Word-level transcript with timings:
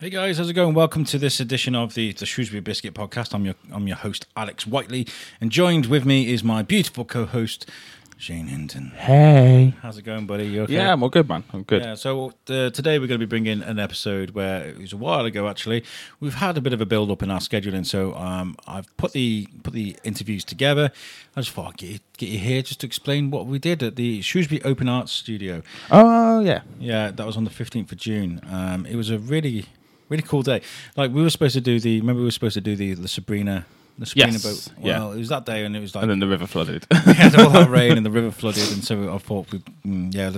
Hey 0.00 0.08
guys, 0.08 0.38
how's 0.38 0.48
it 0.48 0.54
going? 0.54 0.72
Welcome 0.72 1.04
to 1.04 1.18
this 1.18 1.40
edition 1.40 1.74
of 1.74 1.92
the, 1.92 2.14
the 2.14 2.24
Shrewsbury 2.24 2.62
Biscuit 2.62 2.94
podcast. 2.94 3.34
I'm 3.34 3.44
your 3.44 3.54
I'm 3.70 3.86
your 3.86 3.98
host 3.98 4.26
Alex 4.34 4.66
Whiteley, 4.66 5.06
and 5.42 5.52
joined 5.52 5.84
with 5.84 6.06
me 6.06 6.32
is 6.32 6.42
my 6.42 6.62
beautiful 6.62 7.04
co-host 7.04 7.68
Shane 8.16 8.46
Hinton. 8.46 8.92
Hey. 8.96 9.74
How's 9.82 9.98
it 9.98 10.06
going, 10.06 10.24
buddy? 10.24 10.46
You 10.46 10.62
okay? 10.62 10.72
Yeah, 10.72 10.94
I'm 10.94 11.02
all 11.02 11.10
good, 11.10 11.28
man. 11.28 11.44
I'm 11.52 11.64
good. 11.64 11.82
Yeah, 11.82 11.96
so 11.96 12.32
uh, 12.48 12.70
today 12.70 12.98
we're 12.98 13.08
going 13.08 13.20
to 13.20 13.26
be 13.26 13.28
bringing 13.28 13.60
an 13.60 13.78
episode 13.78 14.30
where 14.30 14.68
it 14.68 14.78
was 14.78 14.94
a 14.94 14.96
while 14.96 15.26
ago. 15.26 15.48
Actually, 15.48 15.84
we've 16.18 16.32
had 16.32 16.56
a 16.56 16.62
bit 16.62 16.72
of 16.72 16.80
a 16.80 16.86
build 16.86 17.10
up 17.10 17.22
in 17.22 17.30
our 17.30 17.40
scheduling, 17.40 17.84
so 17.84 18.14
um, 18.14 18.56
I've 18.66 18.96
put 18.96 19.12
the 19.12 19.48
put 19.62 19.74
the 19.74 19.98
interviews 20.02 20.46
together. 20.46 20.92
I 21.36 21.42
just 21.42 21.52
thought 21.52 21.72
I'd 21.72 21.76
get 21.76 21.90
you, 21.90 21.98
get 22.16 22.28
you 22.30 22.38
here 22.38 22.62
just 22.62 22.80
to 22.80 22.86
explain 22.86 23.30
what 23.30 23.44
we 23.44 23.58
did 23.58 23.82
at 23.82 23.96
the 23.96 24.22
Shrewsbury 24.22 24.64
Open 24.64 24.88
Arts 24.88 25.12
Studio. 25.12 25.60
Oh, 25.90 26.40
yeah. 26.40 26.62
Yeah, 26.78 27.10
that 27.10 27.26
was 27.26 27.36
on 27.36 27.44
the 27.44 27.50
fifteenth 27.50 27.92
of 27.92 27.98
June. 27.98 28.40
Um, 28.50 28.86
it 28.86 28.96
was 28.96 29.10
a 29.10 29.18
really 29.18 29.66
really 30.10 30.22
cool 30.22 30.42
day. 30.42 30.60
Like 30.96 31.10
we 31.12 31.22
were 31.22 31.30
supposed 31.30 31.54
to 31.54 31.60
do 31.62 31.80
the. 31.80 32.00
Remember 32.00 32.20
we 32.20 32.26
were 32.26 32.30
supposed 32.30 32.54
to 32.54 32.60
do 32.60 32.76
the 32.76 32.92
the 32.94 33.08
Sabrina. 33.08 33.64
The 33.98 34.06
Sabrina 34.06 34.32
Yes, 34.32 34.68
boat. 34.68 34.74
yeah. 34.82 35.12
It 35.12 35.16
was 35.18 35.28
that 35.28 35.44
day, 35.44 35.62
and 35.64 35.76
it 35.76 35.80
was 35.80 35.94
like 35.94 36.02
And 36.02 36.10
then 36.10 36.20
the 36.20 36.26
river 36.26 36.46
flooded. 36.46 36.86
we 37.06 37.12
had 37.12 37.34
all 37.38 37.50
that 37.50 37.68
rain 37.78 37.98
and 37.98 38.06
the 38.06 38.10
river 38.10 38.30
flooded, 38.30 38.72
and 38.72 38.82
so 38.82 39.12
I 39.14 39.18
thought, 39.18 39.52
we, 39.52 39.58
mm, 39.86 40.14
yeah, 40.14 40.30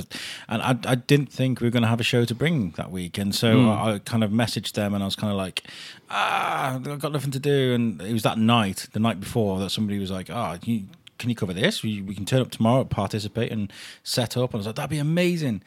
and 0.49 0.63
I, 0.63 0.77
I 0.91 0.95
didn't 0.97 1.31
think 1.31 1.61
we 1.61 1.69
were 1.69 1.71
going 1.71 1.85
to 1.85 1.89
have 1.89 2.01
a 2.01 2.05
show 2.05 2.25
to 2.25 2.35
bring 2.35 2.71
that 2.73 2.91
week, 2.91 3.19
and 3.19 3.33
so 3.33 3.53
Hmm. 3.61 3.69
I, 3.69 3.93
I 3.95 3.99
kind 4.01 4.25
of 4.25 4.33
messaged 4.33 4.73
them, 4.73 4.95
and 4.95 5.03
I 5.05 5.07
was 5.07 5.15
kind 5.15 5.31
of 5.31 5.37
like, 5.37 5.63
ah, 6.11 6.75
I've 6.75 6.99
got 6.99 7.13
nothing 7.13 7.31
to 7.31 7.39
do, 7.39 7.73
and 7.73 8.03
it 8.03 8.13
was 8.13 8.25
that 8.25 8.37
night, 8.37 8.89
the 8.95 9.01
night 9.01 9.21
before, 9.21 9.61
that 9.61 9.71
somebody 9.71 10.01
was 10.01 10.11
like, 10.11 10.29
ah, 10.29 10.59
you, 10.65 10.85
can 11.19 11.31
you 11.31 11.37
cover 11.37 11.53
this? 11.53 11.85
We, 11.85 12.03
we 12.03 12.17
can 12.17 12.25
turn 12.25 12.41
up 12.41 12.51
tomorrow, 12.51 12.83
participate, 12.83 13.53
and 13.53 13.73
set 14.03 14.37
up, 14.37 14.51
and 14.51 14.55
I 14.55 14.59
was 14.59 14.67
like, 14.67 14.75
that'd 14.77 14.91
be 14.91 14.99
amazing. 14.99 15.63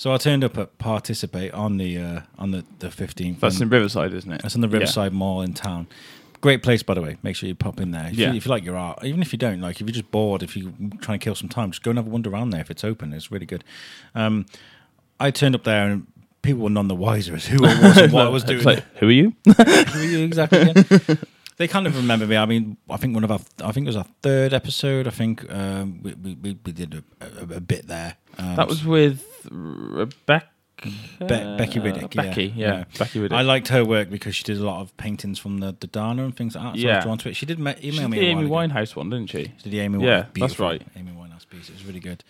So 0.00 0.14
I 0.14 0.16
turned 0.16 0.44
up 0.44 0.56
at 0.56 0.78
participate 0.78 1.52
on 1.52 1.76
the 1.76 1.98
uh, 1.98 2.20
on 2.38 2.52
the 2.52 2.64
the 2.78 2.90
fifteenth. 2.90 3.40
That's 3.40 3.60
in 3.60 3.68
Riverside, 3.68 4.14
isn't 4.14 4.32
it? 4.32 4.40
That's 4.40 4.54
in 4.54 4.62
the 4.62 4.68
Riverside 4.68 5.12
Mall 5.12 5.42
in 5.42 5.52
town. 5.52 5.88
Great 6.40 6.62
place, 6.62 6.82
by 6.82 6.94
the 6.94 7.02
way. 7.02 7.18
Make 7.22 7.36
sure 7.36 7.50
you 7.50 7.54
pop 7.54 7.78
in 7.80 7.90
there. 7.90 8.06
If, 8.06 8.14
Yeah. 8.14 8.30
you, 8.30 8.38
if 8.38 8.46
you 8.46 8.50
like 8.50 8.64
your 8.64 8.78
art, 8.78 9.04
even 9.04 9.20
if 9.20 9.30
you 9.30 9.38
don't, 9.38 9.60
like 9.60 9.78
if 9.78 9.82
you're 9.82 9.92
just 9.92 10.10
bored, 10.10 10.42
if 10.42 10.56
you're 10.56 10.72
trying 11.02 11.18
to 11.18 11.22
kill 11.22 11.34
some 11.34 11.50
time, 11.50 11.70
just 11.70 11.82
go 11.82 11.90
and 11.90 11.98
have 11.98 12.06
a 12.06 12.10
wander 12.10 12.30
around 12.30 12.48
there 12.48 12.62
if 12.62 12.70
it's 12.70 12.82
open. 12.82 13.12
It's 13.12 13.30
really 13.30 13.44
good. 13.44 13.62
Um, 14.14 14.46
I 15.20 15.30
turned 15.30 15.54
up 15.54 15.64
there 15.64 15.90
and 15.90 16.06
people 16.40 16.62
were 16.62 16.70
none 16.70 16.88
the 16.88 16.94
wiser 16.94 17.34
as 17.34 17.44
who 17.46 17.62
I 17.66 17.78
was 17.78 17.98
and 17.98 18.10
what 18.10 18.24
I 18.24 18.30
was 18.30 18.44
doing. 18.52 18.64
Like, 18.64 18.82
who 19.00 19.08
are 19.08 19.10
you? 19.10 19.34
Who 19.44 19.52
are 20.00 20.02
you 20.02 20.20
exactly? 20.24 20.60
again? 20.60 21.18
they 21.58 21.68
kind 21.68 21.86
of 21.86 21.94
remember 21.94 22.26
me. 22.26 22.38
I 22.38 22.46
mean, 22.46 22.78
I 22.88 22.96
think 22.96 23.12
one 23.12 23.22
of 23.24 23.30
our, 23.30 23.40
I 23.62 23.72
think 23.72 23.84
it 23.84 23.90
was 23.90 23.96
our 23.96 24.06
third 24.22 24.54
episode. 24.54 25.06
I 25.06 25.10
think 25.10 25.44
um, 25.52 26.00
we, 26.02 26.14
we, 26.14 26.34
we 26.36 26.58
we 26.64 26.72
did 26.72 27.04
a, 27.20 27.26
a, 27.54 27.56
a 27.56 27.60
bit 27.60 27.86
there. 27.86 28.16
Um, 28.38 28.56
that 28.56 28.66
was 28.66 28.82
with 28.82 29.26
Rebecca. 29.50 30.46
Be- 30.82 31.26
Becky 31.26 31.78
Riddick. 31.78 32.14
yeah. 32.14 32.22
Becky, 32.22 32.44
yeah. 32.56 32.84
Becky 32.98 33.18
Riddick. 33.20 33.32
I 33.32 33.42
liked 33.42 33.68
her 33.68 33.84
work 33.84 34.08
because 34.08 34.34
she 34.34 34.44
did 34.44 34.56
a 34.56 34.64
lot 34.64 34.80
of 34.80 34.96
paintings 34.96 35.38
from 35.38 35.58
the, 35.58 35.76
the 35.78 35.86
Dana 35.86 36.24
and 36.24 36.34
things 36.34 36.54
like 36.54 36.64
that. 36.74 36.80
So 36.80 36.86
I 36.86 36.90
Yeah. 36.90 36.96
was 36.96 37.04
drawn 37.04 37.18
to 37.18 37.28
it. 37.28 37.36
She 37.36 37.44
did 37.44 37.58
email 37.58 37.74
She 37.78 37.90
did 37.90 38.08
me 38.08 38.18
the 38.18 38.26
a 38.26 38.28
Amy 38.30 38.46
while 38.46 38.64
ago. 38.64 38.74
Winehouse 38.74 38.96
one, 38.96 39.10
didn't 39.10 39.28
she? 39.28 39.44
She 39.58 39.64
did 39.64 39.72
the 39.72 39.80
Amy 39.80 40.02
Yeah, 40.04 40.08
Winehouse. 40.10 40.22
that's 40.22 40.32
beautiful 40.32 40.66
right. 40.68 40.82
Amy 40.96 41.12
Winehouse 41.12 41.46
piece. 41.48 41.68
It 41.68 41.74
was 41.74 41.84
really 41.84 42.00
good. 42.00 42.24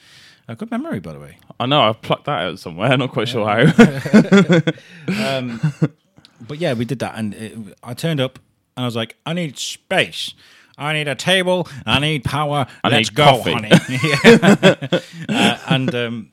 Uh, 0.48 0.55
good 0.55 0.70
memory, 0.72 0.98
by 0.98 1.12
the 1.12 1.20
way. 1.20 1.38
I 1.61 1.66
know, 1.66 1.81
I 1.81 1.92
plucked 1.92 2.25
that 2.25 2.41
out 2.42 2.58
somewhere. 2.58 2.97
Not 2.97 3.12
quite 3.12 3.28
sure 3.28 3.47
how. 3.47 4.62
Um, 5.38 5.61
but 6.41 6.58
yeah, 6.58 6.72
we 6.75 6.84
did 6.84 6.98
that, 7.00 7.14
and 7.16 7.34
it, 7.34 7.56
I 7.84 7.94
turned 7.94 8.20
up, 8.20 8.38
and 8.77 8.83
I 8.84 8.86
was 8.86 8.97
like, 8.97 9.16
I 9.27 9.33
need 9.33 9.58
space. 9.58 10.34
I 10.81 10.95
need 10.95 11.06
a 11.09 11.14
table. 11.14 11.69
I 11.84 11.98
need 12.00 12.25
power. 12.25 12.67
I 12.83 12.89
Let's 12.89 13.11
need 13.11 13.14
go, 13.17 13.25
coffee." 13.25 13.53
honey. 13.53 13.70
Uh, 15.28 15.59
and 15.69 15.95
um, 15.95 16.31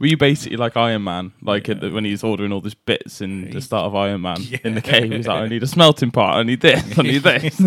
Were 0.00 0.06
you 0.06 0.16
basically 0.16 0.56
like 0.56 0.76
Iron 0.76 1.04
Man? 1.04 1.32
Like 1.42 1.68
at 1.68 1.80
the, 1.80 1.90
when 1.90 2.04
he's 2.04 2.24
ordering 2.24 2.50
all 2.52 2.60
these 2.60 2.74
bits 2.74 3.20
in 3.20 3.50
the 3.50 3.60
start 3.60 3.86
of 3.86 3.94
Iron 3.94 4.22
Man 4.22 4.38
in 4.64 4.74
the 4.74 4.80
cave? 4.80 5.12
He's 5.12 5.26
like, 5.28 5.42
I 5.42 5.48
need 5.48 5.62
a 5.62 5.66
smelting 5.66 6.10
pot. 6.10 6.36
I 6.38 6.42
need 6.42 6.60
this. 6.60 6.98
I 6.98 7.02
need 7.02 7.18
this. 7.22 7.60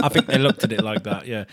I 0.00 0.08
think 0.08 0.26
they 0.26 0.38
looked 0.38 0.64
at 0.64 0.72
it 0.72 0.82
like 0.82 1.04
that, 1.04 1.26
yeah. 1.26 1.44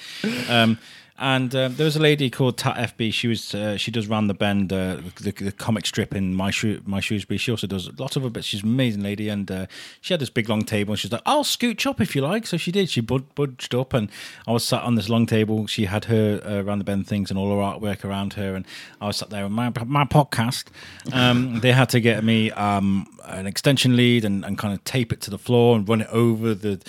Um, 0.49 0.79
and 1.21 1.53
um, 1.55 1.75
there 1.75 1.85
was 1.85 1.95
a 1.95 2.01
lady 2.01 2.31
called 2.31 2.57
Tat 2.57 2.75
Effby. 2.75 3.13
She 3.13 3.27
was 3.27 3.53
uh, 3.53 3.77
she 3.77 3.91
does 3.91 4.07
round 4.07 4.27
the 4.27 4.33
bend 4.33 4.73
uh, 4.73 4.97
the, 5.21 5.31
the 5.31 5.51
comic 5.51 5.85
strip 5.85 6.15
in 6.15 6.33
my 6.33 6.49
Shrew- 6.49 6.81
my 6.83 6.99
Shrewsbury. 6.99 7.37
She 7.37 7.51
also 7.51 7.67
does 7.67 7.87
lots 7.99 8.15
of 8.15 8.25
it, 8.25 8.33
but 8.33 8.43
She's 8.43 8.63
an 8.63 8.69
amazing 8.69 9.03
lady, 9.03 9.29
and 9.29 9.49
uh, 9.49 9.67
she 10.01 10.13
had 10.13 10.19
this 10.19 10.31
big 10.31 10.49
long 10.49 10.63
table. 10.63 10.93
And 10.93 10.99
she's 10.99 11.11
like, 11.11 11.21
"I'll 11.27 11.43
scooch 11.43 11.85
up 11.85 12.01
if 12.01 12.15
you 12.15 12.23
like." 12.23 12.47
So 12.47 12.57
she 12.57 12.71
did. 12.71 12.89
She 12.89 13.01
bud- 13.01 13.35
budged 13.35 13.75
up, 13.75 13.93
and 13.93 14.09
I 14.47 14.51
was 14.51 14.65
sat 14.65 14.81
on 14.81 14.95
this 14.95 15.09
long 15.09 15.27
table. 15.27 15.67
She 15.67 15.85
had 15.85 16.05
her 16.05 16.41
uh, 16.43 16.61
round 16.63 16.81
the 16.81 16.85
bend 16.85 17.05
things 17.05 17.29
and 17.29 17.37
all 17.37 17.51
her 17.51 17.61
artwork 17.61 18.03
around 18.03 18.33
her, 18.33 18.55
and 18.55 18.65
I 18.99 19.05
was 19.05 19.17
sat 19.17 19.29
there 19.29 19.43
with 19.43 19.53
my 19.53 19.71
my 19.85 20.05
podcast. 20.05 20.65
Um, 21.13 21.59
they 21.61 21.71
had 21.71 21.89
to 21.89 21.99
get 21.99 22.23
me 22.23 22.49
um, 22.51 23.05
an 23.25 23.45
extension 23.45 23.95
lead 23.95 24.25
and, 24.25 24.43
and 24.43 24.57
kind 24.57 24.73
of 24.73 24.83
tape 24.85 25.13
it 25.13 25.21
to 25.21 25.29
the 25.29 25.37
floor 25.37 25.75
and 25.75 25.87
run 25.87 26.01
it 26.01 26.09
over 26.11 26.55
the 26.55 26.81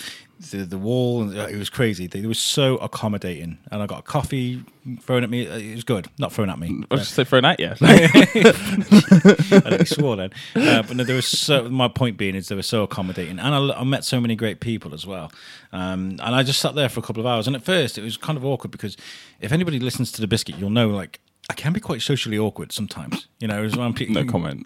the, 0.51 0.65
the 0.65 0.79
wall 0.79 1.23
and 1.23 1.39
uh, 1.39 1.47
it 1.47 1.57
was 1.57 1.71
crazy. 1.71 2.07
They 2.07 2.25
were 2.27 2.35
so 2.35 2.77
accommodating. 2.77 3.59
And 3.71 3.83
i 3.83 3.87
got 3.87 4.01
a 4.01 4.03
coffee 4.03 4.65
thrown 5.01 5.25
at 5.25 5.31
me. 5.31 5.47
It 5.47 5.75
was 5.75 5.85
good. 5.85 6.09
Not 6.19 6.33
thrown 6.33 6.51
at 6.51 6.59
me. 6.59 6.85
I 6.91 6.95
was 6.95 7.15
just 7.15 7.29
throwing 7.29 7.45
at 7.45 7.61
you. 7.61 7.73
I 7.81 9.85
swore 9.85 10.17
then. 10.17 10.31
Uh, 10.55 10.83
but 10.83 10.97
no, 10.97 11.05
there 11.05 11.17
was 11.17 11.27
so 11.27 11.69
my 11.69 11.89
point 11.89 12.17
being 12.17 12.35
is 12.35 12.49
they 12.49 12.55
were 12.55 12.63
so 12.63 12.83
accommodating. 12.83 13.39
And 13.39 13.55
I, 13.55 13.81
I 13.81 13.85
met 13.85 14.05
so 14.05 14.21
many 14.21 14.37
great 14.37 14.61
people 14.61 14.95
as 14.95 15.07
well. 15.07 15.33
Um, 15.73 16.19
and 16.21 16.35
i 16.35 16.43
just 16.43 16.61
sat 16.61 16.75
there 16.75 16.89
for 16.89 17.01
a 17.01 17.03
couple 17.03 17.21
of 17.21 17.27
hours. 17.27 17.47
And 17.47 17.57
at 17.57 17.63
first 17.63 17.99
it 17.99 18.03
was 18.03 18.17
kind 18.17 18.37
of 18.37 18.45
awkward 18.45 18.71
because 18.71 18.97
if 19.41 19.53
anybody 19.53 19.79
listens 19.79 20.13
to 20.13 20.21
the 20.21 20.27
biscuit 20.27 20.57
you'll 20.57 20.71
know 20.71 20.89
like 20.89 21.21
I 21.53 21.55
can 21.55 21.75
be 21.75 21.81
quite 21.81 22.01
socially 22.01 22.39
awkward 22.39 22.73
sometimes, 22.73 23.29
you 23.39 23.47
know. 23.47 23.63
As 23.63 23.77
no 23.77 23.93
comment. 24.25 24.65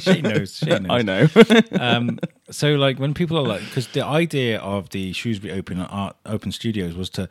She 0.00 0.20
knows. 0.20 0.56
She 0.56 0.66
knows. 0.80 0.86
I 0.90 1.02
know. 1.02 1.28
um, 1.80 2.18
so 2.50 2.74
like 2.74 2.98
when 2.98 3.14
people 3.14 3.38
are 3.38 3.46
like, 3.46 3.60
because 3.60 3.86
the 3.86 4.04
idea 4.04 4.58
of 4.58 4.90
the 4.90 5.12
Shrewsbury 5.12 5.52
Open 5.56 5.78
Art 5.80 6.16
Open 6.26 6.50
Studios 6.50 6.96
was 6.96 7.08
to 7.10 7.28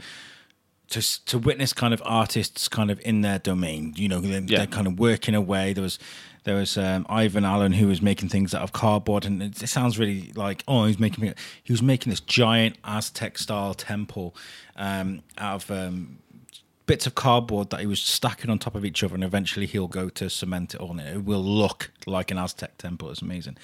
to 0.88 1.26
to 1.26 1.38
witness 1.38 1.74
kind 1.74 1.94
of 1.94 2.02
artists 2.06 2.70
kind 2.70 2.90
of 2.90 3.02
in 3.04 3.20
their 3.20 3.40
domain. 3.40 3.94
You 3.98 4.08
know, 4.08 4.22
they're, 4.22 4.40
Yeah. 4.40 4.60
they're 4.60 4.68
kind 4.68 4.88
of 4.88 4.98
working 4.98 5.36
away. 5.36 5.74
There 5.74 5.84
was 5.84 6.00
there 6.46 6.56
was 6.56 6.78
um, 6.78 7.06
Ivan 7.10 7.44
Allen 7.44 7.74
who 7.74 7.88
was 7.88 8.02
making 8.02 8.30
things 8.30 8.56
out 8.56 8.62
of 8.62 8.72
cardboard, 8.72 9.26
and 9.26 9.44
it, 9.44 9.62
it 9.62 9.68
sounds 9.68 10.00
really 10.00 10.32
like 10.34 10.64
oh, 10.66 10.86
he's 10.86 10.98
making 10.98 11.34
he 11.62 11.74
was 11.74 11.84
making 11.84 12.10
this 12.10 12.22
giant 12.22 12.78
Aztec 12.86 13.38
style 13.38 13.74
temple 13.74 14.34
um, 14.78 15.24
out 15.38 15.70
of. 15.70 15.98
Bits 16.88 17.08
of 17.08 17.16
cardboard 17.16 17.70
that 17.70 17.80
he 17.80 17.86
was 17.86 18.02
stacking 18.02 18.50
on 18.50 18.60
top 18.60 18.76
of 18.76 18.84
each 18.84 19.04
other, 19.04 19.16
and 19.16 19.24
eventually 19.24 19.66
he'll 19.66 19.88
go 19.88 20.10
to 20.10 20.30
cement 20.30 20.74
it 20.74 20.82
all, 20.82 20.92
and 20.92 21.00
it 21.00 21.24
will 21.24 21.44
look 21.44 21.92
like 22.06 22.32
an 22.32 22.38
Aztec 22.38 22.78
temple. 22.78 23.10
It's 23.10 23.22
amazing. 23.22 23.58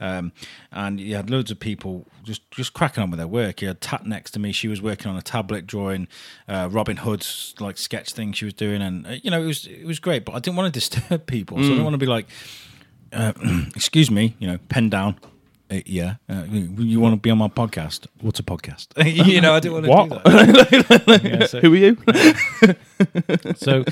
Um, 0.00 0.32
and 0.72 0.98
you 0.98 1.14
had 1.14 1.30
loads 1.30 1.50
of 1.50 1.60
people 1.60 2.06
just 2.22 2.50
just 2.50 2.72
cracking 2.72 3.02
on 3.02 3.10
with 3.10 3.18
their 3.18 3.28
work. 3.28 3.62
You 3.62 3.68
had 3.68 3.80
Tat 3.80 4.06
next 4.06 4.32
to 4.32 4.40
me; 4.40 4.52
she 4.52 4.68
was 4.68 4.80
working 4.80 5.10
on 5.10 5.16
a 5.16 5.22
tablet 5.22 5.66
drawing 5.66 6.08
uh, 6.48 6.68
Robin 6.70 6.96
Hood's 6.98 7.54
like 7.60 7.78
sketch 7.78 8.12
thing 8.12 8.32
she 8.32 8.44
was 8.44 8.54
doing, 8.54 8.82
and 8.82 9.06
uh, 9.06 9.10
you 9.22 9.30
know 9.30 9.42
it 9.42 9.46
was 9.46 9.66
it 9.66 9.86
was 9.86 9.98
great. 9.98 10.24
But 10.24 10.34
I 10.34 10.38
didn't 10.38 10.56
want 10.56 10.72
to 10.72 10.80
disturb 10.80 11.26
people, 11.26 11.58
so 11.58 11.64
I 11.64 11.68
didn't 11.68 11.84
want 11.84 11.94
to 11.94 11.98
be 11.98 12.06
like, 12.06 12.26
uh, 13.12 13.32
"Excuse 13.76 14.10
me," 14.10 14.34
you 14.38 14.46
know, 14.48 14.58
pen 14.68 14.88
down. 14.88 15.16
Uh, 15.72 15.80
yeah, 15.86 16.16
uh, 16.28 16.44
you, 16.50 17.00
want 17.00 17.14
to 17.14 17.20
be 17.20 17.30
on 17.30 17.38
my 17.38 17.48
podcast? 17.48 18.06
What's 18.20 18.38
a 18.38 18.42
podcast? 18.42 18.88
you 19.26 19.40
know, 19.40 19.54
I 19.54 19.60
didn't 19.60 19.86
want 19.86 20.10
to 20.12 20.18
do 20.18 20.20
that. 20.20 21.20
Yeah, 21.24 21.46
so- 21.46 21.60
Who 21.60 21.72
are 21.72 21.76
you? 21.76 23.54
so, 23.56 23.82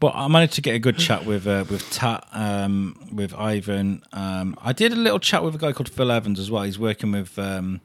but 0.00 0.12
I 0.14 0.28
managed 0.28 0.54
to 0.54 0.62
get 0.62 0.74
a 0.74 0.78
good 0.78 0.96
chat 0.96 1.26
with 1.26 1.46
uh, 1.46 1.66
with 1.68 1.90
Tat, 1.90 2.26
um, 2.32 3.10
with 3.12 3.34
Ivan. 3.34 4.02
Um, 4.14 4.56
I 4.62 4.72
did 4.72 4.92
a 4.92 4.96
little 4.96 5.18
chat 5.18 5.42
with 5.42 5.54
a 5.54 5.58
guy 5.58 5.72
called 5.72 5.90
Phil 5.90 6.10
Evans 6.10 6.40
as 6.40 6.50
well. 6.50 6.62
He's 6.62 6.78
working 6.78 7.12
with 7.12 7.38
um, 7.38 7.82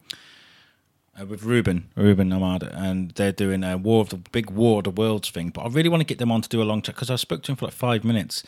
uh, 1.22 1.26
with 1.26 1.44
Ruben, 1.44 1.90
Ruben 1.96 2.32
Amada, 2.34 2.72
and 2.74 3.12
they're 3.12 3.32
doing 3.32 3.64
a 3.64 3.78
War 3.78 4.02
of 4.02 4.10
the 4.10 4.18
big 4.18 4.50
War 4.50 4.80
of 4.80 4.84
the 4.86 4.90
Worlds 4.90 5.30
thing. 5.30 5.50
But 5.50 5.62
I 5.62 5.68
really 5.68 5.90
want 5.90 6.02
to 6.02 6.06
get 6.06 6.18
them 6.18 6.32
on 6.32 6.42
to 6.42 6.50
do 6.50 6.62
a 6.62 6.64
long 6.66 6.82
chat 6.82 6.96
because 6.96 7.10
I 7.10 7.16
spoke 7.16 7.44
to 7.44 7.52
him 7.52 7.56
for 7.56 7.66
like 7.66 7.74
five 7.74 8.04
minutes, 8.04 8.44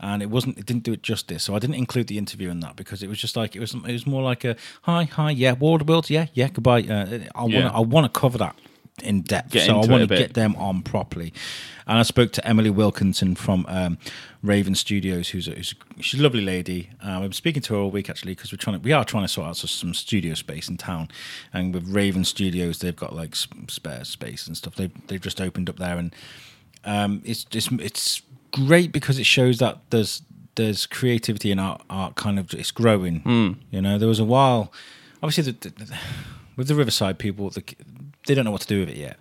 and 0.00 0.22
it 0.22 0.30
wasn't, 0.30 0.58
it 0.58 0.66
didn't 0.66 0.82
do 0.82 0.92
it 0.92 1.02
justice. 1.02 1.44
So 1.44 1.54
I 1.54 1.58
didn't 1.58 1.76
include 1.76 2.08
the 2.08 2.18
interview 2.18 2.50
in 2.50 2.60
that 2.60 2.76
because 2.76 3.02
it 3.02 3.08
was 3.08 3.18
just 3.18 3.36
like 3.36 3.56
it 3.56 3.60
was, 3.60 3.74
it 3.74 3.92
was 3.92 4.06
more 4.06 4.22
like 4.22 4.44
a 4.44 4.56
hi, 4.82 5.04
hi, 5.04 5.30
yeah, 5.30 5.52
War 5.52 5.76
of 5.80 5.86
the 5.86 5.92
Worlds, 5.92 6.10
yeah, 6.10 6.26
yeah, 6.34 6.48
goodbye. 6.48 6.82
Uh, 6.82 7.20
I 7.34 7.42
want, 7.42 7.52
Yeah. 7.52 7.70
I 7.70 7.80
want 7.80 8.12
to 8.12 8.20
cover 8.20 8.38
that 8.38 8.56
in 9.02 9.22
depth, 9.22 9.52
Get 9.52 9.66
so 9.66 9.74
I 9.80 9.86
want 9.86 10.08
to 10.08 10.16
get 10.18 10.34
them 10.34 10.54
on 10.56 10.82
properly. 10.82 11.32
And 11.86 11.98
I 11.98 12.02
spoke 12.02 12.32
to 12.32 12.46
Emily 12.46 12.68
Wilkinson 12.68 13.34
from 13.34 13.64
um, 13.66 13.96
Raven 14.42 14.74
Studios, 14.74 15.30
who's, 15.30 15.48
a, 15.48 15.52
who's 15.52 15.74
a, 15.98 16.02
she's 16.02 16.20
a 16.20 16.22
lovely 16.22 16.42
lady. 16.44 16.90
Um, 17.02 17.22
I'm 17.22 17.32
speaking 17.32 17.62
to 17.62 17.74
her 17.74 17.80
all 17.80 17.90
week 17.90 18.10
actually 18.10 18.34
because 18.34 18.52
we're 18.52 18.58
trying 18.58 18.76
to 18.78 18.84
we 18.84 18.92
are 18.92 19.04
trying 19.06 19.24
to 19.24 19.28
sort 19.28 19.46
out 19.48 19.56
some- 19.56 19.94
studio 19.94 20.34
space 20.34 20.68
in 20.68 20.76
town. 20.76 21.08
And 21.52 21.72
with 21.72 21.88
Raven 21.88 22.24
Studios, 22.24 22.80
they've 22.80 22.94
got 22.94 23.14
like 23.16 23.34
spare 23.68 24.04
space 24.04 24.46
and 24.46 24.54
stuff. 24.56 24.74
They 24.74 24.90
they've 25.06 25.20
just 25.20 25.40
opened 25.40 25.70
up 25.70 25.76
there, 25.78 25.96
and 25.96 26.14
um, 26.84 27.22
it's 27.24 27.44
just 27.44 27.72
it's 27.72 28.20
great 28.52 28.92
because 28.92 29.18
it 29.18 29.24
shows 29.26 29.58
that 29.58 29.78
there's 29.90 30.20
there's 30.56 30.86
creativity 30.86 31.50
in 31.52 31.58
art, 31.58 31.80
art 31.88 32.16
kind 32.16 32.38
of 32.38 32.52
it's 32.52 32.70
growing. 32.70 33.22
You 33.70 33.80
know, 33.80 33.96
there 33.96 34.08
was 34.08 34.18
a 34.20 34.24
while, 34.24 34.72
obviously, 35.22 35.52
the, 35.52 35.70
the, 35.70 35.84
the- 35.86 35.98
with 36.56 36.66
the 36.68 36.74
Riverside 36.74 37.18
people, 37.20 37.48
the, 37.50 37.62
they 38.28 38.34
don't 38.36 38.44
know 38.44 38.52
what 38.52 38.60
to 38.60 38.68
do 38.68 38.78
with 38.80 38.88
it 38.90 38.96
yet. 38.96 39.16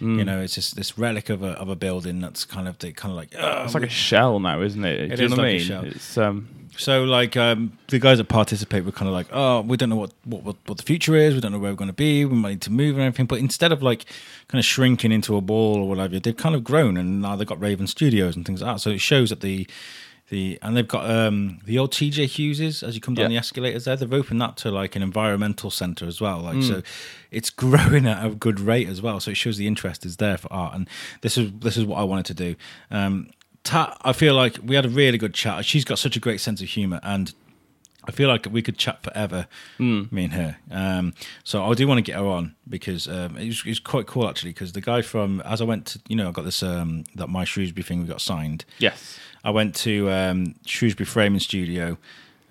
You 0.00 0.24
know, 0.24 0.40
it's 0.40 0.54
just 0.54 0.76
this 0.76 0.96
relic 0.96 1.28
of 1.28 1.42
a 1.42 1.48
of 1.62 1.68
a 1.68 1.74
building 1.74 2.20
that's 2.20 2.44
kind 2.44 2.68
of 2.68 2.78
they 2.78 2.92
kind 2.92 3.10
of 3.10 3.16
like 3.16 3.30
It's 3.64 3.74
like 3.74 3.82
a 3.82 3.88
shell 3.88 4.38
now, 4.38 4.62
isn't 4.62 4.84
it? 4.84 5.12
It 5.12 5.18
is 5.20 5.30
know 5.32 5.36
what 5.36 5.38
like 5.38 5.46
I 5.46 5.50
a 5.50 5.52
mean? 5.58 5.66
shell. 5.66 5.84
It's 5.86 6.16
um, 6.16 6.48
So 6.76 7.02
like 7.02 7.36
um, 7.36 7.72
the 7.88 7.98
guys 7.98 8.18
that 8.18 8.28
participate 8.28 8.84
were 8.84 8.92
kind 8.92 9.08
of 9.08 9.12
like, 9.14 9.26
oh, 9.32 9.62
we 9.62 9.76
don't 9.76 9.88
know 9.88 9.96
what, 9.96 10.12
what 10.24 10.44
what 10.44 10.56
what 10.66 10.78
the 10.78 10.84
future 10.84 11.16
is. 11.16 11.34
We 11.34 11.40
don't 11.40 11.50
know 11.50 11.58
where 11.58 11.72
we're 11.72 11.76
going 11.84 11.90
to 11.90 12.02
be. 12.08 12.24
We 12.24 12.36
might 12.36 12.50
need 12.50 12.60
to 12.62 12.70
move 12.70 12.94
and 12.94 13.02
everything. 13.06 13.26
But 13.26 13.40
instead 13.40 13.72
of 13.72 13.82
like 13.82 14.04
kind 14.46 14.60
of 14.60 14.64
shrinking 14.64 15.10
into 15.10 15.34
a 15.36 15.40
ball 15.40 15.78
or 15.82 15.88
whatever, 15.88 16.20
they've 16.20 16.36
kind 16.36 16.54
of 16.54 16.62
grown 16.62 16.96
and 16.96 17.20
now 17.20 17.34
they've 17.34 17.44
got 17.48 17.60
Raven 17.60 17.88
Studios 17.88 18.36
and 18.36 18.46
things 18.46 18.62
like 18.62 18.76
that. 18.76 18.80
So 18.80 18.90
it 18.90 19.00
shows 19.00 19.30
that 19.30 19.40
the 19.40 19.66
the 20.30 20.58
and 20.62 20.76
they've 20.76 20.86
got 20.86 21.10
um, 21.10 21.60
the 21.64 21.78
old 21.78 21.92
TJ 21.92 22.24
Hugheses 22.26 22.86
as 22.86 22.94
you 22.94 23.00
come 23.00 23.14
down 23.14 23.24
Yeah. 23.30 23.36
the 23.36 23.38
escalators 23.38 23.84
there. 23.86 23.96
They've 23.96 24.12
opened 24.12 24.40
that 24.42 24.56
to 24.58 24.70
like 24.70 24.94
an 24.96 25.02
environmental 25.02 25.70
center 25.70 26.06
as 26.06 26.20
well. 26.20 26.40
Like 26.40 26.62
so, 26.62 26.82
it's 27.30 27.50
growing 27.64 28.06
at 28.06 28.24
a 28.26 28.30
good 28.34 28.60
rate 28.60 28.88
as 28.88 29.00
well. 29.00 29.20
So 29.20 29.30
it 29.30 29.36
shows 29.36 29.56
the 29.56 29.66
interest 29.66 30.04
is 30.04 30.18
there 30.18 30.36
for 30.36 30.52
art. 30.52 30.74
And 30.74 30.88
this 31.22 31.38
is 31.38 31.50
this 31.60 31.76
is 31.76 31.84
what 31.84 31.98
I 31.98 32.02
wanted 32.04 32.26
to 32.26 32.34
do. 32.34 32.56
Um, 32.90 33.30
Tat, 33.64 33.96
I 34.02 34.12
feel 34.12 34.34
like 34.34 34.58
we 34.64 34.74
had 34.76 34.86
a 34.86 34.90
really 34.90 35.18
good 35.18 35.34
chat. 35.34 35.64
She's 35.64 35.84
got 35.84 35.98
such 35.98 36.16
a 36.16 36.20
great 36.20 36.40
sense 36.40 36.60
of 36.62 36.68
humor 36.68 37.00
and. 37.02 37.32
I 38.04 38.10
feel 38.10 38.28
like 38.28 38.46
we 38.50 38.62
could 38.62 38.78
chat 38.78 39.02
forever, 39.02 39.46
me 39.78 40.24
and 40.24 40.32
her. 40.32 40.56
Um, 40.70 41.12
so 41.44 41.62
I 41.70 41.74
do 41.74 41.86
want 41.86 41.98
to 41.98 42.02
get 42.02 42.18
her 42.18 42.26
on 42.26 42.54
because 42.66 43.06
um, 43.06 43.36
it, 43.36 43.48
was, 43.48 43.58
it 43.60 43.68
was 43.68 43.80
quite 43.80 44.06
cool 44.06 44.26
actually. 44.26 44.52
Because 44.52 44.72
the 44.72 44.80
guy 44.80 45.02
from, 45.02 45.42
as 45.42 45.60
I 45.60 45.64
went 45.64 45.84
to, 45.88 46.00
you 46.08 46.16
know, 46.16 46.28
I 46.28 46.32
got 46.32 46.46
this 46.46 46.62
um, 46.62 47.04
that 47.16 47.26
my 47.28 47.44
Shrewsbury 47.44 47.82
thing 47.82 48.00
we 48.00 48.06
got 48.06 48.22
signed. 48.22 48.64
yes. 48.78 49.18
I 49.44 49.50
went 49.50 49.74
to 49.76 50.10
um, 50.10 50.54
Shrewsbury 50.66 51.06
Framing 51.06 51.40
Studio 51.40 51.98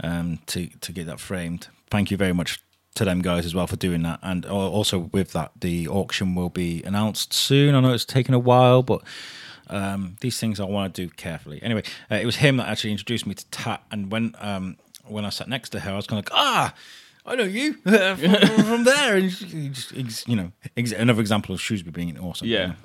um, 0.02 0.40
to 0.48 0.68
to 0.68 0.92
get 0.92 1.06
that 1.08 1.20
framed. 1.20 1.68
Thank 1.90 2.12
you 2.12 2.18
very 2.18 2.34
much 2.34 2.60
to 2.98 3.06
them 3.06 3.22
guys 3.22 3.46
as 3.46 3.56
well 3.56 3.68
for 3.68 3.76
doing 3.76 4.02
that. 4.04 4.20
And 4.22 4.46
also 4.46 5.00
with 5.00 5.32
that, 5.34 5.52
the 5.60 5.88
auction 5.88 6.36
will 6.36 6.50
be 6.50 6.84
announced 6.84 7.32
soon. 7.32 7.76
I 7.76 7.80
know 7.80 7.94
it's 7.94 8.06
taken 8.06 8.34
a 8.34 8.40
while, 8.40 8.82
but 8.84 9.02
um, 9.70 10.18
these 10.22 10.40
things 10.40 10.60
I 10.60 10.66
want 10.66 10.94
to 10.94 11.02
do 11.04 11.10
carefully. 11.10 11.62
Anyway, 11.62 11.84
uh, 12.12 12.16
it 12.16 12.26
was 12.26 12.38
him 12.38 12.58
that 12.58 12.68
actually 12.68 12.92
introduced 12.92 13.26
me 13.26 13.36
to 13.36 13.46
Tat. 13.50 13.84
And 13.92 14.12
when 14.12 14.36
um, 14.40 14.78
when 15.06 15.26
I 15.26 15.30
sat 15.30 15.48
next 15.48 15.70
to 15.70 15.80
her, 15.80 15.92
I 15.92 15.96
was 15.96 16.08
kind 16.08 16.20
of 16.20 16.32
like, 16.32 16.40
ah. 16.40 16.74
I 17.30 17.36
know 17.36 17.44
you 17.44 17.74
from, 17.84 18.16
from 18.16 18.84
there, 18.86 19.18
and 19.18 19.30
just, 19.30 20.30
you 20.30 20.36
know, 20.38 20.54
another 20.78 21.20
example 21.20 21.54
of 21.54 21.60
Shrewsbury 21.60 21.92
being 21.92 22.18
awesome. 22.18 22.48
Yeah. 22.48 22.76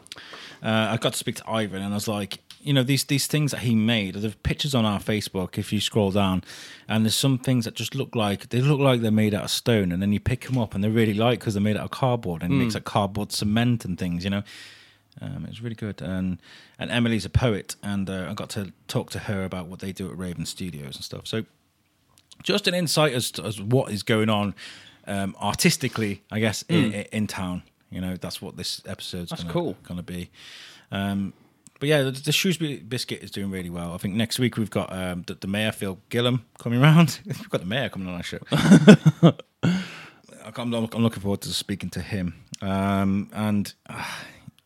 Uh, 0.61 0.89
I 0.91 0.97
got 0.97 1.13
to 1.13 1.19
speak 1.19 1.37
to 1.37 1.49
Ivan, 1.49 1.81
and 1.81 1.95
I 1.95 1.97
was 1.97 2.09
like, 2.09 2.39
you 2.63 2.73
know, 2.73 2.83
these 2.83 3.05
these 3.05 3.27
things 3.27 3.51
that 3.51 3.61
he 3.61 3.75
made. 3.75 4.15
There's 4.15 4.35
pictures 4.37 4.75
on 4.75 4.85
our 4.85 5.01
Facebook 5.01 5.59
if 5.59 5.73
you 5.73 5.81
scroll 5.81 6.11
down, 6.11 6.45
and 6.89 7.05
there's 7.05 7.15
some 7.15 7.39
things 7.39 7.65
that 7.65 7.75
just 7.75 7.95
look 7.95 8.15
like 8.15 8.49
they 8.51 8.61
look 8.61 8.81
like 8.81 9.01
they're 9.01 9.11
made 9.11 9.35
out 9.35 9.45
of 9.45 9.51
stone, 9.51 9.93
and 9.93 10.01
then 10.01 10.13
you 10.13 10.21
pick 10.21 10.47
them 10.47 10.59
up, 10.59 10.75
and 10.75 10.83
they're 10.83 10.91
really 10.91 11.15
light 11.15 11.41
because 11.41 11.55
they're 11.55 11.63
made 11.63 11.77
out 11.77 11.85
of 11.85 11.91
cardboard, 11.91 12.43
and 12.43 12.53
it 12.53 12.57
makes 12.57 12.75
like 12.75 12.85
cardboard 12.85 13.33
cement 13.33 13.85
and 13.85 13.99
things. 13.99 14.25
You 14.25 14.31
know, 14.31 14.43
um, 15.21 15.45
it 15.45 15.51
was 15.51 15.61
really 15.61 15.75
good. 15.75 16.01
And 16.01 16.39
and 16.79 16.91
Emily's 16.91 17.25
a 17.25 17.31
poet, 17.31 17.77
and 17.83 18.09
uh, 18.09 18.29
I 18.31 18.35
got 18.35 18.51
to 18.51 18.73
talk 18.87 19.11
to 19.11 19.19
her 19.21 19.45
about 19.45 19.67
what 19.67 19.81
they 19.81 19.93
do 19.93 20.09
at 20.09 20.17
Raven 20.17 20.47
Studios 20.47 20.97
and 20.97 21.05
stuff. 21.05 21.27
So 21.27 21.45
just 22.43 22.69
an 22.69 22.75
insight 22.75 23.13
as 23.13 23.31
to 23.33 23.45
as 23.45 23.61
what 23.61 23.91
is 23.91 24.03
going 24.03 24.29
on 24.29 24.55
um, 25.07 25.37
artistically, 25.41 26.23
I 26.31 26.41
guess, 26.41 26.63
in, 26.69 26.93
in 26.93 27.27
town. 27.27 27.63
You 27.91 28.01
know, 28.01 28.17
that's 28.17 28.41
what 28.41 28.57
this 28.57 28.81
episode's 28.87 29.31
That's 29.31 29.43
gonna, 29.43 29.53
cool. 29.53 29.77
gonna 29.83 30.03
be. 30.03 30.31
Um, 30.91 31.35
but 31.83 31.89
yeah, 31.89 32.03
the, 32.03 32.13
the 32.13 32.31
Shrewsbury 32.31 32.77
biscuit 32.77 33.25
is 33.25 33.33
doing 33.33 33.51
really 33.51 33.69
well. 33.69 33.93
I 33.93 33.97
think 33.97 34.15
next 34.15 34.39
week 34.39 34.57
we've 34.57 34.71
got 34.71 34.93
um, 34.93 35.25
the, 35.27 35.35
the 35.35 35.49
mayor 35.49 35.73
Phil 35.73 35.99
Gillam 36.11 36.43
coming 36.61 36.81
around. 36.81 37.19
we've 37.27 37.51
got 37.51 37.61
the 37.61 37.67
mayor 37.67 37.89
coming 37.89 38.07
on 38.07 38.15
our 38.15 38.23
show. 38.23 38.39
I'm, 39.65 40.73
I'm 40.73 41.03
looking 41.03 41.21
forward 41.21 41.41
to 41.41 41.49
speaking 41.49 41.91
to 41.91 42.01
him. 42.01 42.35
Um, 42.61 43.31
and 43.33 43.75
uh, 43.91 44.05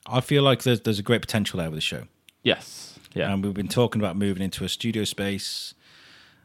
I 0.05 0.21
feel 0.21 0.43
like 0.43 0.65
there's 0.65 0.83
there's 0.83 0.99
a 0.99 1.03
great 1.03 1.23
potential 1.23 1.59
there 1.59 1.71
with 1.71 1.79
the 1.79 1.81
show. 1.81 2.03
Yes. 2.43 2.99
Yeah. 3.15 3.33
And 3.33 3.43
we've 3.43 3.55
been 3.55 3.67
talking 3.67 3.99
about 3.99 4.19
moving 4.19 4.43
into 4.43 4.63
a 4.65 4.69
studio 4.69 5.05
space. 5.05 5.73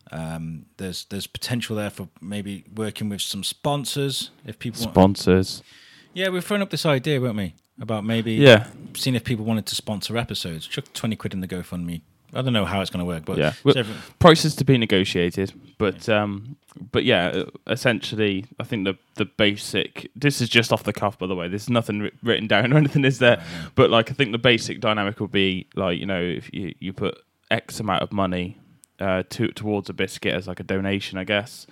Um, 0.09 0.67
there's 0.77 1.03
there's 1.09 1.27
potential 1.27 1.75
there 1.75 1.89
for 1.89 2.07
maybe 2.21 2.63
working 2.73 3.09
with 3.09 3.19
some 3.19 3.43
sponsors 3.43 4.31
if 4.45 4.57
people. 4.57 4.81
want, 4.85 4.93
Sponsors. 4.93 5.63
Yeah, 6.13 6.29
we've 6.29 6.43
thrown 6.43 6.61
up 6.61 6.69
this 6.69 6.85
idea, 6.85 7.19
weren't 7.21 7.37
we? 7.37 7.55
About 7.79 8.03
maybe 8.05 8.33
Yeah. 8.33 8.67
seeing 8.93 9.15
if 9.15 9.23
people 9.23 9.45
wanted 9.45 9.65
to 9.67 9.75
sponsor 9.75 10.17
episodes. 10.17 10.67
Chuck 10.67 10.85
twenty 10.93 11.15
quid 11.15 11.33
in 11.33 11.39
the 11.41 11.47
GoFundMe. 11.47 12.01
I 12.33 12.41
don't 12.41 12.53
know 12.53 12.63
how 12.65 12.79
it's 12.79 12.89
going 12.89 12.99
to 12.99 13.05
work, 13.05 13.25
but 13.25 13.37
Yeah. 13.37 13.53
Well, 13.63 13.75
prices 14.19 14.55
to 14.55 14.63
be 14.63 14.77
negotiated, 14.77 15.51
but 15.77 16.07
um, 16.07 16.55
but 16.91 17.03
yeah, 17.03 17.27
uh, 17.27 17.45
essentially, 17.67 18.45
I 18.59 18.63
think 18.63 18.85
the 18.85 18.97
the 19.15 19.25
basic. 19.25 20.09
This 20.15 20.39
is 20.41 20.47
just 20.49 20.71
off 20.71 20.83
the 20.83 20.93
cuff, 20.93 21.17
by 21.19 21.27
the 21.27 21.35
way. 21.35 21.47
There's 21.47 21.69
nothing 21.69 22.09
written 22.23 22.47
down 22.47 22.71
or 22.71 22.77
anything, 22.83 23.03
is 23.03 23.19
there? 23.19 23.43
But 23.75 23.89
like, 23.89 24.11
I 24.11 24.13
think 24.13 24.31
the 24.31 24.37
basic 24.37 24.79
dynamic 24.79 25.19
would 25.19 25.31
be 25.31 25.67
like, 25.75 25.99
you 25.99 26.05
know, 26.05 26.21
if 26.21 26.53
you 26.53 26.73
you 26.79 26.93
put 26.93 27.17
X 27.49 27.79
amount 27.79 28.01
of 28.03 28.11
money 28.13 28.57
uh, 28.99 29.23
to 29.31 29.47
towards 29.49 29.89
a 29.89 29.93
biscuit 29.93 30.33
as 30.33 30.47
like 30.47 30.59
a 30.59 30.63
donation, 30.63 31.17
I 31.17 31.23
guess, 31.25 31.67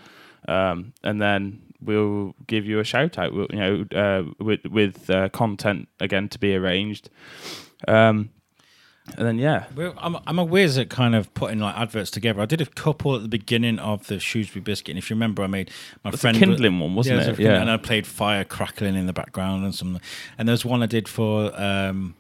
um, 0.47 0.93
and 1.03 1.21
then 1.21 1.61
we'll 1.81 2.35
give 2.47 2.65
you 2.65 2.79
a 2.79 2.83
shout 2.83 3.17
out. 3.17 3.33
We'll, 3.33 3.47
you 3.49 3.59
know, 3.59 3.85
uh, 3.95 4.43
with 4.43 4.65
with 4.65 5.09
uh, 5.09 5.29
content 5.29 5.89
again 5.99 6.29
to 6.29 6.39
be 6.39 6.55
arranged. 6.55 7.09
Um, 7.87 8.31
and 9.17 9.25
then 9.25 9.37
yeah, 9.39 9.65
Well, 9.75 9.93
I'm, 9.97 10.17
I'm 10.27 10.39
a 10.39 10.43
whiz 10.43 10.77
at 10.77 10.89
kind 10.89 11.15
of 11.15 11.33
putting 11.33 11.59
like 11.59 11.75
adverts 11.75 12.11
together. 12.11 12.41
I 12.41 12.45
did 12.45 12.61
a 12.61 12.65
couple 12.65 13.15
at 13.15 13.21
the 13.21 13.27
beginning 13.27 13.79
of 13.79 14.07
the 14.07 14.19
Shrewsbury 14.19 14.61
biscuit, 14.61 14.91
and 14.91 14.97
if 14.97 15.09
you 15.09 15.15
remember, 15.15 15.43
I 15.43 15.47
made 15.47 15.71
my 16.03 16.11
a 16.11 16.17
friend 16.17 16.37
kindling 16.37 16.79
one, 16.79 16.95
wasn't 16.95 17.17
yeah, 17.17 17.23
it? 17.23 17.29
was 17.29 17.39
a 17.39 17.41
kindling, 17.41 17.61
and 17.61 17.71
I 17.71 17.77
played 17.77 18.05
fire 18.05 18.43
crackling 18.43 18.95
in 18.95 19.07
the 19.07 19.13
background 19.13 19.63
and 19.63 19.73
some. 19.73 19.99
And 20.37 20.47
there's 20.47 20.65
one 20.65 20.83
I 20.83 20.85
did 20.85 21.07
for 21.07 21.59
um, 21.59 22.15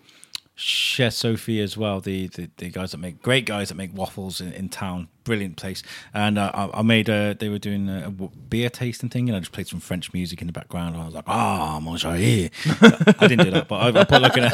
Chef 0.55 1.13
Sophie 1.13 1.61
as 1.61 1.77
well. 1.77 1.99
The, 1.99 2.27
the 2.27 2.49
the 2.57 2.69
guys 2.69 2.91
that 2.91 2.97
make 2.97 3.21
great 3.21 3.45
guys 3.45 3.69
that 3.69 3.75
make 3.75 3.93
waffles 3.93 4.41
in, 4.41 4.51
in 4.53 4.69
town, 4.69 5.09
brilliant 5.29 5.55
place. 5.57 5.83
And 6.13 6.37
uh, 6.37 6.51
I, 6.53 6.79
I 6.79 6.81
made 6.81 7.07
a. 7.09 7.33
They 7.33 7.49
were 7.49 7.59
doing 7.69 7.87
a 7.89 8.09
beer 8.09 8.69
tasting 8.69 9.09
thing, 9.09 9.29
and 9.29 9.35
I 9.35 9.39
just 9.39 9.51
played 9.51 9.67
some 9.67 9.79
French 9.79 10.11
music 10.13 10.41
in 10.41 10.47
the 10.47 10.53
background. 10.53 10.95
And 10.95 11.03
I 11.03 11.05
was 11.05 11.15
like, 11.15 11.27
ah, 11.27 11.79
mon 11.81 11.97
chéri. 11.97 12.49
I 13.21 13.27
didn't 13.27 13.45
do 13.45 13.51
that, 13.51 13.67
but 13.67 13.77
I, 13.95 14.01
I 14.01 14.03
put 14.03 14.21
like 14.21 14.37
an 14.37 14.45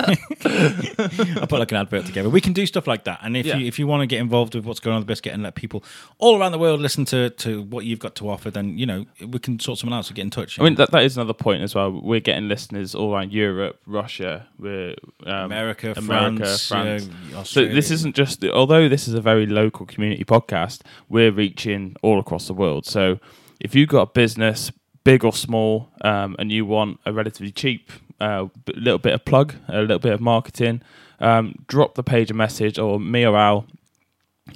I 0.62 1.45
put 1.48 1.60
like 1.60 1.72
an 1.72 1.77
advert 1.77 2.06
together. 2.06 2.30
We 2.30 2.42
can 2.42 2.54
do 2.54 2.66
stuff 2.66 2.88
like 2.88 3.04
that, 3.06 3.19
and 3.24 3.36
if 3.38 3.45
Yeah. 3.45 3.57
you 3.57 3.66
if 3.68 3.80
you 3.80 3.88
want 3.88 4.01
to 4.01 4.07
get 4.07 4.19
involved 4.19 4.56
with 4.56 4.66
what's 4.66 4.80
going 4.80 4.94
on 4.95 5.00
with 5.01 5.07
the 5.07 5.12
biscuit 5.12 5.33
and 5.33 5.44
let 5.44 5.56
people 5.56 5.83
all 6.19 6.39
around 6.39 6.51
the 6.51 6.60
world 6.60 6.80
listen 6.81 7.06
to 7.06 7.30
to 7.30 7.62
what 7.63 7.86
you've 7.86 8.00
got 8.00 8.16
to 8.16 8.30
offer, 8.30 8.50
then 8.51 8.78
you 8.78 8.86
know 8.86 9.06
we 9.33 9.39
can 9.39 9.60
sort 9.60 9.80
someone 9.80 9.98
out 9.98 10.06
to 10.06 10.13
get 10.13 10.24
in 10.24 10.30
touch. 10.30 10.60
I 10.60 10.63
mean 10.63 10.75
that 10.75 10.92
that 10.92 11.04
is 11.04 11.18
another 11.18 11.33
point 11.33 11.62
as 11.63 11.75
well. 11.75 11.92
We're 11.92 12.19
getting 12.19 12.48
listeners 12.48 12.95
all 12.95 13.13
around 13.13 13.31
Europe, 13.33 13.80
Russia, 13.86 14.48
we're 14.60 14.95
um, 15.25 15.45
America, 15.51 15.94
America, 15.95 16.45
France, 16.45 16.68
France. 16.68 17.10
uh, 17.36 17.44
So 17.44 17.66
this 17.66 17.92
isn't 17.92 18.16
just 18.16 18.44
although 18.45 18.89
this 18.89 19.07
is 19.07 19.13
a 19.13 19.21
very 19.21 19.45
local 19.45 19.86
community 19.86 20.24
podcast, 20.25 20.64
we're 21.09 21.31
reaching 21.31 21.95
all 22.01 22.19
across 22.19 22.47
the 22.47 22.53
world. 22.53 22.85
So 22.85 23.19
if 23.59 23.75
you've 23.75 23.89
got 23.89 24.01
a 24.01 24.12
business, 24.12 24.71
big 25.03 25.23
or 25.23 25.33
small, 25.33 25.89
um, 26.01 26.35
and 26.40 26.51
you 26.51 26.66
want 26.66 26.99
a 27.06 27.13
relatively 27.13 27.51
cheap 27.51 27.92
uh, 28.19 28.47
little 28.75 28.99
bit 28.99 29.13
of 29.13 29.25
plug, 29.25 29.56
a 29.68 29.81
little 29.81 29.99
bit 29.99 30.13
of 30.13 30.21
marketing, 30.21 30.81
um, 31.19 31.56
drop 31.68 31.95
the 31.95 32.04
page 32.04 32.31
a 32.31 32.33
message 32.33 32.78
or 32.78 32.99
me 32.99 33.25
or 33.25 33.37
Al 33.37 33.66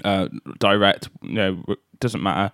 uh, 0.03 0.27
direct. 0.59 1.09
You 1.21 1.33
know, 1.33 1.63
doesn't 1.99 2.21
matter. 2.21 2.53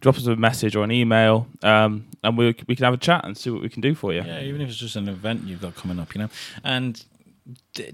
Drop 0.00 0.16
us 0.16 0.26
a 0.26 0.36
message 0.36 0.76
or 0.76 0.84
an 0.84 0.92
email, 0.92 1.46
um, 1.62 2.06
and 2.22 2.36
we 2.36 2.54
we 2.66 2.76
can 2.76 2.84
have 2.84 2.92
a 2.92 2.98
chat 2.98 3.24
and 3.24 3.36
see 3.36 3.48
what 3.48 3.62
we 3.62 3.70
can 3.70 3.80
do 3.80 3.94
for 3.94 4.12
you. 4.12 4.22
Yeah, 4.22 4.42
even 4.42 4.60
if 4.60 4.68
it's 4.68 4.76
just 4.76 4.96
an 4.96 5.08
event 5.08 5.44
you've 5.44 5.62
got 5.62 5.76
coming 5.76 5.98
up, 5.98 6.14
you 6.14 6.20
know, 6.20 6.28
and 6.62 7.02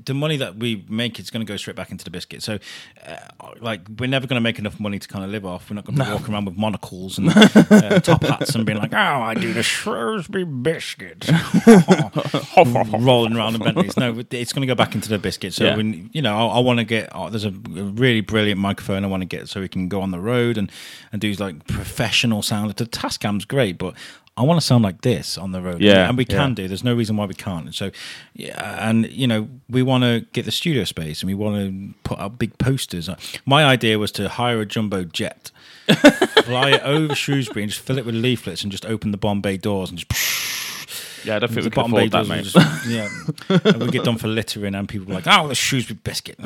the, 0.05 0.15
money 0.15 0.37
that 0.37 0.57
we 0.57 0.85
make 0.89 1.19
is 1.19 1.31
going 1.31 1.45
to 1.45 1.51
go 1.51 1.57
straight 1.57 1.75
back 1.75 1.91
into 1.91 2.05
the 2.05 2.11
biscuit. 2.11 2.43
So, 2.43 2.59
uh, 3.05 3.17
like, 3.61 3.81
we're 3.99 4.09
never 4.09 4.27
going 4.29 4.37
to 4.37 4.41
make 4.41 4.59
enough 4.61 4.79
money 4.79 4.99
to 4.99 5.09
kind 5.09 5.25
of 5.25 5.31
live 5.31 5.45
off. 5.45 5.69
We're 5.69 5.75
not 5.75 5.85
going 5.87 5.99
to 5.99 6.05
be 6.05 6.11
walking 6.11 6.33
around 6.33 6.45
with 6.45 6.57
monocles 6.57 7.19
and 7.19 7.29
uh, 7.35 7.99
top 8.01 8.23
hats 8.23 8.55
and 8.55 8.65
being 8.65 8.79
like, 8.79 8.93
"Oh, 8.93 8.97
I 8.97 9.35
do 9.35 9.53
the 9.53 9.63
Shrewsbury 9.63 10.45
biscuit," 10.45 11.29
rolling 12.99 13.37
around 13.37 13.57
in 13.57 13.63
Bentleys. 13.63 13.97
No, 13.97 14.23
it's 14.31 14.53
going 14.53 14.63
to 14.63 14.67
go 14.67 14.75
back 14.75 14.95
into 14.95 15.09
the 15.09 15.19
biscuit. 15.19 15.55
So, 15.55 15.65
Yeah. 15.65 15.77
when 15.77 16.11
you 16.13 16.23
know, 16.23 16.37
I, 16.37 16.57
I 16.57 16.61
want 16.61 16.79
to 16.79 16.85
get. 16.85 17.09
Oh, 17.13 17.29
there's 17.31 17.45
a, 17.45 17.49
a 17.49 17.51
really 17.51 18.21
brilliant 18.21 18.61
microphone 18.61 19.05
I 19.05 19.09
want 19.09 19.23
to 19.23 19.27
get 19.27 19.49
so 19.49 19.61
we 19.61 19.69
can 19.69 19.89
go 19.89 20.01
on 20.01 20.11
the 20.11 20.21
road 20.21 20.59
and 20.59 20.71
and 21.13 21.21
do 21.21 21.33
like 21.33 21.67
professional 21.67 22.43
sound. 22.43 22.71
The 22.75 22.87
Tascam's 22.87 23.45
great, 23.45 23.79
but 23.79 23.95
I 24.41 24.43
want 24.43 24.59
to 24.59 24.67
sound 24.67 24.83
like 24.83 25.03
this 25.03 25.37
on 25.37 25.53
the 25.53 25.61
road. 25.61 25.83
Yeah, 25.83 26.09
and 26.09 26.17
we 26.17 26.25
can 26.25 26.51
yeah. 26.51 26.55
do. 26.55 26.69
There's 26.69 26.83
no 26.83 26.95
reason 26.95 27.15
why 27.19 27.27
we 27.27 27.35
can't. 27.35 27.67
And 27.67 27.75
so, 27.75 27.91
yeah, 28.33 28.89
and 28.89 29.07
you 29.11 29.27
know, 29.27 29.51
we 29.69 29.83
want 29.83 30.03
to 30.05 30.25
get 30.33 30.47
the 30.47 30.51
studio 30.51 30.85
space 30.85 31.21
and 31.21 31.29
we 31.29 31.35
want 31.35 31.57
to 31.57 31.95
put 32.05 32.19
up 32.19 32.39
big 32.39 32.57
posters. 32.57 33.07
Uh, 33.11 33.17
my 33.45 33.65
idea 33.65 33.99
was 33.99 34.11
to 34.13 34.31
hire 34.31 34.59
a 34.63 34.65
jumbo 34.65 35.05
jet, 35.05 35.51
fly 36.45 36.71
it 36.71 36.83
over 36.85 37.15
Shrewsbury, 37.15 37.65
and 37.65 37.71
just 37.71 37.85
fill 37.85 37.99
it 37.99 38.07
with 38.07 38.15
leaflets 38.15 38.63
and 38.63 38.73
just 38.73 38.87
open 38.87 39.11
the 39.11 39.19
bomb 39.19 39.43
bay 39.43 39.59
doors 39.59 39.91
and 39.91 39.99
just. 39.99 40.11
Yeah, 41.23 41.37
I 41.37 41.39
don't 41.41 41.53
think 41.53 41.65
we 41.65 41.71
can 41.71 41.83
bomb 41.83 41.91
bay 41.91 42.07
afford 42.07 42.13
that, 42.13 42.17
doors 42.17 42.29
mate. 42.31 42.45
just- 42.45 42.87
yeah, 43.69 43.71
and 43.73 43.83
we 43.83 43.91
get 43.91 44.05
done 44.05 44.17
for 44.17 44.27
littering, 44.27 44.75
and 44.75 44.89
people 44.89 45.13
like, 45.13 45.25
"Oh, 45.27 45.49
the 45.49 45.55
Shrewsbury 45.55 45.99
biscuit." 46.03 46.37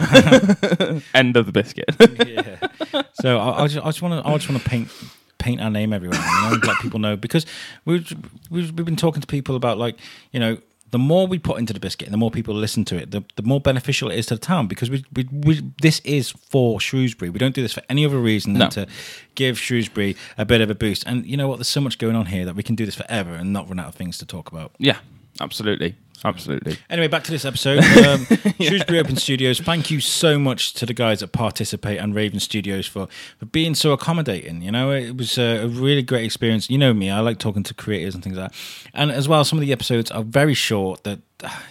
End 1.14 1.36
of 1.36 1.46
the 1.46 1.52
biscuit. 1.52 1.94
yeah. 2.26 3.02
So 3.20 3.38
I, 3.38 3.62
I 3.62 3.66
just, 3.68 3.86
I 3.86 3.88
just 3.90 4.02
want 4.02 4.20
to, 4.24 4.28
I 4.28 4.34
just 4.36 4.50
want 4.50 4.60
to 4.60 4.68
paint, 4.68 4.88
paint 5.38 5.60
our 5.60 5.70
name 5.70 5.92
everywhere, 5.92 6.18
you 6.18 6.50
know, 6.50 6.58
let 6.64 6.78
people 6.80 6.98
know 6.98 7.16
because 7.16 7.46
we've, 7.84 8.10
we've 8.50 8.72
we've 8.72 8.86
been 8.86 8.96
talking 8.96 9.20
to 9.20 9.26
people 9.26 9.56
about 9.56 9.78
like, 9.78 9.98
you 10.32 10.40
know, 10.40 10.58
the 10.94 10.98
more 10.98 11.26
we 11.26 11.40
put 11.40 11.58
into 11.58 11.72
the 11.72 11.80
biscuit 11.80 12.06
and 12.06 12.12
the 12.12 12.18
more 12.18 12.30
people 12.30 12.54
listen 12.54 12.84
to 12.84 12.96
it, 12.96 13.10
the, 13.10 13.24
the 13.34 13.42
more 13.42 13.60
beneficial 13.60 14.12
it 14.12 14.16
is 14.16 14.26
to 14.26 14.34
the 14.34 14.40
town 14.40 14.68
because 14.68 14.90
we, 14.90 15.04
we, 15.12 15.28
we 15.32 15.60
this 15.82 15.98
is 16.04 16.30
for 16.30 16.80
Shrewsbury. 16.80 17.30
We 17.30 17.40
don't 17.40 17.52
do 17.52 17.62
this 17.62 17.72
for 17.72 17.82
any 17.88 18.06
other 18.06 18.20
reason 18.20 18.52
than 18.52 18.70
to 18.70 18.86
give 19.34 19.58
Shrewsbury 19.58 20.16
a 20.38 20.44
bit 20.44 20.60
of 20.60 20.70
a 20.70 20.74
boost. 20.76 21.02
And 21.04 21.26
you 21.26 21.36
know 21.36 21.48
what? 21.48 21.56
There's 21.56 21.68
so 21.68 21.80
much 21.80 21.98
going 21.98 22.14
on 22.14 22.26
here 22.26 22.44
that 22.44 22.54
we 22.54 22.62
can 22.62 22.76
do 22.76 22.86
this 22.86 22.94
forever 22.94 23.34
and 23.34 23.52
not 23.52 23.68
run 23.68 23.80
out 23.80 23.88
of 23.88 23.96
things 23.96 24.18
to 24.18 24.26
talk 24.26 24.52
about. 24.52 24.70
Yeah, 24.78 24.98
absolutely, 25.40 25.96
absolutely. 26.24 26.78
Anyway, 26.90 27.08
back 27.08 27.24
to 27.24 27.30
this 27.30 27.44
episode. 27.44 27.82
Um, 28.04 28.26
Shrewsbury 28.60 28.98
Open 28.98 29.16
Studios. 29.16 29.60
Thank 29.60 29.90
you 29.90 30.00
so 30.00 30.38
much 30.38 30.74
to 30.74 30.84
the 30.84 30.92
guys 30.92 31.20
that 31.20 31.32
participate 31.32 31.98
and 31.98 32.14
Raven 32.14 32.38
Studios 32.38 32.86
for, 32.86 33.08
for 33.38 33.46
being 33.46 33.74
so 33.74 33.92
accommodating. 33.92 34.60
You 34.62 34.72
know, 34.72 34.90
it 34.90 35.16
was 35.16 35.38
a, 35.38 35.62
a 35.62 35.68
really 35.68 36.02
great 36.02 36.24
experience. 36.24 36.68
You 36.68 36.76
know 36.76 36.92
me, 36.92 37.08
I 37.10 37.20
like 37.20 37.38
talking 37.38 37.62
to 37.62 37.74
creators 37.74 38.14
and 38.14 38.22
things 38.22 38.36
like 38.36 38.50
that. 38.50 38.58
And 38.92 39.10
as 39.10 39.26
well, 39.26 39.42
some 39.44 39.58
of 39.58 39.64
the 39.64 39.72
episodes 39.72 40.10
are 40.10 40.22
very 40.22 40.54
short. 40.54 41.04
That 41.04 41.20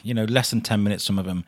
you 0.02 0.14
know, 0.14 0.26
less 0.26 0.50
than 0.50 0.62
ten 0.62 0.84
minutes. 0.84 1.04
Some 1.04 1.20
of 1.20 1.26
them. 1.26 1.46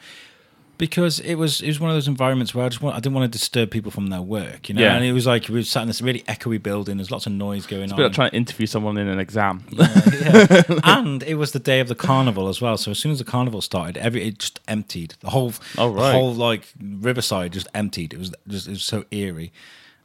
Because 0.78 1.20
it 1.22 1.36
was 1.36 1.62
it 1.62 1.68
was 1.68 1.80
one 1.80 1.90
of 1.90 1.96
those 1.96 2.08
environments 2.10 2.54
where 2.54 2.66
I 2.66 2.70
just 2.70 2.82
want 2.82 2.96
I 2.96 3.00
didn't 3.00 3.16
want 3.16 3.32
to 3.32 3.38
disturb 3.38 3.72
people 3.72 3.92
from 3.92 4.08
their 4.08 4.22
work, 4.22 4.68
you 4.68 4.76
know. 4.76 4.82
Yeah. 4.82 4.96
And 4.96 5.06
it 5.06 5.14
was 5.14 5.26
like 5.26 5.48
we 5.48 5.56
were 5.56 5.64
sat 5.64 5.82
in 5.84 5.88
this 5.88 6.02
really 6.02 6.22
echoey 6.24 6.62
building. 6.62 6.98
There's 6.98 7.12
lots 7.12 7.26
of 7.26 7.32
noise 7.32 7.66
going 7.66 7.84
It's 7.84 7.94
on. 7.94 8.00
like 8.02 8.12
trying 8.12 8.32
to 8.32 8.36
interview 8.36 8.66
someone 8.68 8.98
in 8.98 9.08
an 9.08 9.18
exam. 9.20 9.64
Yeah. 9.70 10.64
and 10.84 11.24
it 11.24 11.36
was 11.36 11.54
the 11.54 11.60
day 11.60 11.80
of 11.80 11.88
the 11.88 11.96
carnival 11.96 12.50
as 12.50 12.60
well. 12.62 12.76
So 12.78 12.92
as 12.92 13.00
soon 13.00 13.12
as 13.14 13.20
the 13.20 13.24
carnival 13.26 13.62
started, 13.62 13.96
every 13.98 14.24
it 14.28 14.40
just 14.40 14.60
emptied. 14.68 15.16
The 15.22 15.30
whole, 15.30 15.54
Oh, 15.78 15.94
the 15.94 16.12
whole 16.12 16.34
like 16.34 16.68
riverside 16.82 17.54
just 17.54 17.68
emptied. 17.74 18.14
It 18.14 18.20
was 18.20 18.34
just 18.48 18.68
it 18.68 18.72
was 18.72 18.84
so 18.84 19.06
eerie. 19.12 19.54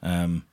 Um, 0.02 0.44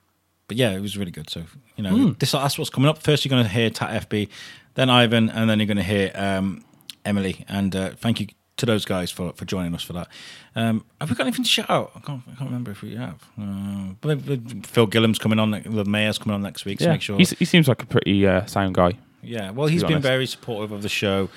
but 0.48 0.58
yeah, 0.58 0.72
it 0.72 0.80
was 0.82 0.98
really 0.98 1.12
good. 1.12 1.30
So 1.30 1.44
you 1.76 1.84
know, 1.84 1.92
Hmm. 1.96 2.12
this 2.18 2.32
that's 2.32 2.58
what's 2.58 2.70
coming 2.72 2.90
up. 2.90 3.04
First, 3.04 3.24
you're 3.24 3.30
going 3.30 3.44
to 3.44 3.50
hear 3.50 3.70
Tat 3.70 3.92
Effby, 4.10 4.30
then 4.74 4.90
Ivan, 4.90 5.30
and 5.30 5.48
then 5.50 5.60
you're 5.60 5.68
going 5.68 5.78
to 5.78 5.84
hear 5.84 6.12
um, 6.16 6.64
Emily. 7.06 7.46
And 7.48 7.76
uh, 7.76 7.90
thank 7.92 8.20
you 8.20 8.28
to 8.58 8.66
those 8.66 8.86
guys 8.86 9.12
for, 9.12 9.32
for 9.34 9.46
joining 9.46 9.74
us 9.74 9.84
for 9.84 9.94
that. 9.94 10.08
Um, 10.56 10.84
have 11.00 11.10
we 11.10 11.16
got 11.16 11.26
anything 11.28 11.44
to 11.44 11.50
shout 11.50 11.70
out? 11.70 11.92
I 11.96 12.00
can't, 12.00 12.22
I 12.28 12.36
can't 12.36 12.50
remember 12.50 12.72
if 12.72 12.82
we 12.82 12.96
have. 12.96 13.24
Uh, 13.40 13.94
but 14.02 14.20
Phil 14.66 14.88
Gillam's 14.88 15.20
coming 15.20 15.40
on. 15.40 15.52
The 15.52 15.86
mayor's 15.86 16.18
coming 16.18 16.34
on 16.36 16.42
next 16.42 16.66
week. 16.66 16.80
So 16.80 16.86
yeah, 16.86 16.92
make 16.92 17.02
sure. 17.02 17.18
He's, 17.18 17.32
he 17.32 17.46
seems 17.46 17.68
like 17.68 17.82
a 17.82 17.86
pretty 17.86 18.26
uh, 18.28 18.46
sound 18.46 18.76
guy. 18.76 18.94
Yeah, 19.24 19.52
well, 19.52 19.68
he's 19.68 19.82
be 19.84 19.88
been 19.88 19.96
honest. 19.96 20.08
very 20.08 20.26
supportive 20.28 20.72
of 20.72 20.82
the 20.82 20.90
show 20.90 21.30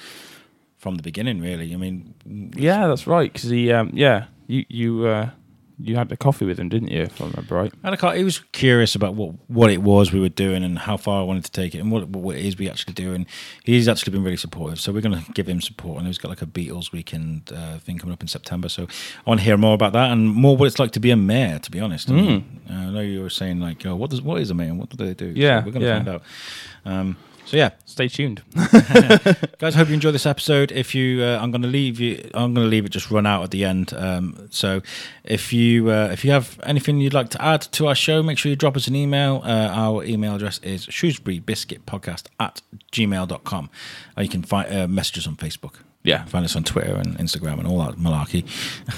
from 0.79 0.97
the 0.97 1.03
beginning. 1.03 1.41
Really, 1.41 1.73
I 1.75 1.77
mean, 1.77 2.15
Yeah, 2.57 2.87
that's 2.87 3.07
right. 3.07 3.33
Because 3.33 3.51
he, 3.51 3.71
um, 3.73 3.91
yeah, 3.93 4.27
you 4.47 4.65
you 4.69 5.07
uh, 5.07 5.31
you 5.83 5.97
had 5.97 6.11
a 6.13 6.17
coffee 6.17 6.45
with 6.45 6.59
him, 6.59 6.69
didn't 6.69 6.89
you? 6.89 7.03
If 7.03 7.21
I 7.21 7.27
remember 7.27 7.55
right. 7.55 7.73
and 7.83 7.95
I 7.95 7.97
can't, 7.97 8.17
he 8.17 8.25
was 8.25 8.41
curious 8.53 8.95
about 8.95 9.15
what 9.15 9.35
what 9.49 9.71
it 9.71 9.83
was 9.83 10.13
we 10.13 10.21
were 10.21 10.29
doing 10.29 10.63
and 10.63 10.79
how 10.79 10.97
far 10.97 11.21
I 11.21 11.25
wanted 11.25 11.45
to 11.45 11.53
take 11.53 11.75
it 11.75 11.79
and 11.79 11.91
what 11.91 12.09
what 12.09 12.37
it 12.37 12.45
is 12.45 12.59
we 12.59 12.69
actually 12.69 12.95
do. 12.95 13.13
And 13.13 13.27
he's 13.65 13.89
actually 13.89 14.13
been 14.13 14.23
really 14.23 14.37
supportive. 14.37 14.81
So 14.81 14.93
we're 14.93 15.01
going 15.01 15.23
to 15.23 15.33
give 15.33 15.49
him 15.49 15.61
support. 15.61 15.99
And 15.99 16.07
he's 16.07 16.19
got 16.19 16.29
like 16.29 16.43
a 16.43 16.47
Beatles 16.47 16.93
weekend 16.93 17.51
uh, 17.55 17.79
thing 17.79 17.99
coming 17.99 18.13
up 18.13 18.23
in 18.23 18.29
September. 18.29 18.69
So 18.69 18.85
I 18.85 19.31
want 19.31 19.41
to 19.41 19.45
hear 19.45 19.57
more 19.57 19.75
about 19.75 19.93
that 19.95 20.11
and 20.11 20.29
more 20.29 20.57
what 20.57 20.67
it's 20.67 20.79
like 20.79 20.93
to 20.93 21.01
be 21.01 21.11
a 21.11 21.17
mayor. 21.17 21.59
To 21.59 21.71
be 21.71 21.81
honest, 21.81 22.11
I, 22.11 22.15
mean, 22.15 22.61
uh, 22.69 22.75
I 22.75 22.91
know 22.91 23.01
you 23.01 23.23
were 23.23 23.31
saying 23.31 23.61
like, 23.61 23.85
oh, 23.87 23.97
what 23.97 24.11
does 24.11 24.23
what 24.23 24.41
is 24.41 24.51
a 24.51 24.55
mayor? 24.55 24.71
and 24.71 24.79
What 24.79 24.91
do 24.91 24.97
they 25.05 25.15
do? 25.15 25.35
So 25.35 25.41
Yeah, 25.41 25.65
we're 25.65 25.73
going 25.73 25.83
to 25.83 25.87
yeah. 25.87 25.97
find 25.97 26.09
out. 26.09 26.23
Um, 26.85 27.17
so 27.51 27.57
yeah, 27.57 27.71
Stay 27.85 28.07
tuned. 28.07 28.43
guys 29.59 29.75
hope 29.75 29.89
you 29.89 29.95
enjoy 29.95 30.13
this 30.13 30.25
episode. 30.25 30.71
If 30.71 30.95
you 30.95 31.21
uh, 31.21 31.41
i'm 31.43 31.51
going 31.51 31.63
to 31.63 31.69
leave 31.69 31.99
you 31.99 32.31
i'm 32.33 32.55
going 32.55 32.65
to 32.65 32.71
leave 32.71 32.87
it 32.87 32.91
just 32.91 33.11
run 33.11 33.27
out 33.27 33.43
at 33.43 33.51
the 33.51 33.65
end. 33.65 33.93
Um, 33.93 34.47
so 34.53 34.83
if 35.25 35.53
you 35.53 35.91
uh, 35.91 36.11
if 36.13 36.25
you 36.25 36.31
have 36.31 36.61
anything 36.63 37.01
you'd 37.01 37.13
like 37.13 37.29
to 37.31 37.43
add 37.43 37.63
to 37.63 37.89
our 37.89 37.97
show 37.97 38.23
make 38.23 38.39
sure 38.39 38.51
you 38.51 38.55
drop 38.55 38.77
us 38.77 38.87
an 38.87 38.95
email. 38.95 39.43
Uh, 39.45 39.69
our 39.73 40.05
email 40.05 40.37
address 40.37 40.59
is 40.59 40.87
shrewsburybiscuitpodcast 40.87 42.27
at 42.39 42.63
gmail.com 42.93 43.71
or 44.17 44.23
you 44.23 44.29
can 44.29 44.45
find 44.45 44.73
uh, 44.73 44.87
message 44.87 45.19
us 45.19 45.27
on 45.27 45.35
facebook 45.35 45.81
Yeah. 46.03 46.25
find 46.25 46.45
us 46.45 46.57
on 46.57 46.65
twitter 46.65 46.95
and 46.95 47.19
instagram 47.19 47.59
and 47.59 47.67
all 47.69 47.79
that 47.85 47.97
malarkey 47.97 48.45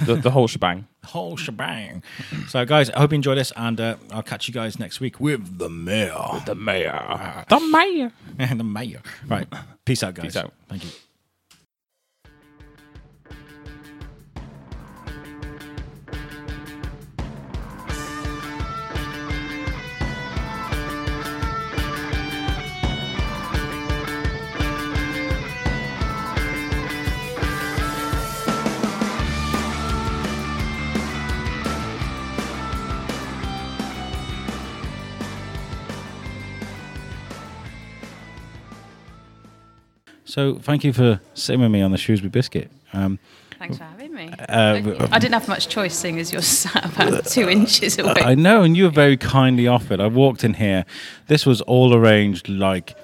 the, 0.06 0.14
the 0.14 0.30
whole 0.30 0.46
shebang. 0.48 0.86
The 1.02 1.08
whole 1.08 1.36
shebang 1.36 2.02
so 2.48 2.64
guys 2.64 2.88
i 2.90 3.00
hope 3.00 3.10
you 3.10 3.16
enjoy 3.16 3.34
this 3.34 3.52
and 3.56 3.80
uh, 3.80 3.96
i'll 4.12 4.22
catch 4.22 4.46
you 4.46 4.54
guys 4.54 4.78
next 4.78 5.00
week 5.00 5.18
with 5.18 5.58
the 5.58 5.68
mayor 5.68 6.14
The 6.46 6.54
mayor. 6.54 7.44
The 7.48 7.58
mayor. 7.58 8.12
the 8.56 8.62
mayor 8.64 9.02
right 9.26 9.48
peace 9.84 10.02
out 10.04 10.14
guys 10.14 10.26
Peace 10.26 10.36
out. 10.36 10.52
thank 10.68 10.84
you 10.84 10.90
So 40.32 40.54
thank 40.54 40.82
you 40.82 40.94
for 40.94 41.20
sitting 41.34 41.60
with 41.60 41.70
me 41.70 41.82
on 41.82 41.90
the 41.90 41.98
Shrewsbury 41.98 42.30
biscuit. 42.30 42.70
Um, 42.94 43.18
Thanks 43.58 43.76
for 43.76 43.84
having 43.84 44.14
me. 44.14 44.32
Uh, 44.48 45.06
I 45.10 45.18
didn't 45.18 45.34
have 45.34 45.46
much 45.46 45.68
choice, 45.68 45.94
seeing 45.94 46.18
as 46.18 46.32
you're 46.32 46.40
sat 46.62 46.86
about 46.86 47.26
two 47.30 47.50
inches 47.50 47.98
away. 47.98 48.14
I 48.16 48.34
know, 48.34 48.62
and 48.62 48.74
you 48.74 48.84
were 48.84 48.90
very 48.90 49.18
kindly 49.18 49.66
offered. 49.66 50.00
I 50.00 50.06
walked 50.06 50.42
in 50.42 50.54
here. 50.54 50.86
This 51.26 51.44
was 51.44 51.60
all 51.60 51.94
arranged 51.94 52.48
like 52.48 52.96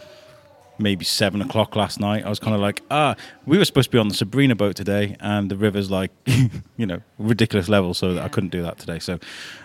maybe 0.79 1.05
seven 1.05 1.43
o'clock 1.43 1.77
last 1.77 2.01
night. 2.01 2.25
I 2.25 2.29
was 2.29 2.39
kind 2.39 2.55
of 2.55 2.61
like, 2.61 2.83
ah, 2.91 3.17
we 3.47 3.59
were 3.59 3.65
supposed 3.65 3.91
to 3.91 3.97
be 3.97 3.99
on 3.99 4.09
the 4.09 4.15
Sabrina 4.15 4.55
boat 4.55 4.77
today, 4.77 5.17
and 5.21 5.51
the 5.51 5.57
river's 5.57 5.91
like, 5.91 6.11
you 6.77 6.87
know, 6.87 7.01
ridiculous 7.19 7.69
level, 7.69 7.95
so 7.95 8.15
that 8.15 8.25
I 8.25 8.29
couldn't 8.29 8.51
do 8.51 8.63
that 8.63 8.79
today. 8.79 8.99
So 8.99 9.19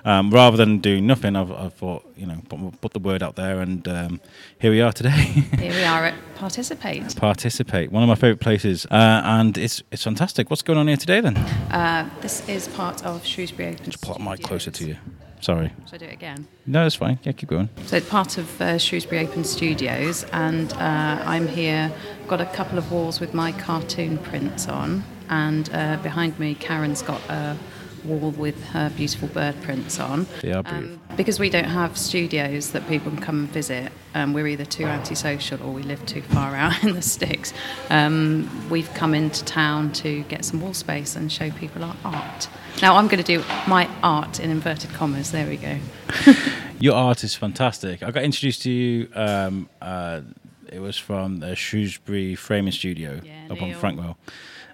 um, 0.06 0.32
rather 0.32 0.58
than 0.58 0.80
doing 0.80 1.08
nothing, 1.08 1.36
I've, 1.36 1.52
I 1.52 1.70
thought, 1.70 2.04
you 2.16 2.26
know, 2.26 2.42
put, 2.50 2.82
put 2.82 2.94
the 2.94 3.00
word 3.00 3.24
out 3.24 3.36
there, 3.36 3.62
and 3.62 3.88
um, 3.88 4.22
here 4.60 4.72
we 4.72 4.82
are 4.82 4.92
today. 4.92 5.10
Here 5.64 5.72
we 5.72 5.84
are 5.84 6.06
at 6.06 6.16
Participate. 6.36 7.16
Participate, 7.16 7.92
one 7.92 8.04
of 8.04 8.10
my 8.10 8.16
favourite 8.16 8.42
places, 8.42 8.86
uh, 8.88 9.22
and 9.24 9.58
it's 9.58 9.82
it's 9.92 10.04
fantastic. 10.04 10.50
What's 10.50 10.62
going 10.62 10.80
on 10.80 10.88
here 10.88 10.98
today 10.98 11.22
then? 11.22 11.38
Uh, 11.38 12.10
this 12.22 12.48
is 12.50 12.68
part 12.70 13.06
of 13.06 13.26
Shrewsbury 13.26 13.70
Open 13.70 13.86
Just 13.86 14.02
put 14.02 14.20
my 14.20 14.36
closer 14.36 14.72
to 14.72 14.86
you. 14.86 14.98
Sorry. 15.44 15.74
Should 15.88 15.96
I 15.96 15.98
do 15.98 16.06
it 16.06 16.14
again? 16.14 16.48
No, 16.66 16.86
it's 16.86 16.96
fine. 16.96 17.20
Yeah, 17.24 17.34
keep 17.34 17.50
going. 17.50 17.68
So 17.86 17.98
it's 17.98 18.08
part 18.08 18.38
of 18.38 18.62
uh, 18.62 18.78
Shrewsbury 18.78 19.28
Open 19.28 19.44
Studios, 19.44 20.24
and 20.32 20.72
uh, 20.72 21.22
I'm 21.26 21.50
here. 21.50 21.92
Got 22.30 22.40
a 22.40 22.46
couple 22.46 22.78
of 22.78 22.90
walls 22.94 23.20
with 23.20 23.34
my 23.34 23.52
cartoon 23.52 24.20
prints 24.20 24.70
on, 24.70 25.04
and 25.30 25.70
uh, 25.74 25.98
behind 25.98 26.40
me, 26.40 26.56
Karen's 26.56 27.02
got 27.02 27.20
a 27.28 27.58
wall 28.06 28.32
with 28.32 28.62
her 28.66 28.90
beautiful 28.90 29.28
bird 29.28 29.62
prints 29.62 30.00
on. 30.00 30.28
They 30.42 30.52
are. 30.52 30.64
Um, 30.66 31.00
because 31.16 31.40
we 31.40 31.50
don't 31.50 31.66
have 31.66 31.98
studios 31.98 32.72
that 32.72 32.88
people 32.88 33.12
can 33.12 33.22
come 33.22 33.40
and 33.42 33.50
visit, 33.50 33.92
um, 34.16 34.34
we're 34.34 34.48
either 34.48 34.66
too 34.66 34.86
antisocial 34.86 35.62
or 35.64 35.72
we 35.72 35.84
live 35.84 36.06
too 36.06 36.22
far 36.22 36.56
out 36.56 36.84
in 36.84 36.94
the 36.94 37.02
sticks. 37.02 37.54
Um, 37.90 38.68
we've 38.70 38.92
come 38.94 39.14
into 39.14 39.44
town 39.46 39.92
to 39.94 40.24
get 40.24 40.46
some 40.46 40.62
wall 40.62 40.74
space 40.74 41.16
and 41.16 41.32
show 41.32 41.52
people 41.52 41.84
our 41.84 41.96
art. 42.04 42.50
Now 42.82 42.96
I'm 42.96 43.08
going 43.08 43.24
to 43.24 43.38
do 43.38 43.44
my 43.68 43.90
art 44.02 44.40
in 44.40 44.50
inverted 44.50 44.92
commas. 44.94 45.32
There 45.32 45.48
we 45.48 45.58
go. 45.58 45.78
Your 46.80 46.96
art 46.96 47.24
is 47.24 47.36
fantastic. 47.36 48.04
I 48.04 48.12
got 48.12 48.24
introduced 48.24 48.64
to 48.64 48.72
you. 48.72 49.08
Um, 49.14 49.70
uh, 49.82 50.22
it 50.70 50.80
was 50.80 50.98
from 50.98 51.40
the 51.40 51.56
Shrewsbury 51.56 52.36
Framing 52.36 52.72
Studio 52.72 53.22
Yeah, 53.24 53.48
up 53.52 53.62
on 53.62 53.74
Frankwell. 53.74 54.16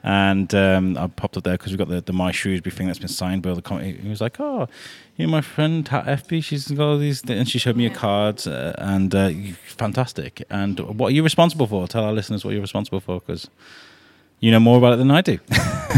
And 0.04 0.54
um, 0.56 0.98
I 0.98 1.08
popped 1.08 1.36
up 1.38 1.44
there 1.44 1.56
because 1.58 1.72
we've 1.72 1.78
got 1.78 1.90
the, 1.90 2.00
the 2.02 2.14
My 2.14 2.32
Shrewsbury 2.32 2.74
thing 2.74 2.88
that's 2.88 3.00
been 3.00 3.08
signed 3.10 3.42
by 3.44 3.50
all 3.50 3.56
the 3.56 3.62
com- 3.62 3.82
He 3.82 4.08
was 4.08 4.22
like, 4.22 4.40
Oh, 4.40 4.68
you're 5.18 5.28
my 5.28 5.42
friend, 5.42 5.86
Effby. 5.86 6.42
She's 6.44 6.68
got 6.70 6.86
all 6.86 6.98
these. 6.98 7.22
Th-. 7.22 7.38
And 7.38 7.50
she 7.50 7.60
showed 7.60 7.76
me 7.76 7.84
your 7.84 7.94
cards. 7.94 8.48
Uh, 8.48 8.74
and 8.78 9.14
uh, 9.14 9.30
fantastic. 9.66 10.44
And 10.50 10.80
what 10.80 11.08
are 11.08 11.16
you 11.16 11.24
responsible 11.24 11.68
for? 11.68 11.88
Tell 11.88 12.04
our 12.06 12.14
listeners 12.14 12.46
what 12.46 12.52
you're 12.52 12.62
responsible 12.62 13.00
for 13.02 13.20
because 13.20 13.50
you 14.40 14.52
know 14.52 14.60
more 14.62 14.78
about 14.78 14.94
it 14.94 14.98
than 14.98 15.12
I 15.12 15.20
do. 15.22 15.38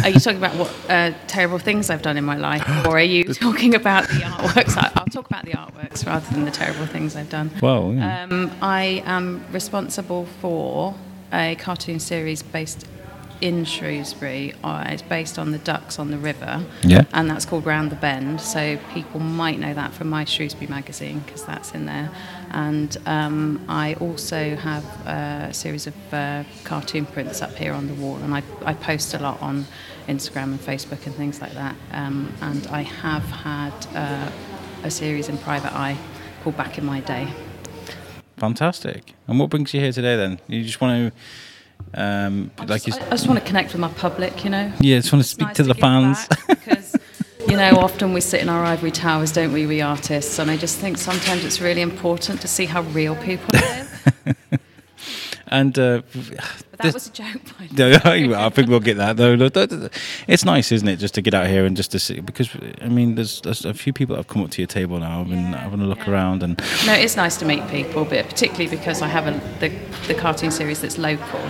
Are 0.03 0.09
you 0.09 0.19
talking 0.19 0.37
about 0.39 0.55
what 0.55 0.73
uh, 0.89 1.11
terrible 1.27 1.59
things 1.59 1.91
I've 1.91 2.01
done 2.01 2.17
in 2.17 2.23
my 2.25 2.37
life, 2.37 2.67
or 2.87 2.97
are 2.97 3.01
you 3.03 3.23
talking 3.35 3.75
about 3.75 4.07
the 4.07 4.15
artworks? 4.21 4.75
I- 4.77 4.91
I'll 4.95 5.05
talk 5.05 5.27
about 5.29 5.45
the 5.45 5.51
artworks 5.51 6.07
rather 6.07 6.27
than 6.33 6.45
the 6.45 6.51
terrible 6.51 6.87
things 6.87 7.15
I've 7.15 7.29
done. 7.29 7.51
well, 7.61 7.93
yeah. 7.93 8.23
Um, 8.23 8.49
I 8.63 9.03
am 9.05 9.45
responsible 9.51 10.25
for 10.41 10.95
a 11.31 11.55
cartoon 11.59 11.99
series 11.99 12.41
based 12.41 12.87
in 13.41 13.65
Shrewsbury. 13.65 14.53
Uh, 14.63 14.85
it's 14.89 15.01
based 15.01 15.37
on 15.39 15.51
the 15.51 15.57
ducks 15.57 15.99
on 15.99 16.11
the 16.11 16.17
river, 16.17 16.63
Yeah. 16.83 17.03
and 17.13 17.29
that's 17.29 17.43
called 17.45 17.65
Round 17.65 17.91
the 17.91 17.95
Bend. 17.95 18.39
So 18.39 18.77
people 18.93 19.19
might 19.19 19.59
know 19.59 19.73
that 19.73 19.93
from 19.93 20.09
my 20.09 20.25
Shrewsbury 20.25 20.67
magazine 20.67 21.19
because 21.25 21.43
that's 21.43 21.73
in 21.73 21.85
there. 21.87 22.11
And 22.51 22.95
um, 23.05 23.65
I 23.67 23.95
also 23.95 24.55
have 24.55 24.83
a 25.07 25.53
series 25.53 25.87
of 25.87 25.95
uh, 26.13 26.43
cartoon 26.63 27.05
prints 27.05 27.41
up 27.41 27.55
here 27.55 27.73
on 27.73 27.87
the 27.87 27.93
wall, 27.95 28.17
and 28.17 28.33
I, 28.33 28.43
I 28.65 28.73
post 28.73 29.13
a 29.13 29.19
lot 29.19 29.41
on 29.41 29.65
Instagram 30.07 30.43
and 30.45 30.59
Facebook 30.59 31.05
and 31.05 31.15
things 31.15 31.41
like 31.41 31.53
that. 31.53 31.75
Um, 31.91 32.33
and 32.41 32.67
I 32.67 32.83
have 32.83 33.23
had 33.23 33.73
uh, 33.95 34.31
a 34.83 34.91
series 34.91 35.29
in 35.29 35.37
Private 35.39 35.73
Eye 35.73 35.97
called 36.43 36.57
Back 36.57 36.77
in 36.77 36.85
My 36.85 36.99
Day. 37.01 37.27
Fantastic. 38.37 39.13
And 39.27 39.39
what 39.39 39.49
brings 39.49 39.73
you 39.73 39.79
here 39.79 39.91
today 39.91 40.15
then? 40.15 40.39
You 40.47 40.63
just 40.63 40.81
want 40.81 41.13
to 41.13 41.19
Um, 41.93 42.51
I 42.57 42.65
like 42.65 42.83
just, 42.83 42.99
you, 42.99 43.05
I, 43.05 43.07
I 43.07 43.11
just 43.11 43.27
want 43.27 43.39
to 43.39 43.45
connect 43.45 43.71
with 43.73 43.81
my 43.81 43.89
public, 43.89 44.43
you 44.43 44.49
know. 44.49 44.71
yeah, 44.79 44.97
just 44.99 45.11
want 45.11 45.23
to 45.23 45.29
speak 45.29 45.47
nice 45.47 45.57
to 45.57 45.63
the 45.63 45.75
fans. 45.75 46.25
because 46.47 46.95
you 47.47 47.57
know 47.57 47.71
often 47.79 48.13
we 48.13 48.21
sit 48.21 48.41
in 48.41 48.49
our 48.49 48.63
ivory 48.63 48.91
towers, 48.91 49.31
don't 49.31 49.51
we, 49.51 49.65
we 49.65 49.81
artists? 49.81 50.39
And 50.39 50.49
I 50.49 50.57
just 50.57 50.77
think 50.77 50.97
sometimes 50.97 51.43
it's 51.43 51.59
really 51.59 51.81
important 51.81 52.39
to 52.41 52.47
see 52.47 52.65
how 52.65 52.81
real 52.83 53.15
people 53.17 53.49
live. 53.53 53.87
and 55.47 55.77
uh, 55.77 56.01
But 56.13 56.13
that 56.77 56.81
this- 56.83 56.93
was 56.93 57.07
a 57.07 57.11
joke. 57.11 57.41
By 57.59 57.67
the 57.67 58.01
way. 58.05 58.27
No, 58.27 58.39
I 58.39 58.49
think 58.49 58.69
we'll 58.69 58.79
get 58.79 58.95
that 58.97 59.17
though. 59.17 59.33
Look, 59.33 59.53
that- 59.55 59.69
that- 59.69 59.91
It's 60.27 60.45
nice, 60.45 60.71
isn't 60.71 60.87
it, 60.87 60.95
just 60.97 61.13
to 61.15 61.21
get 61.21 61.33
out 61.33 61.47
here 61.47 61.65
and 61.65 61.75
just 61.75 61.91
to 61.91 61.99
see 61.99 62.21
because 62.21 62.49
I 62.81 62.87
mean, 62.87 63.15
there's, 63.15 63.41
there's 63.41 63.65
a 63.65 63.73
few 63.73 63.91
people 63.91 64.15
that 64.15 64.19
have 64.21 64.27
come 64.27 64.43
up 64.43 64.51
to 64.51 64.61
your 64.61 64.67
table 64.67 64.97
now 64.99 65.21
and 65.23 65.31
Yeah, 65.31 65.57
having 65.57 65.81
a 65.81 65.85
look 65.87 66.05
yeah. 66.07 66.11
around 66.11 66.41
and 66.43 66.57
No, 66.85 66.93
it's 66.93 67.17
nice 67.17 67.35
to 67.37 67.45
meet 67.45 67.67
people, 67.67 68.05
but 68.05 68.29
particularly 68.29 68.67
because 68.69 69.01
I 69.01 69.07
have 69.07 69.27
a, 69.27 69.31
the, 69.59 69.69
the 70.07 70.13
cartoon 70.13 70.51
series 70.51 70.79
that's 70.79 70.97
local. 70.97 71.41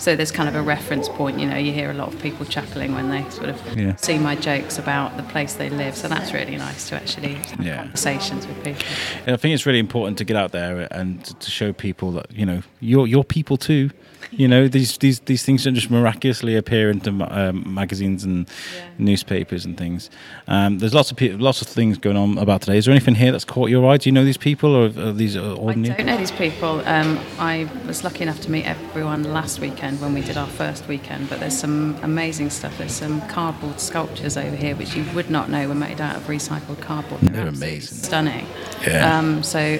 So 0.00 0.16
there's 0.16 0.32
kind 0.32 0.48
of 0.48 0.54
a 0.54 0.62
reference 0.62 1.10
point, 1.10 1.38
you 1.38 1.46
know, 1.46 1.56
you 1.58 1.72
hear 1.72 1.90
a 1.90 1.94
lot 1.94 2.08
of 2.12 2.20
people 2.22 2.46
chuckling 2.46 2.94
when 2.94 3.10
they 3.10 3.22
sort 3.30 3.50
of 3.50 3.60
Yeah. 3.78 3.96
see 3.96 4.16
my 4.18 4.34
jokes 4.34 4.78
about 4.78 5.16
the 5.18 5.22
place 5.24 5.52
they 5.54 5.68
live. 5.68 5.94
So 5.94 6.08
that's 6.08 6.32
really 6.32 6.56
nice 6.56 6.88
to 6.88 6.96
actually 6.96 7.34
have 7.34 7.60
Yeah. 7.60 7.76
conversations 7.82 8.46
with 8.46 8.64
people. 8.64 8.82
I 9.26 9.36
think 9.36 9.54
it's 9.54 9.66
really 9.66 9.78
important 9.78 10.16
to 10.18 10.24
get 10.24 10.36
out 10.36 10.52
there 10.52 10.88
and 10.90 11.22
to- 11.24 11.34
to 11.34 11.50
show 11.50 11.72
people 11.74 12.12
that 12.12 12.26
you 12.34 12.46
know 12.46 12.62
you're 12.80 13.06
you're 13.06 13.24
people 13.24 13.56
too. 13.58 13.90
You 14.32 14.46
know 14.46 14.68
these 14.68 14.96
these 14.98 15.20
these 15.20 15.44
things 15.44 15.64
don't 15.64 15.74
just 15.74 15.90
miraculously 15.90 16.56
appear 16.56 16.88
into 16.90 17.10
um, 17.30 17.64
magazines 17.74 18.22
and 18.24 18.48
Yeah. 18.76 18.82
newspapers 18.98 19.64
and 19.64 19.76
things. 19.76 20.08
Um, 20.46 20.78
there's 20.78 20.94
lots 20.94 21.10
of 21.10 21.16
pe- 21.16 21.32
lots 21.32 21.60
of 21.62 21.68
things 21.68 21.98
going 21.98 22.16
on 22.16 22.38
about 22.38 22.60
today. 22.62 22.78
Is 22.78 22.84
there 22.84 22.92
anything 22.94 23.16
here 23.16 23.32
that's 23.32 23.44
caught 23.44 23.70
your 23.70 23.84
eye? 23.90 23.96
Do 23.96 24.08
you 24.08 24.12
know 24.12 24.24
these 24.24 24.36
people 24.36 24.74
or 24.76 24.84
are 24.86 25.12
these 25.12 25.36
uh, 25.36 25.54
I 25.60 25.72
don't 25.74 26.06
know 26.06 26.16
these 26.16 26.30
people. 26.30 26.80
Um, 26.86 27.18
I 27.38 27.68
was 27.86 28.04
lucky 28.04 28.22
enough 28.22 28.40
to 28.42 28.50
meet 28.50 28.66
everyone 28.66 29.24
last 29.24 29.58
weekend 29.58 30.00
when 30.00 30.14
we 30.14 30.20
did 30.20 30.36
our 30.36 30.46
first 30.46 30.86
weekend, 30.86 31.28
but 31.28 31.40
there's 31.40 31.58
some 31.58 31.96
amazing 32.02 32.50
stuff. 32.50 32.76
There's 32.78 32.92
some 32.92 33.20
cardboard 33.28 33.80
sculptures 33.80 34.36
over 34.36 34.54
here 34.54 34.76
which 34.76 34.94
you 34.94 35.04
would 35.14 35.30
not 35.30 35.50
know 35.50 35.66
were 35.66 35.74
made 35.74 36.00
out 36.00 36.14
of 36.16 36.22
recycled 36.28 36.80
cardboard. 36.80 37.20
They're 37.22 37.46
absolutely 37.48 37.68
amazing. 37.76 37.98
Stunning. 37.98 38.46
Yeah. 38.86 39.18
Um, 39.18 39.42
so 39.42 39.78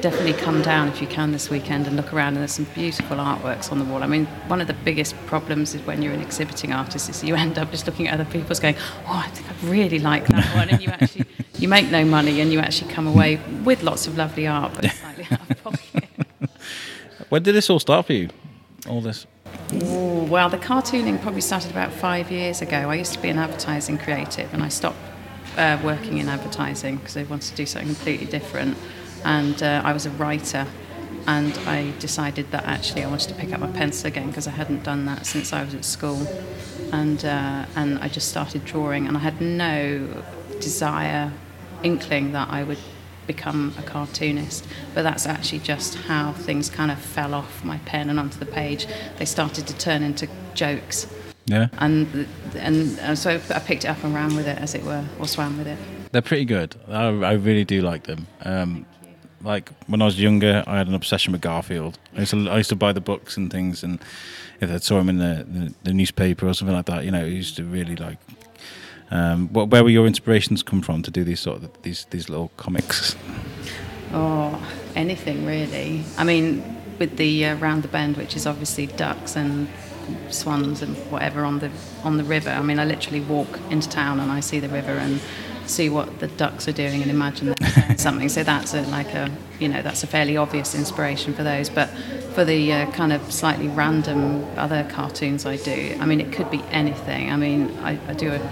definitely 0.00 0.32
come 0.34 0.62
down 0.62 0.88
if 0.88 1.00
you 1.00 1.06
can 1.06 1.32
this 1.32 1.50
weekend 1.50 1.86
and 1.86 1.96
look 1.96 2.12
around 2.12 2.28
and 2.28 2.38
there's 2.38 2.52
some 2.52 2.66
beautiful 2.74 3.16
artworks 3.16 3.72
on 3.72 3.78
the 3.78 3.84
wall. 3.84 4.02
I 4.02 4.06
mean, 4.06 4.26
one 4.46 4.60
of 4.60 4.66
the 4.66 4.74
biggest 4.74 5.16
problems 5.26 5.74
is 5.74 5.82
when 5.82 6.02
you're 6.02 6.12
an 6.12 6.20
exhibiting 6.20 6.72
artist 6.72 7.08
is 7.08 7.24
you 7.24 7.34
end 7.34 7.58
up 7.58 7.70
just 7.70 7.86
looking 7.86 8.08
at 8.08 8.14
other 8.14 8.30
people's 8.30 8.60
going, 8.60 8.76
oh, 9.06 9.22
I 9.24 9.28
think 9.28 9.48
I 9.50 9.70
really 9.70 9.98
like 9.98 10.26
that 10.28 10.54
one. 10.54 10.68
And 10.68 10.80
you 10.80 10.88
actually, 10.88 11.26
you 11.58 11.68
make 11.68 11.90
no 11.90 12.04
money 12.04 12.40
and 12.40 12.52
you 12.52 12.60
actually 12.60 12.92
come 12.92 13.06
away 13.06 13.40
with 13.64 13.82
lots 13.82 14.06
of 14.06 14.16
lovely 14.16 14.46
art, 14.46 14.72
but 14.74 14.90
slightly 14.90 15.26
out 15.30 15.50
of 15.50 15.62
pocket. 15.64 16.04
When 17.28 17.42
did 17.42 17.54
this 17.54 17.68
all 17.68 17.78
start 17.78 18.06
for 18.06 18.14
you? 18.14 18.30
All 18.88 19.02
this. 19.02 19.26
Ooh, 19.74 20.24
well, 20.24 20.48
the 20.48 20.56
cartooning 20.56 21.20
probably 21.20 21.42
started 21.42 21.70
about 21.70 21.92
five 21.92 22.30
years 22.30 22.62
ago. 22.62 22.88
I 22.88 22.94
used 22.94 23.12
to 23.12 23.20
be 23.20 23.28
an 23.28 23.38
advertising 23.38 23.98
creative, 23.98 24.52
and 24.54 24.62
I 24.62 24.68
stopped 24.68 24.96
uh, 25.58 25.78
working 25.84 26.18
in 26.18 26.28
advertising 26.28 26.96
because 26.96 27.18
I 27.18 27.24
wanted 27.24 27.50
to 27.50 27.56
do 27.56 27.66
something 27.66 27.94
completely 27.94 28.26
different. 28.26 28.78
And 29.24 29.62
uh, 29.62 29.82
I 29.84 29.92
was 29.92 30.06
a 30.06 30.10
writer, 30.10 30.66
and 31.26 31.56
I 31.66 31.92
decided 31.98 32.50
that 32.52 32.64
actually 32.64 33.02
I 33.04 33.08
wanted 33.08 33.28
to 33.28 33.34
pick 33.34 33.52
up 33.52 33.60
my 33.60 33.66
pencil 33.72 34.06
again 34.06 34.28
because 34.28 34.46
I 34.46 34.52
hadn't 34.52 34.84
done 34.84 35.04
that 35.06 35.26
since 35.26 35.52
I 35.52 35.64
was 35.64 35.74
at 35.74 35.84
school. 35.84 36.26
And 36.92 37.22
uh, 37.24 37.66
and 37.76 37.98
I 37.98 38.08
just 38.08 38.28
started 38.28 38.64
drawing, 38.64 39.06
and 39.06 39.16
I 39.16 39.20
had 39.20 39.40
no 39.40 40.06
desire, 40.60 41.32
inkling 41.82 42.32
that 42.32 42.48
I 42.50 42.62
would 42.62 42.78
become 43.26 43.74
a 43.78 43.82
cartoonist, 43.82 44.66
but 44.94 45.02
that's 45.02 45.26
actually 45.26 45.58
just 45.58 45.96
how 45.96 46.32
things 46.32 46.70
kind 46.70 46.90
of 46.90 46.98
fell 46.98 47.34
off 47.34 47.62
my 47.62 47.76
pen 47.84 48.08
and 48.08 48.18
onto 48.18 48.38
the 48.38 48.46
page. 48.46 48.86
They 49.18 49.26
started 49.26 49.66
to 49.66 49.76
turn 49.76 50.02
into 50.02 50.26
jokes, 50.54 51.06
Yeah. 51.44 51.68
and 51.76 52.26
and, 52.56 53.18
so 53.18 53.38
I 53.50 53.58
picked 53.58 53.84
it 53.84 53.88
up 53.88 54.02
and 54.02 54.14
ran 54.14 54.34
with 54.34 54.48
it, 54.48 54.58
as 54.58 54.74
it 54.74 54.82
were, 54.82 55.04
or 55.18 55.28
swam 55.28 55.58
with 55.58 55.66
it. 55.66 55.78
They're 56.10 56.22
pretty 56.22 56.46
good. 56.46 56.74
I, 56.88 57.08
I 57.08 57.32
really 57.32 57.64
do 57.66 57.82
like 57.82 58.04
them. 58.04 58.26
Um, 58.42 58.86
like 59.42 59.70
when 59.86 60.02
I 60.02 60.04
was 60.04 60.20
younger, 60.20 60.64
I 60.66 60.78
had 60.78 60.88
an 60.88 60.94
obsession 60.94 61.32
with 61.32 61.40
Garfield. 61.40 61.98
I 62.16 62.20
used 62.20 62.32
to, 62.32 62.48
I 62.48 62.56
used 62.58 62.70
to 62.70 62.76
buy 62.76 62.92
the 62.92 63.00
books 63.00 63.36
and 63.36 63.50
things, 63.50 63.82
and 63.82 64.00
if 64.60 64.70
I 64.70 64.78
saw 64.78 64.98
him 64.98 65.08
in 65.08 65.18
the, 65.18 65.46
the, 65.48 65.74
the 65.84 65.92
newspaper 65.92 66.48
or 66.48 66.54
something 66.54 66.76
like 66.76 66.86
that, 66.86 67.04
you 67.04 67.10
know, 67.10 67.20
I 67.20 67.26
used 67.26 67.56
to 67.56 67.64
really 67.64 67.96
like. 67.96 68.18
Um, 69.10 69.48
what, 69.48 69.68
where 69.70 69.82
were 69.82 69.90
your 69.90 70.06
inspirations 70.06 70.62
come 70.62 70.82
from 70.82 71.02
to 71.02 71.10
do 71.10 71.24
these 71.24 71.40
sort 71.40 71.62
of 71.62 71.82
these 71.82 72.06
these 72.10 72.28
little 72.28 72.50
comics? 72.56 73.16
Or 74.14 74.58
anything 74.96 75.44
really. 75.44 76.02
I 76.16 76.24
mean, 76.24 76.78
with 76.98 77.18
the 77.18 77.44
uh, 77.44 77.56
round 77.56 77.82
the 77.82 77.88
bend, 77.88 78.16
which 78.16 78.36
is 78.36 78.46
obviously 78.46 78.86
ducks 78.86 79.36
and 79.36 79.68
swans 80.30 80.82
and 80.82 80.96
whatever 81.10 81.44
on 81.44 81.58
the 81.58 81.70
on 82.04 82.16
the 82.16 82.24
river. 82.24 82.50
I 82.50 82.62
mean, 82.62 82.78
I 82.78 82.84
literally 82.84 83.20
walk 83.20 83.58
into 83.70 83.88
town 83.88 84.20
and 84.20 84.30
I 84.30 84.40
see 84.40 84.60
the 84.60 84.68
river 84.68 84.92
and 84.92 85.20
see 85.68 85.88
what 85.88 86.18
the 86.20 86.28
ducks 86.28 86.68
are 86.68 86.72
doing 86.72 87.02
and 87.02 87.10
imagine 87.10 87.48
them 87.48 87.98
something. 87.98 88.28
So 88.28 88.42
that's 88.42 88.74
a, 88.74 88.82
like 88.82 89.14
a 89.14 89.30
you 89.58 89.68
know 89.68 89.82
that's 89.82 90.02
a 90.02 90.06
fairly 90.06 90.36
obvious 90.36 90.74
inspiration 90.74 91.34
for 91.34 91.42
those. 91.42 91.68
But 91.68 91.88
for 92.34 92.44
the 92.44 92.72
uh, 92.72 92.90
kind 92.92 93.12
of 93.12 93.32
slightly 93.32 93.68
random 93.68 94.44
other 94.56 94.88
cartoons 94.90 95.46
I 95.46 95.56
do, 95.56 95.96
I 96.00 96.06
mean, 96.06 96.20
it 96.20 96.32
could 96.32 96.50
be 96.50 96.62
anything. 96.70 97.30
I 97.30 97.36
mean, 97.36 97.76
I, 97.78 97.98
I 98.08 98.14
do 98.14 98.32
a 98.32 98.50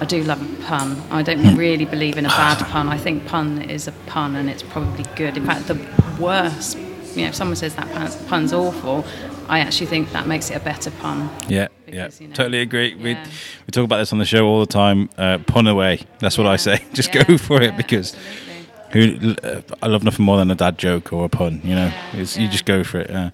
I 0.00 0.04
do 0.04 0.24
love 0.24 0.42
a 0.42 0.62
pun. 0.64 1.00
I 1.12 1.22
don't 1.22 1.56
really 1.56 1.84
believe 1.84 2.18
in 2.18 2.26
a 2.26 2.30
bad 2.30 2.58
pun. 2.66 2.88
I 2.88 2.98
think 2.98 3.24
pun 3.26 3.62
is 3.62 3.86
a 3.86 3.92
pun 4.06 4.34
and 4.34 4.50
it's 4.50 4.62
probably 4.62 5.04
good. 5.14 5.36
In 5.36 5.46
fact, 5.46 5.68
the 5.68 5.78
worst, 6.18 6.76
you 7.14 7.22
know, 7.22 7.28
if 7.28 7.36
someone 7.36 7.54
says 7.54 7.76
that 7.76 7.88
pun's, 7.92 8.16
pun's 8.24 8.52
awful, 8.52 9.04
I 9.48 9.60
actually 9.60 9.86
think 9.86 10.12
that 10.12 10.26
makes 10.26 10.50
it 10.50 10.56
a 10.56 10.60
better 10.60 10.90
pun. 10.90 11.30
Yeah, 11.48 11.68
Because, 11.86 12.20
yeah, 12.20 12.24
you 12.24 12.28
know, 12.28 12.34
totally 12.34 12.60
agree. 12.60 12.94
We 12.94 13.12
yeah. 13.12 13.26
we 13.66 13.70
talk 13.70 13.84
about 13.84 13.98
this 13.98 14.12
on 14.12 14.18
the 14.18 14.24
show 14.24 14.46
all 14.46 14.60
the 14.60 14.66
time. 14.72 15.10
Uh, 15.16 15.38
pun 15.38 15.66
away. 15.66 16.00
That's 16.18 16.38
what 16.38 16.46
I 16.46 16.56
say. 16.56 16.84
Just 16.92 17.14
yeah, 17.14 17.24
go 17.24 17.38
for 17.38 17.60
it 17.60 17.70
yeah, 17.72 17.76
because 17.76 18.14
absolutely. 18.14 19.36
who 19.42 19.48
uh, 19.48 19.62
I 19.82 19.86
love 19.86 20.04
nothing 20.04 20.24
more 20.24 20.36
than 20.36 20.50
a 20.50 20.54
dad 20.54 20.78
joke 20.78 21.12
or 21.12 21.24
a 21.24 21.28
pun. 21.28 21.60
You 21.64 21.74
know, 21.74 21.86
Yeah, 21.86 22.20
it's, 22.20 22.36
you 22.36 22.48
just 22.48 22.64
go 22.64 22.84
for 22.84 23.00
it. 23.00 23.10
Yeah. 23.10 23.30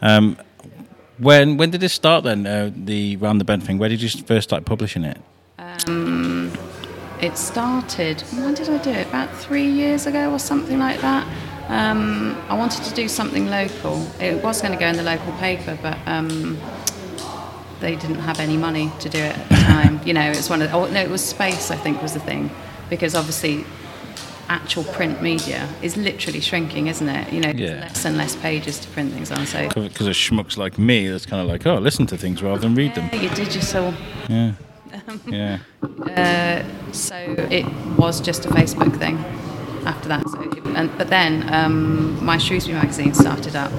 Um, 0.00 0.36
when 1.18 1.56
when 1.56 1.70
did 1.70 1.80
this 1.80 1.92
start 1.92 2.24
then? 2.24 2.46
Uh, 2.46 2.70
the 2.74 3.16
round 3.16 3.40
the 3.40 3.44
bend 3.44 3.62
thing. 3.64 3.78
Where 3.78 3.88
did 3.88 4.02
you 4.02 4.08
first 4.08 4.48
start 4.48 4.64
publishing 4.64 5.04
it? 5.04 5.18
Um, 5.58 6.52
it 7.20 7.38
started, 7.38 8.20
when 8.32 8.54
did 8.54 8.68
I 8.68 8.78
do 8.78 8.90
it? 8.90 9.06
About 9.06 9.32
three 9.36 9.66
years 9.66 10.06
ago 10.06 10.32
or 10.32 10.40
something 10.40 10.78
like 10.80 11.00
that. 11.02 11.26
Um, 11.68 12.36
I 12.48 12.54
wanted 12.56 12.84
to 12.84 12.94
do 12.94 13.08
something 13.08 13.46
local. 13.48 14.06
It 14.20 14.42
was 14.42 14.60
going 14.60 14.72
to 14.72 14.78
go 14.78 14.86
in 14.86 14.96
the 14.96 15.02
local 15.02 15.32
paper, 15.34 15.78
but 15.80 15.96
um, 16.06 16.58
they 17.80 17.96
didn't 17.96 18.20
have 18.20 18.40
any 18.40 18.56
money 18.56 18.90
to 19.00 19.08
do 19.08 19.18
it 19.18 19.36
at 19.36 19.48
the 19.48 19.54
time. 19.66 20.00
you 20.04 20.12
know, 20.12 20.22
it 20.30 20.36
was 20.36 20.50
one 20.50 20.60
of 20.62 20.70
the, 20.70 20.76
oh, 20.76 20.86
no, 20.90 21.00
it 21.00 21.10
was 21.10 21.24
space, 21.24 21.70
I 21.70 21.76
think, 21.76 22.02
was 22.02 22.14
the 22.14 22.20
thing. 22.20 22.50
Because 22.90 23.14
obviously, 23.14 23.64
actual 24.48 24.84
print 24.84 25.22
media 25.22 25.66
is 25.82 25.96
literally 25.96 26.40
shrinking, 26.40 26.88
isn't 26.88 27.08
it? 27.08 27.32
You 27.32 27.40
know, 27.40 27.50
Yeah. 27.50 27.80
less 27.80 28.04
and 28.04 28.18
less 28.18 28.36
pages 28.36 28.78
to 28.80 28.88
print 28.88 29.12
things 29.14 29.30
on. 29.30 29.46
So, 29.46 29.68
Because 29.68 30.06
of 30.08 30.14
schmucks 30.14 30.56
like 30.58 30.78
me, 30.78 31.08
that's 31.08 31.24
kind 31.26 31.40
of 31.40 31.48
like, 31.48 31.66
oh, 31.66 31.76
listen 31.78 32.06
to 32.08 32.18
things 32.18 32.42
rather 32.42 32.60
than 32.60 32.74
read 32.74 32.94
them. 32.94 33.08
yeah, 33.12 33.20
you 33.22 33.28
digital. 33.30 33.94
Yeah, 34.28 34.52
yeah. 35.26 35.58
Uh, 36.16 36.92
so 36.92 37.16
it 37.50 37.64
was 37.96 38.20
just 38.20 38.44
a 38.44 38.48
Facebook 38.48 38.98
thing 38.98 39.16
after 39.84 40.08
that. 40.08 40.28
So 40.28 40.40
and, 40.74 40.96
but 40.98 41.08
then 41.08 41.52
um, 41.52 42.24
my 42.24 42.38
Shrewsbury 42.38 42.78
magazine 42.78 43.14
started 43.14 43.56
up, 43.56 43.72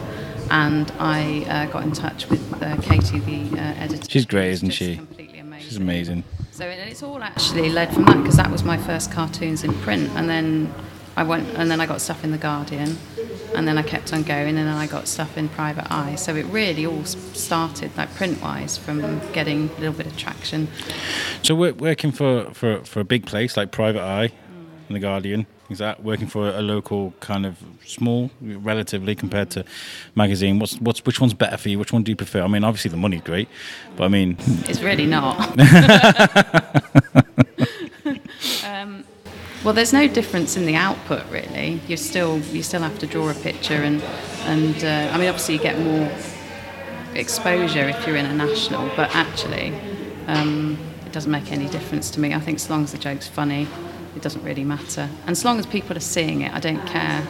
and 0.52 0.92
I 1.00 1.46
uh, 1.48 1.72
got 1.72 1.84
in 1.84 1.92
touch 1.92 2.30
with 2.30 2.62
uh, 2.62 2.78
Katie, 2.82 3.20
the 3.20 3.60
uh, 3.60 3.84
editor. 3.84 4.10
She's 4.10 4.26
great, 4.26 4.52
isn't 4.52 4.72
she? 4.72 4.98
Completely 4.98 5.40
amazing. 5.40 5.68
She's 5.68 5.78
amazing. 5.78 6.24
So 6.52 6.66
and 6.66 6.90
it's 6.90 7.02
all 7.02 7.22
actually 7.24 7.70
led 7.70 7.94
from 7.94 8.06
that 8.06 8.18
because 8.18 8.38
that 8.38 8.52
was 8.52 8.64
my 8.64 8.78
first 8.78 9.12
cartoons 9.12 9.64
in 9.64 9.74
print, 9.82 10.10
and 10.16 10.30
then 10.30 10.74
I 11.16 11.24
went 11.24 11.48
and 11.58 11.70
then 11.70 11.82
I 11.82 11.86
got 11.86 12.02
stuff 12.02 12.24
in 12.24 12.32
the 12.32 12.38
Guardian, 12.38 12.98
and 13.56 13.68
then 13.68 13.78
I 13.78 13.84
kept 13.84 14.14
on 14.14 14.24
going, 14.24 14.50
and 14.50 14.68
then 14.68 14.68
I 14.68 14.88
got 14.88 15.08
stuff 15.08 15.38
in 15.38 15.50
Private 15.50 15.92
Eye. 15.92 16.16
So 16.16 16.36
it 16.36 16.46
really 16.46 16.86
all 16.86 17.06
started 17.06 17.96
like 17.98 18.14
print-wise 18.16 18.78
from 18.78 19.20
getting 19.32 19.70
a 19.70 19.80
little 19.80 19.94
bit 19.94 20.06
of 20.06 20.18
traction. 20.18 20.68
So 21.42 21.56
we're 21.56 21.74
working 21.74 22.12
for, 22.12 22.52
for, 22.54 22.84
for 22.84 23.00
a 23.00 23.04
big 23.04 23.26
place 23.26 23.58
like 23.58 23.72
Private 23.72 24.02
Eye 24.02 24.32
and 24.88 24.96
The 24.96 25.00
Guardian. 25.00 25.46
Is 25.70 25.80
that 25.80 26.04
working 26.04 26.28
for 26.28 26.50
a 26.50 26.62
local 26.62 27.14
kind 27.20 27.46
of 27.46 27.58
small, 27.86 28.30
relatively 28.42 29.16
compared 29.16 29.50
to 29.52 29.66
magazine? 30.16 30.60
What's 30.60 30.80
what's 30.80 31.06
which 31.06 31.20
one's 31.20 31.34
better 31.34 31.58
for 31.58 31.70
you? 31.70 31.80
Which 31.80 31.94
one 31.94 32.04
do 32.04 32.12
you 32.12 32.16
prefer? 32.16 32.44
I 32.44 32.48
mean, 32.48 32.64
obviously 32.64 32.92
the 32.92 32.98
money's 32.98 33.22
great, 33.22 33.48
but 33.96 34.04
I 34.04 34.08
mean, 34.10 34.38
It's 34.68 34.82
really 34.82 35.06
not. 35.06 35.40
um, 38.66 39.04
well, 39.64 39.74
there's 39.74 39.94
no 39.94 40.08
difference 40.08 40.58
in 40.58 40.66
the 40.66 40.76
output 40.76 41.24
really. 41.32 41.80
You 41.88 41.98
still 41.98 42.40
you 42.40 42.62
still 42.62 42.82
have 42.82 43.00
to 43.00 43.08
draw 43.08 43.30
a 43.30 43.34
picture, 43.34 43.82
and 43.82 44.02
and 44.46 44.84
uh, 44.84 45.14
I 45.14 45.18
mean 45.18 45.30
obviously 45.30 45.56
you 45.56 45.62
get 45.62 45.80
more 45.80 46.12
exposure 47.16 47.88
if 47.88 48.06
you're 48.06 48.18
in 48.18 48.26
a 48.26 48.34
national, 48.34 48.90
but 48.96 49.16
actually 49.16 49.74
um, 50.28 50.78
it 51.06 51.12
doesn't 51.12 51.32
make 51.32 51.52
any 51.52 51.68
difference 51.70 52.10
to 52.12 52.20
me. 52.20 52.34
I 52.34 52.40
think 52.40 52.58
as 52.58 52.70
long 52.70 52.84
as 52.84 52.92
the 52.92 52.98
joke's 52.98 53.28
funny, 53.28 53.68
it 54.16 54.22
doesn't 54.22 54.44
really 54.44 54.64
matter, 54.64 55.10
and 55.22 55.30
as 55.30 55.44
long 55.44 55.60
as 55.60 55.66
people 55.66 55.96
are 55.98 56.02
seeing 56.02 56.42
it, 56.42 56.54
I 56.54 56.60
don't 56.60 56.86
care. 56.88 57.26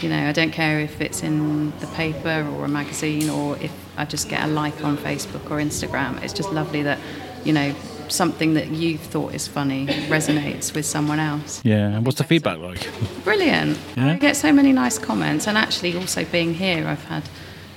You 0.00 0.08
know, 0.08 0.28
I 0.28 0.32
don't 0.32 0.50
care 0.50 0.80
if 0.80 1.00
it's 1.00 1.22
in 1.22 1.70
the 1.78 1.86
paper 1.88 2.44
or 2.56 2.64
a 2.64 2.68
magazine 2.68 3.30
or 3.30 3.56
if 3.58 3.72
I 3.96 4.04
just 4.04 4.28
get 4.28 4.42
a 4.42 4.48
like 4.48 4.82
on 4.82 4.96
Facebook 4.96 5.48
or 5.48 5.58
Instagram. 5.58 6.20
It's 6.24 6.32
just 6.32 6.50
lovely 6.50 6.82
that, 6.82 6.98
you 7.44 7.52
know, 7.52 7.72
something 8.08 8.54
that 8.54 8.68
you 8.70 8.98
thought 8.98 9.32
is 9.32 9.46
funny 9.46 9.86
resonates 10.08 10.74
with 10.74 10.86
someone 10.86 11.20
else. 11.20 11.60
Yeah. 11.64 11.86
And 11.86 12.04
what's 12.04 12.18
the 12.18 12.24
feedback 12.24 12.58
like? 12.58 12.84
Brilliant. 13.22 13.78
Yeah. 13.96 14.08
I 14.08 14.16
get 14.16 14.34
so 14.34 14.52
many 14.52 14.72
nice 14.72 14.98
comments, 14.98 15.46
and 15.46 15.56
actually, 15.56 15.96
also 15.96 16.24
being 16.24 16.52
here, 16.54 16.88
I've 16.88 17.04
had, 17.04 17.22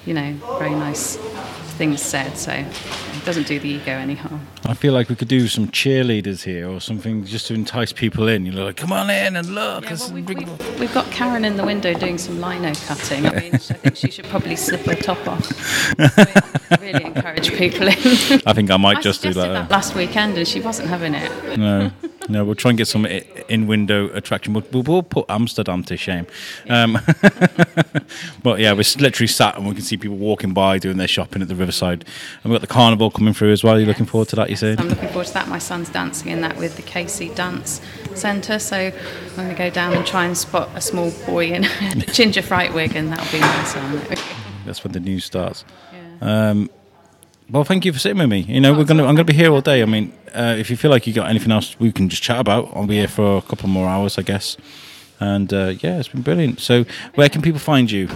you 0.05 0.15
know, 0.15 0.33
very 0.57 0.73
nice 0.73 1.17
things 1.77 2.01
said. 2.01 2.37
So 2.37 2.65
doesn't 3.25 3.47
do 3.47 3.59
the 3.59 3.67
ego 3.67 3.91
any 3.91 4.15
harm. 4.15 4.39
I 4.65 4.73
feel 4.73 4.93
like 4.93 5.09
we 5.09 5.15
could 5.15 5.27
do 5.27 5.47
some 5.47 5.67
cheerleaders 5.69 6.43
here 6.43 6.69
or 6.69 6.79
something 6.79 7.25
just 7.25 7.47
to 7.47 7.53
entice 7.53 7.91
people 7.91 8.27
in. 8.27 8.45
You 8.45 8.51
know, 8.51 8.65
like, 8.65 8.77
come 8.77 8.91
on 8.91 9.09
in 9.09 9.35
and 9.35 9.47
look. 9.53 9.85
Yeah, 9.85 9.97
well, 9.99 10.13
we've, 10.13 10.27
we've, 10.27 10.79
we've 10.79 10.93
got 10.93 11.09
Karen 11.11 11.43
in 11.43 11.57
the 11.57 11.65
window 11.65 11.93
doing 11.93 12.17
some 12.17 12.39
lino 12.39 12.73
cutting. 12.73 13.25
I 13.25 13.39
mean, 13.39 13.55
I 13.55 13.57
think 13.57 13.95
she 13.95 14.11
should 14.11 14.25
probably 14.25 14.55
slip 14.55 14.81
her 14.81 14.95
top 14.95 15.27
off. 15.27 15.51
really 16.81 17.03
encourage 17.03 17.51
people 17.53 17.87
in. 17.87 18.41
I 18.45 18.53
think 18.53 18.71
I 18.71 18.77
might 18.77 18.97
I 18.97 19.01
just 19.01 19.21
do 19.21 19.33
that. 19.33 19.47
that 19.47 19.71
last 19.71 19.95
weekend, 19.95 20.37
and 20.37 20.47
she 20.47 20.61
wasn't 20.61 20.89
having 20.89 21.13
it. 21.13 21.57
no, 21.57 21.91
no, 22.29 22.43
we'll 22.43 22.55
try 22.55 22.69
and 22.71 22.77
get 22.77 22.87
some 22.87 23.05
in-window 23.05 24.09
attraction. 24.09 24.53
We'll, 24.53 24.63
we'll, 24.71 24.83
we'll 24.83 25.03
put 25.03 25.25
Amsterdam 25.29 25.83
to 25.83 25.97
shame. 25.97 26.27
Um, 26.69 26.93
but 28.43 28.59
yeah, 28.59 28.71
we're 28.71 28.83
literally 28.99 29.27
sat 29.27 29.57
and 29.57 29.67
we 29.67 29.73
can 29.73 29.83
see 29.83 29.97
people 29.97 30.17
walking 30.17 30.53
by 30.53 30.79
doing 30.79 30.97
their 30.97 31.07
shopping 31.07 31.41
at 31.41 31.47
the 31.47 31.55
riverside, 31.55 32.05
and 32.43 32.51
we've 32.51 32.59
got 32.59 32.67
the 32.67 32.73
carnival 32.73 33.11
coming 33.15 33.33
through 33.33 33.51
as 33.51 33.63
well. 33.63 33.79
You're 33.79 33.87
looking 33.87 34.05
forward 34.05 34.27
to 34.29 34.35
that, 34.37 34.49
you 34.49 34.55
said? 34.55 34.79
I'm 34.79 34.89
looking 34.89 35.09
forward 35.09 35.27
to 35.27 35.33
that. 35.33 35.47
My 35.47 35.59
son's 35.59 35.89
dancing 35.89 36.31
in 36.31 36.41
that 36.41 36.57
with 36.57 36.75
the 36.75 36.81
Casey 36.81 37.29
Dance 37.29 37.81
Centre, 38.13 38.59
so 38.59 38.77
I'm 38.77 39.35
going 39.35 39.49
to 39.49 39.55
go 39.55 39.69
down 39.69 39.93
and 39.93 40.05
try 40.05 40.25
and 40.25 40.37
spot 40.37 40.69
a 40.75 40.81
small 40.81 41.11
boy 41.25 41.47
in 41.47 41.65
a 41.65 41.95
ginger 42.13 42.41
fright 42.41 42.73
wig, 42.73 42.95
and 42.95 43.11
that'll 43.11 43.31
be 43.31 43.39
nice. 43.39 43.73
Fun. 43.73 44.01
That's 44.65 44.83
when 44.83 44.93
the 44.93 44.99
news 44.99 45.25
starts. 45.25 45.65
Yeah. 46.21 46.49
Um, 46.49 46.69
well, 47.49 47.63
thank 47.63 47.85
you 47.85 47.93
for 47.93 47.99
sitting 47.99 48.17
with 48.17 48.29
me. 48.29 48.39
You 48.39 48.59
know, 48.59 48.73
we're 48.73 48.85
gonna. 48.85 49.05
I'm 49.05 49.13
gonna 49.13 49.23
be 49.23 49.33
here 49.33 49.51
all 49.51 49.61
day. 49.61 49.83
I 49.83 49.85
mean, 49.85 50.11
uh, 50.33 50.55
if 50.57 50.71
you 50.71 50.77
feel 50.77 50.89
like 50.89 51.05
you 51.05 51.13
got 51.13 51.29
anything 51.29 51.51
else 51.51 51.79
we 51.79 51.91
can 51.91 52.09
just 52.09 52.23
chat 52.23 52.39
about, 52.39 52.75
I'll 52.75 52.87
be 52.87 52.95
here 52.95 53.07
for 53.07 53.37
a 53.37 53.41
couple 53.43 53.69
more 53.69 53.87
hours, 53.87 54.17
I 54.17 54.23
guess. 54.23 54.57
And 55.19 55.53
uh, 55.53 55.73
yeah, 55.79 55.99
it's 55.99 56.07
been 56.07 56.23
brilliant. 56.23 56.59
So, 56.59 56.85
where 57.13 57.29
can 57.29 57.43
people 57.43 57.59
find 57.59 57.89
you? 57.91 58.09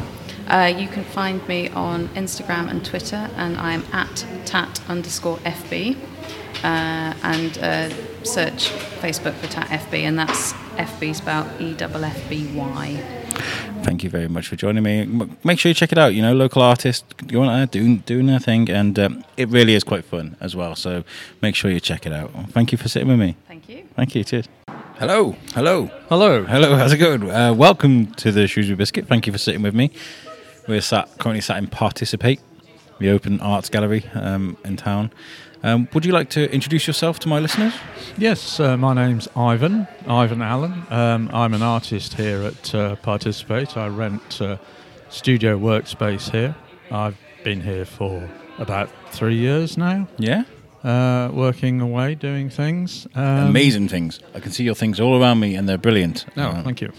Uh, 0.49 0.65
you 0.65 0.87
can 0.87 1.03
find 1.03 1.47
me 1.47 1.69
on 1.69 2.07
Instagram 2.09 2.69
and 2.69 2.83
Twitter, 2.83 3.29
and 3.37 3.55
I'm 3.57 3.83
at 3.93 4.25
tat 4.45 4.81
underscore 4.89 5.37
Effby. 5.39 5.95
Uh, 6.63 7.13
and 7.23 7.57
uh, 7.59 7.89
search 8.23 8.69
Facebook 8.99 9.33
for 9.35 9.47
tat 9.47 9.67
Effby, 9.67 10.01
and 10.01 10.19
that's 10.19 10.51
Effby 10.75 11.15
spelled 11.15 11.47
E 11.61 11.73
double 11.73 12.03
F 12.03 12.29
B 12.29 12.51
Y. 12.53 13.01
Thank 13.83 14.03
you 14.03 14.09
very 14.09 14.27
much 14.27 14.49
for 14.49 14.57
joining 14.57 14.83
me. 14.83 15.05
Make 15.43 15.57
sure 15.57 15.69
you 15.69 15.73
check 15.73 15.93
it 15.93 15.97
out. 15.97 16.13
You 16.13 16.21
know, 16.21 16.33
local 16.33 16.61
artists 16.61 17.13
going 17.27 17.49
out 17.49 17.71
doing 17.71 17.99
doing 17.99 18.25
their 18.25 18.39
thing, 18.39 18.69
and 18.69 18.99
um, 18.99 19.23
it 19.37 19.47
really 19.47 19.73
is 19.73 19.85
quite 19.85 20.03
fun 20.03 20.35
as 20.41 20.53
well. 20.53 20.75
So 20.75 21.05
make 21.41 21.55
sure 21.55 21.71
you 21.71 21.79
check 21.79 22.05
it 22.05 22.11
out. 22.11 22.31
Thank 22.49 22.73
you 22.73 22.77
for 22.77 22.89
sitting 22.89 23.07
with 23.07 23.19
me. 23.19 23.37
Thank 23.47 23.69
you. 23.69 23.87
Thank 23.95 24.15
you. 24.15 24.23
Cheers. 24.25 24.49
Hello. 24.97 25.37
Hello. 25.53 25.85
Hello. 26.09 26.43
Hello. 26.43 26.75
How's 26.75 26.91
it 26.91 26.97
going? 26.97 27.31
Uh, 27.31 27.53
welcome 27.53 28.07
to 28.15 28.33
the 28.33 28.47
Shrewsbury 28.47 28.75
Biscuit. 28.75 29.07
Thank 29.07 29.27
you 29.27 29.31
for 29.31 29.39
sitting 29.39 29.61
with 29.61 29.73
me. 29.73 29.91
We're 30.69 30.81
sat 30.81 31.09
currently 31.17 31.41
sat 31.41 31.57
in 31.57 31.65
Participate, 31.65 32.39
the 32.99 33.09
open 33.09 33.39
arts 33.41 33.69
gallery 33.69 34.05
um, 34.13 34.55
in 34.63 34.77
town. 34.77 35.09
Um, 35.63 35.87
would 35.93 36.05
you 36.05 36.11
like 36.13 36.29
to 36.31 36.49
introduce 36.53 36.85
yourself 36.85 37.17
to 37.21 37.27
my 37.27 37.39
listeners? 37.39 37.73
Yes, 38.19 38.59
uh, 38.59 38.77
my 38.77 38.93
name's 38.93 39.27
Ivan, 39.35 39.87
Ivan 40.07 40.43
Allen. 40.43 40.83
Um, 40.91 41.27
I'm 41.33 41.55
an 41.55 41.63
artist 41.63 42.13
here 42.13 42.43
at 42.43 42.75
uh, 42.75 42.95
Participate. 42.97 43.75
I 43.77 43.87
rent 43.87 44.39
uh, 44.43 44.57
studio 45.09 45.57
workspace 45.57 46.29
here. 46.29 46.55
I've 46.91 47.17
been 47.43 47.61
here 47.61 47.83
for 47.85 48.29
about 48.59 48.91
three 49.11 49.37
years 49.37 49.75
now, 49.75 50.07
Yeah. 50.19 50.43
uh, 50.83 51.31
working 51.33 51.81
away, 51.81 52.13
doing 52.13 52.51
things. 52.51 53.07
Um, 53.15 53.47
Amazing 53.47 53.87
things. 53.89 54.19
I 54.35 54.39
can 54.39 54.51
see 54.51 54.65
your 54.65 54.75
things 54.75 54.99
all 54.99 55.19
around 55.19 55.39
me, 55.39 55.55
and 55.55 55.67
they're 55.67 55.79
brilliant. 55.79 56.25
No, 56.37 56.49
Uh, 56.49 56.61
thank 56.63 56.79
you. 56.81 56.93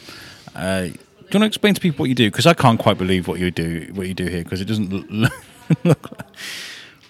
Do 1.31 1.39
you 1.39 1.43
want 1.43 1.53
to 1.53 1.57
explain 1.57 1.75
to 1.75 1.81
people 1.81 2.03
what 2.03 2.09
you 2.09 2.15
do? 2.17 2.29
Because 2.29 2.47
I 2.47 2.55
can't 2.55 2.79
quite 2.79 2.99
believe 2.99 3.29
what 3.29 3.39
you 3.39 3.53
do. 3.53 3.89
What 3.95 4.09
you 4.09 4.15
do 4.15 4.27
here, 4.27 4.43
because 4.43 4.61
it 4.61 4.65
doesn't 4.65 4.91
look. 4.91 5.33
look 5.85 6.11
like, 6.11 6.27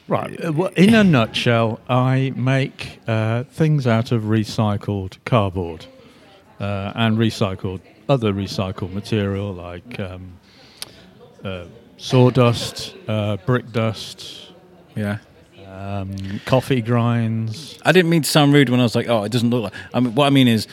Right. 0.08 0.44
uh, 0.44 0.52
well, 0.52 0.70
in 0.76 0.92
a 0.94 1.02
nutshell, 1.04 1.80
I 1.88 2.32
make 2.36 3.00
uh, 3.06 3.44
things 3.44 3.86
out 3.86 4.12
of 4.12 4.24
recycled 4.24 5.16
cardboard 5.24 5.86
uh, 6.58 6.92
and 6.96 7.16
recycled 7.16 7.80
other 8.10 8.32
recycled 8.34 8.92
material 8.92 9.54
like 9.54 9.98
um, 10.00 10.32
uh, 11.44 11.64
sawdust, 11.96 12.94
uh, 13.08 13.36
brick 13.46 13.72
dust, 13.72 14.52
yeah. 14.96 15.18
um, 15.66 16.40
coffee 16.44 16.82
grinds. 16.82 17.78
I 17.84 17.92
didn't 17.92 18.10
mean 18.10 18.22
to 18.22 18.28
sound 18.28 18.52
rude 18.52 18.68
when 18.68 18.80
I 18.80 18.82
was 18.82 18.96
like, 18.96 19.08
"Oh, 19.08 19.22
it 19.22 19.30
doesn't 19.32 19.48
look 19.50 19.62
like." 19.62 19.72
I 19.94 20.00
mean, 20.00 20.14
what 20.16 20.26
I 20.26 20.30
mean 20.30 20.48
is, 20.48 20.66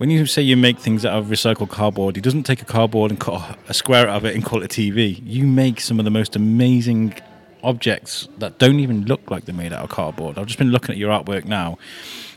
when 0.00 0.08
you 0.08 0.24
say 0.24 0.40
you 0.40 0.56
make 0.56 0.78
things 0.78 1.04
out 1.04 1.18
of 1.18 1.26
recycled 1.26 1.68
cardboard, 1.68 2.16
he 2.16 2.22
doesn't 2.22 2.44
take 2.44 2.62
a 2.62 2.64
cardboard 2.64 3.10
and 3.10 3.20
cut 3.20 3.58
a 3.68 3.74
square 3.74 4.08
out 4.08 4.16
of 4.16 4.24
it 4.24 4.34
and 4.34 4.42
call 4.42 4.62
it 4.62 4.64
a 4.64 4.80
TV. 4.80 5.20
You 5.22 5.46
make 5.46 5.78
some 5.78 5.98
of 5.98 6.06
the 6.06 6.10
most 6.10 6.34
amazing 6.34 7.12
objects 7.62 8.26
that 8.38 8.58
don't 8.58 8.80
even 8.80 9.04
look 9.04 9.30
like 9.30 9.44
they're 9.44 9.54
made 9.54 9.74
out 9.74 9.84
of 9.84 9.90
cardboard. 9.90 10.38
I've 10.38 10.46
just 10.46 10.58
been 10.58 10.70
looking 10.70 10.94
at 10.94 10.96
your 10.96 11.10
artwork 11.10 11.44
now, 11.44 11.76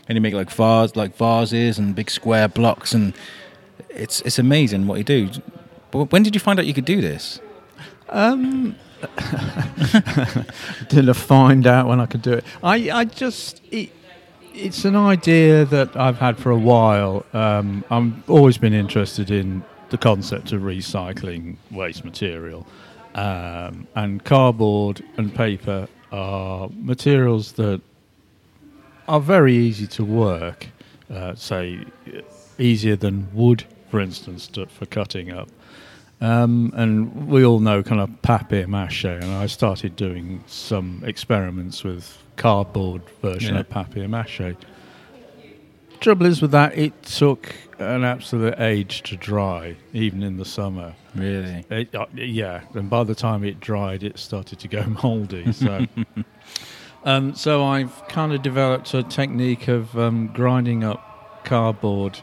and 0.06 0.14
you 0.14 0.20
make 0.20 0.34
like 0.34 0.50
vase, 0.50 0.94
like 0.94 1.16
vases 1.16 1.78
and 1.78 1.94
big 1.94 2.10
square 2.10 2.48
blocks, 2.48 2.92
and 2.92 3.14
it's 3.88 4.20
it's 4.20 4.38
amazing 4.38 4.86
what 4.86 4.98
you 4.98 5.04
do. 5.04 5.30
But 5.90 6.12
when 6.12 6.22
did 6.22 6.34
you 6.34 6.40
find 6.40 6.58
out 6.58 6.66
you 6.66 6.74
could 6.74 6.84
do 6.84 7.00
this? 7.00 7.40
Um, 8.10 8.76
did 10.90 11.08
I 11.08 11.14
find 11.14 11.66
out 11.66 11.88
when 11.88 11.98
I 11.98 12.04
could 12.04 12.20
do 12.20 12.34
it? 12.34 12.44
I, 12.62 12.90
I 12.90 13.04
just 13.06 13.62
it, 13.70 13.88
it's 14.54 14.84
an 14.84 14.96
idea 14.96 15.64
that 15.66 15.96
I've 15.96 16.18
had 16.18 16.38
for 16.38 16.50
a 16.50 16.58
while. 16.58 17.26
Um, 17.32 17.84
I've 17.90 18.30
always 18.30 18.56
been 18.56 18.72
interested 18.72 19.30
in 19.30 19.64
the 19.90 19.98
concept 19.98 20.52
of 20.52 20.62
recycling 20.62 21.56
waste 21.70 22.04
material, 22.04 22.66
um, 23.14 23.86
and 23.94 24.24
cardboard 24.24 25.02
and 25.16 25.34
paper 25.34 25.88
are 26.12 26.68
materials 26.76 27.52
that 27.52 27.80
are 29.08 29.20
very 29.20 29.54
easy 29.54 29.86
to 29.88 30.04
work. 30.04 30.68
Uh, 31.12 31.34
say 31.34 31.84
easier 32.58 32.96
than 32.96 33.28
wood, 33.34 33.64
for 33.90 34.00
instance, 34.00 34.46
to, 34.46 34.66
for 34.66 34.86
cutting 34.86 35.30
up. 35.30 35.48
Um, 36.20 36.72
and 36.74 37.28
we 37.28 37.44
all 37.44 37.60
know 37.60 37.82
kind 37.82 38.00
of 38.00 38.22
papier 38.22 38.66
mâché, 38.66 39.20
and 39.20 39.32
I 39.32 39.46
started 39.46 39.96
doing 39.96 40.42
some 40.46 41.02
experiments 41.04 41.84
with 41.84 42.23
cardboard 42.36 43.02
version 43.22 43.54
Yeah. 43.54 43.60
of 43.60 43.68
papier 43.68 44.06
mâché. 44.08 44.56
Trouble 46.00 46.26
is 46.26 46.42
with 46.42 46.50
that, 46.50 46.76
it 46.76 47.02
took 47.02 47.54
an 47.78 48.04
absolute 48.04 48.54
age 48.58 49.02
to 49.04 49.16
dry, 49.16 49.76
even 49.92 50.22
in 50.22 50.36
the 50.36 50.44
summer. 50.44 50.94
Really? 51.14 51.64
It, 51.70 51.94
uh, 51.94 52.06
yeah, 52.14 52.60
and 52.74 52.90
by 52.90 53.04
the 53.04 53.14
time 53.14 53.42
it 53.42 53.58
dried, 53.60 54.02
it 54.02 54.18
started 54.18 54.58
to 54.58 54.68
go 54.68 54.84
mouldy. 55.02 55.50
So, 55.52 55.86
um, 57.04 57.34
so 57.34 57.64
I've 57.64 58.06
kind 58.08 58.32
of 58.32 58.42
developed 58.42 58.92
a 58.92 59.02
technique 59.02 59.68
of 59.68 59.96
um, 59.98 60.28
grinding 60.34 60.84
up 60.84 61.42
cardboard 61.44 62.20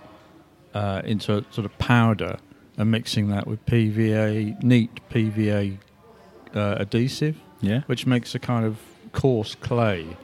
uh, 0.73 1.01
into 1.05 1.37
a 1.37 1.43
sort 1.51 1.65
of 1.65 1.75
powder 1.79 2.37
and 2.77 2.91
mixing 2.91 3.29
that 3.29 3.47
with 3.47 3.65
PVA, 3.65 4.61
neat 4.63 4.91
PVA 5.09 5.77
uh, 6.55 6.75
adhesive, 6.79 7.37
Yeah. 7.61 7.81
which 7.87 8.05
makes 8.05 8.35
a 8.35 8.39
kind 8.39 8.65
of 8.65 8.77
coarse 9.13 9.55
clay, 9.55 10.17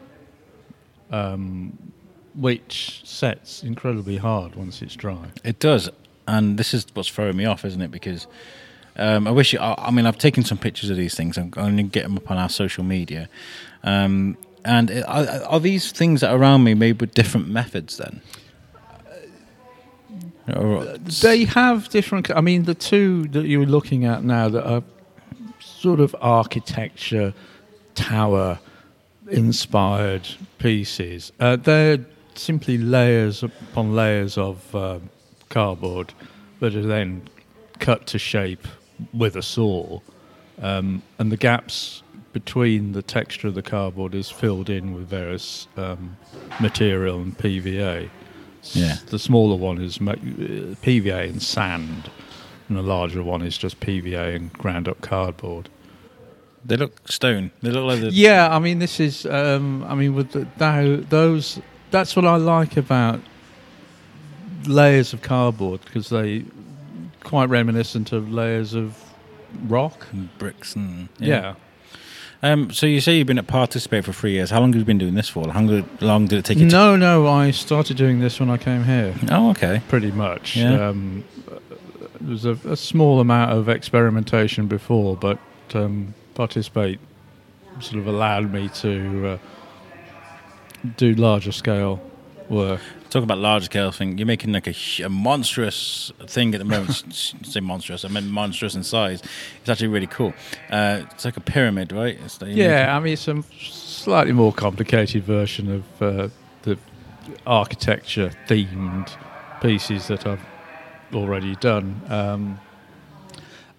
um, 1.11 1.77
which 2.35 3.01
sets 3.05 3.63
incredibly 3.63 4.17
hard 4.17 4.55
once 4.55 4.81
it's 4.81 4.95
dry. 4.95 5.27
It 5.43 5.59
does, 5.59 5.89
and 6.27 6.57
this 6.57 6.73
is 6.73 6.85
what's 6.93 7.09
throwing 7.09 7.37
me 7.37 7.45
off, 7.45 7.65
isn't 7.65 7.81
it? 7.81 7.91
Because 7.91 8.27
um, 8.95 9.27
I 9.27 9.31
wish. 9.31 9.55
I, 9.55 9.75
I 9.77 9.91
mean, 9.91 10.05
I've 10.05 10.17
taken 10.17 10.43
some 10.43 10.57
pictures 10.57 10.89
of 10.89 10.97
these 10.97 11.15
things. 11.15 11.37
I'm 11.37 11.49
going 11.49 11.77
to 11.77 11.83
get 11.83 12.03
them 12.03 12.17
up 12.17 12.29
on 12.31 12.37
our 12.37 12.49
social 12.49 12.83
media. 12.83 13.29
Um, 13.83 14.37
and 14.65 14.89
it- 14.89 15.05
are, 15.07 15.25
are 15.49 15.59
these 15.59 15.91
things 15.91 16.21
that 16.21 16.31
are 16.31 16.37
around 16.37 16.63
me 16.63 16.73
made 16.73 16.99
with 16.99 17.13
different 17.13 17.47
methods? 17.47 17.97
Then, 17.97 18.21
Or- 20.55 20.97
They 20.97 21.45
have 21.45 21.89
different. 21.89 22.29
I 22.31 22.41
mean, 22.41 22.63
the 22.63 22.75
two 22.75 23.27
that 23.29 23.45
you're 23.47 23.65
looking 23.65 24.05
at 24.05 24.23
now 24.23 24.49
that 24.49 24.65
are 24.65 24.83
sort 25.59 25.99
of 25.99 26.15
architecture 26.21 27.33
tower 27.95 28.59
inspired 29.29 30.27
pieces. 30.57 31.31
Uh, 31.39 31.55
they're 31.55 31.99
simply 32.35 32.77
layers 32.77 33.43
upon 33.43 33.95
layers 33.95 34.37
of 34.37 34.75
uh, 34.75 34.99
cardboard 35.49 36.13
that 36.59 36.75
are 36.75 36.85
then 36.85 37.27
cut 37.79 38.07
to 38.07 38.19
shape 38.19 38.67
with 39.13 39.35
a 39.35 39.43
saw, 39.43 39.99
um, 40.61 41.01
and 41.19 41.31
the 41.31 41.37
gaps 41.37 42.03
between 42.33 42.91
the 42.91 43.01
texture 43.01 43.47
of 43.47 43.55
the 43.55 43.61
cardboard 43.61 44.13
is 44.13 44.29
filled 44.29 44.69
in 44.69 44.93
with 44.93 45.07
various 45.07 45.67
um, 45.77 46.17
material 46.59 47.19
and 47.19 47.37
PVA. 47.37 48.09
Yeah. 48.73 48.97
The 49.07 49.19
smaller 49.19 49.55
one 49.55 49.79
is 49.81 49.97
uh, 49.97 50.13
PVA 50.83 51.29
and 51.29 51.41
sand. 51.41 52.09
and 52.67 52.77
the 52.77 52.81
larger 52.81 53.23
one 53.23 53.41
is 53.41 53.57
just 53.57 53.79
PVA 53.79 54.35
and 54.35 54.53
ground 54.53 54.87
up 54.87 55.01
cardboard. 55.01 55.69
They 56.65 56.75
look 56.77 57.07
stone. 57.09 57.51
They 57.61 57.69
look 57.71 57.85
like 57.85 58.01
the 58.01 58.11
Yeah, 58.11 58.53
I 58.53 58.59
mean, 58.59 58.79
this 58.79 58.99
is. 58.99 59.25
Um, 59.25 59.83
I 59.85 59.95
mean, 59.95 60.15
with 60.15 60.31
the, 60.31 60.47
tho- 60.57 60.97
those, 60.97 61.59
that's 61.91 62.15
what 62.15 62.25
I 62.25 62.35
like 62.35 62.77
about 62.77 63.21
layers 64.65 65.13
of 65.13 65.21
cardboard 65.21 65.81
because 65.85 66.09
they 66.09 66.43
quite 67.23 67.49
reminiscent 67.49 68.11
of 68.11 68.31
layers 68.31 68.73
of 68.73 69.01
rock. 69.67 70.07
And 70.11 70.35
bricks 70.37 70.75
and 70.75 71.09
Yeah. 71.19 71.55
Um, 72.43 72.71
so 72.71 72.85
you 72.85 73.01
say 73.01 73.17
you've 73.17 73.25
been 73.27 73.39
at 73.39 73.47
Participate 73.47 74.05
for 74.05 74.13
three 74.13 74.33
years. 74.33 74.51
How 74.51 74.59
long 74.59 74.71
have 74.71 74.79
you 74.79 74.85
been 74.85 74.99
doing 74.99 75.15
this 75.15 75.27
for? 75.27 75.49
How 75.49 75.61
long, 75.61 75.89
long 76.01 76.27
did 76.27 76.37
it 76.39 76.45
take 76.45 76.59
you? 76.59 76.67
No, 76.67 76.95
no, 76.95 77.25
I 77.27 77.49
started 77.49 77.97
doing 77.97 78.19
this 78.19 78.39
when 78.39 78.49
I 78.49 78.57
came 78.57 78.83
here. 78.83 79.15
Oh, 79.31 79.49
okay. 79.51 79.81
Pretty 79.87 80.11
much. 80.11 80.55
Yeah. 80.55 80.89
Um, 80.89 81.23
there 82.21 82.29
was 82.29 82.45
a, 82.45 82.51
a 82.65 82.75
small 82.77 83.19
amount 83.19 83.51
of 83.51 83.69
experimentation 83.69 84.67
before, 84.67 85.15
but 85.15 85.39
um, 85.73 86.13
participate 86.37 86.99
sort 87.79 87.97
of 87.97 88.07
allowed 88.07 88.51
me 88.53 88.69
to 88.69 89.27
uh, 89.27 89.37
do 90.95 91.15
larger 91.15 91.51
scale 91.51 91.99
work. 92.47 92.79
Talk 93.09 93.23
about 93.23 93.39
large 93.39 93.65
scale 93.65 93.91
thing. 93.91 94.17
You're 94.17 94.27
making 94.27 94.53
like 94.53 94.67
a, 94.67 95.03
a 95.03 95.09
monstrous 95.09 96.11
thing 96.27 96.53
at 96.53 96.59
the 96.59 96.65
moment. 96.65 96.91
Say 97.43 97.59
monstrous. 97.59 98.05
I 98.05 98.09
mean 98.09 98.29
monstrous 98.29 98.75
in 98.75 98.83
size. 98.83 99.21
It's 99.59 99.69
actually 99.69 99.87
really 99.87 100.07
cool. 100.07 100.33
Uh, 100.69 101.03
it's 101.11 101.25
like 101.25 101.37
a 101.37 101.41
pyramid, 101.41 101.91
right? 101.91 102.19
Like 102.41 102.55
Yeah, 102.55 102.95
I 102.95 102.99
mean, 102.99 103.13
it's 103.13 103.27
a 103.27 103.43
slightly 103.59 104.33
more 104.33 104.53
complicated 104.53 105.23
version 105.23 105.71
of 105.71 106.01
uh, 106.01 106.29
the 106.63 106.77
architecture 107.45 108.31
themed 108.47 109.09
pieces 109.61 110.07
that 110.07 110.27
I've 110.27 110.45
already 111.13 111.55
done. 111.55 112.01
Um, 112.09 112.59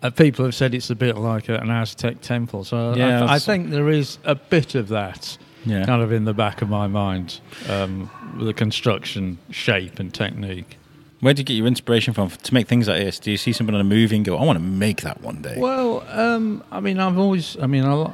uh, 0.03 0.11
people 0.11 0.45
have 0.45 0.55
said 0.55 0.75
it's 0.75 0.91
a 0.91 0.95
bit 0.95 1.17
like 1.17 1.49
an 1.49 1.71
Aztec 1.71 2.21
temple, 2.21 2.65
so 2.65 2.95
Yeah, 2.95 3.25
I, 3.25 3.35
I 3.35 3.39
think 3.39 3.71
there 3.71 3.89
is 3.89 4.19
a 4.25 4.35
bit 4.35 4.75
of 4.75 4.89
that 4.89 5.37
yeah. 5.65 5.85
kind 5.85 6.03
of 6.03 6.13
in 6.13 6.25
the 6.25 6.35
back 6.35 6.63
of 6.63 6.69
my 6.69 6.87
mind 6.87 7.41
um, 7.69 8.11
the 8.39 8.53
construction 8.55 9.39
shape 9.51 9.99
and 9.99 10.13
technique. 10.15 10.77
Where 11.21 11.35
do 11.35 11.41
you 11.41 11.45
get 11.45 11.55
your 11.55 11.67
inspiration 11.67 12.15
from 12.15 12.31
to 12.31 12.55
make 12.55 12.69
things 12.69 12.87
like 12.87 13.03
this? 13.03 13.19
Do 13.19 13.33
you 13.33 13.37
see 13.37 13.53
something 13.53 13.75
on 13.75 13.81
a 13.81 13.85
movie 13.85 14.15
and 14.15 14.25
go, 14.25 14.37
"I 14.37 14.45
want 14.45 14.57
to 14.57 14.65
make 14.65 15.01
that 15.03 15.21
one 15.21 15.43
day"? 15.43 15.57
Well, 15.59 16.05
um, 16.11 16.63
I 16.71 16.79
mean, 16.79 17.01
I've 17.01 17.19
always, 17.19 17.57
I 17.61 17.67
mean, 17.67 17.85
I 17.85 17.93
li- 17.95 18.11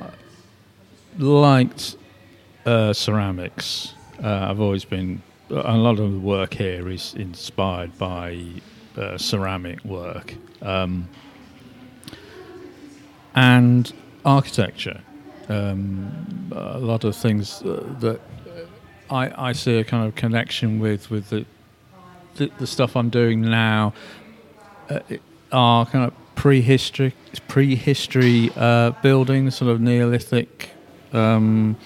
liked 1.18 1.96
uh, 2.64 2.92
ceramics. 2.92 3.94
Uh, 4.22 4.46
I've 4.50 4.60
always 4.60 4.84
been, 4.86 5.20
a 5.50 5.76
lot 5.76 5.98
of 5.98 6.12
the 6.12 6.18
work 6.18 6.54
here 6.54 6.88
is 6.88 7.14
inspired 7.14 7.98
by 7.98 8.42
uh, 8.96 9.18
ceramic 9.18 9.84
work 9.84 10.34
um, 10.62 11.08
and 13.34 13.92
architecture. 14.24 15.00
Um, 15.48 16.50
a 16.52 16.78
lot 16.78 17.04
of 17.04 17.14
things 17.14 17.62
uh, 17.62 17.84
that 18.00 18.20
I, 19.10 19.48
I 19.48 19.52
see 19.52 19.78
a 19.78 19.84
kind 19.84 20.06
of 20.06 20.14
connection 20.14 20.78
with 20.78 21.10
with 21.10 21.30
the 21.30 21.44
the, 22.36 22.50
the 22.58 22.66
stuff 22.66 22.96
I'm 22.96 23.10
doing 23.10 23.42
now 23.42 23.92
uh, 24.88 25.00
are 25.52 25.86
kind 25.86 26.06
of 26.06 26.14
prehistory 26.34 27.14
prehistory 27.48 28.50
uh, 28.56 28.90
buildings, 29.02 29.56
sort 29.56 29.70
of 29.70 29.80
Neolithic 29.80 30.70
um, 31.12 31.76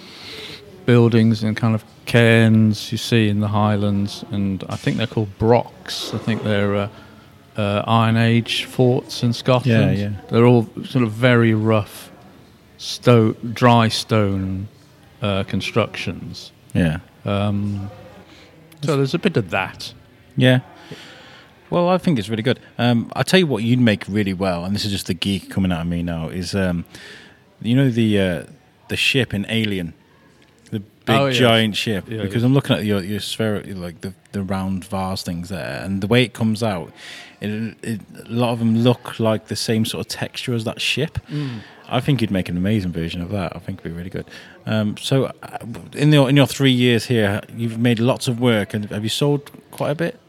buildings 0.87 1.43
and 1.43 1.57
kind 1.57 1.75
of 1.75 1.85
cairns 2.07 2.91
you 2.91 2.99
see 2.99 3.29
in 3.29 3.41
the 3.41 3.49
Highlands, 3.49 4.25
and 4.31 4.65
I 4.69 4.77
think 4.77 4.97
they're 4.97 5.07
called 5.07 5.37
brochs. 5.39 6.15
I 6.15 6.19
think 6.19 6.43
they're 6.45 6.75
uh, 6.75 6.89
uh, 7.59 7.83
Iron 7.87 8.17
Age 8.17 8.65
forts 8.65 9.23
in 9.23 9.33
Scotland. 9.35 9.99
Yeah, 9.99 10.09
yeah. 10.11 10.21
They're 10.31 10.47
all 10.47 10.67
sort 10.85 11.05
of 11.05 11.11
very 11.13 11.53
rough, 11.55 12.11
sto- 12.79 13.33
dry 13.53 13.89
stone 13.89 14.69
uh, 15.21 15.43
constructions. 15.45 16.53
yeah. 16.75 17.01
Um, 17.25 17.91
so 18.83 18.97
there's 18.97 19.13
a 19.13 19.19
bit 19.19 19.37
of 19.37 19.51
that. 19.51 19.93
Yeah. 20.37 20.61
Well, 21.69 21.89
I 21.89 21.99
think 21.99 22.19
it's 22.19 22.29
really 22.31 22.45
good. 22.45 22.61
Um, 22.79 23.13
I'll 23.15 23.25
tell 23.25 23.41
you 23.41 23.47
what 23.47 23.63
you'd 23.65 23.81
make 23.81 24.05
really 24.09 24.33
well, 24.33 24.65
and 24.65 24.75
this 24.75 24.85
is 24.87 24.93
just 24.93 25.09
the 25.09 25.15
geek 25.15 25.51
coming 25.51 25.71
out 25.73 25.83
of 25.83 25.87
me 25.89 26.03
now. 26.03 26.29
Is 26.29 26.55
um, 26.55 26.85
you 27.61 27.75
know 27.77 27.91
the 27.91 28.19
uh, 28.21 28.43
the 28.89 28.97
ship 28.97 29.35
in 29.35 29.45
Alien, 29.51 29.93
the 30.71 30.79
big 30.81 31.17
Oh, 31.17 31.27
yes. 31.27 31.37
giant 31.37 31.77
ship? 31.77 32.05
Yeah, 32.09 32.23
because 32.23 32.43
yeah. 32.43 32.47
I'm 32.47 32.55
looking 32.55 32.77
at 32.77 32.85
your 32.85 33.03
your 33.03 33.21
sphere, 33.21 33.63
like 33.65 34.01
the 34.01 34.15
the 34.33 34.43
round 34.43 34.85
vase 34.87 35.23
things 35.23 35.49
there, 35.51 35.83
and 35.85 36.01
the 36.01 36.07
way 36.07 36.23
it 36.23 36.33
comes 36.33 36.63
out, 36.63 36.91
it, 37.41 37.77
it, 37.83 38.01
a 38.27 38.33
lot 38.33 38.51
of 38.53 38.59
them 38.59 38.79
look 38.79 39.19
like 39.21 39.49
the 39.49 39.57
same 39.57 39.85
sort 39.85 40.07
of 40.07 40.09
texture 40.09 40.55
as 40.55 40.65
that 40.65 40.81
ship. 40.81 41.19
I 41.89 42.01
think 42.01 42.21
you'd 42.21 42.31
make 42.31 42.49
an 42.49 42.57
amazing 42.57 42.93
version 42.93 43.23
of 43.23 43.31
that. 43.31 43.57
I 43.57 43.59
think 43.61 43.81
it'd 43.81 43.93
be 43.93 43.97
really 43.97 44.11
good. 44.11 44.27
Um, 44.67 44.97
so, 44.99 45.27
uh, 45.43 45.59
in 45.95 46.13
your 46.13 46.29
in 46.29 46.37
your 46.37 46.47
three 46.47 46.71
years 46.73 47.07
here, 47.07 47.41
you've 47.57 47.79
made 47.79 47.99
lots 47.99 48.29
of 48.29 48.41
work, 48.41 48.75
and 48.75 48.85
have 48.91 49.03
you 49.03 49.09
sold 49.09 49.51
quite 49.71 49.91
a 49.91 49.95
bit? 49.95 50.21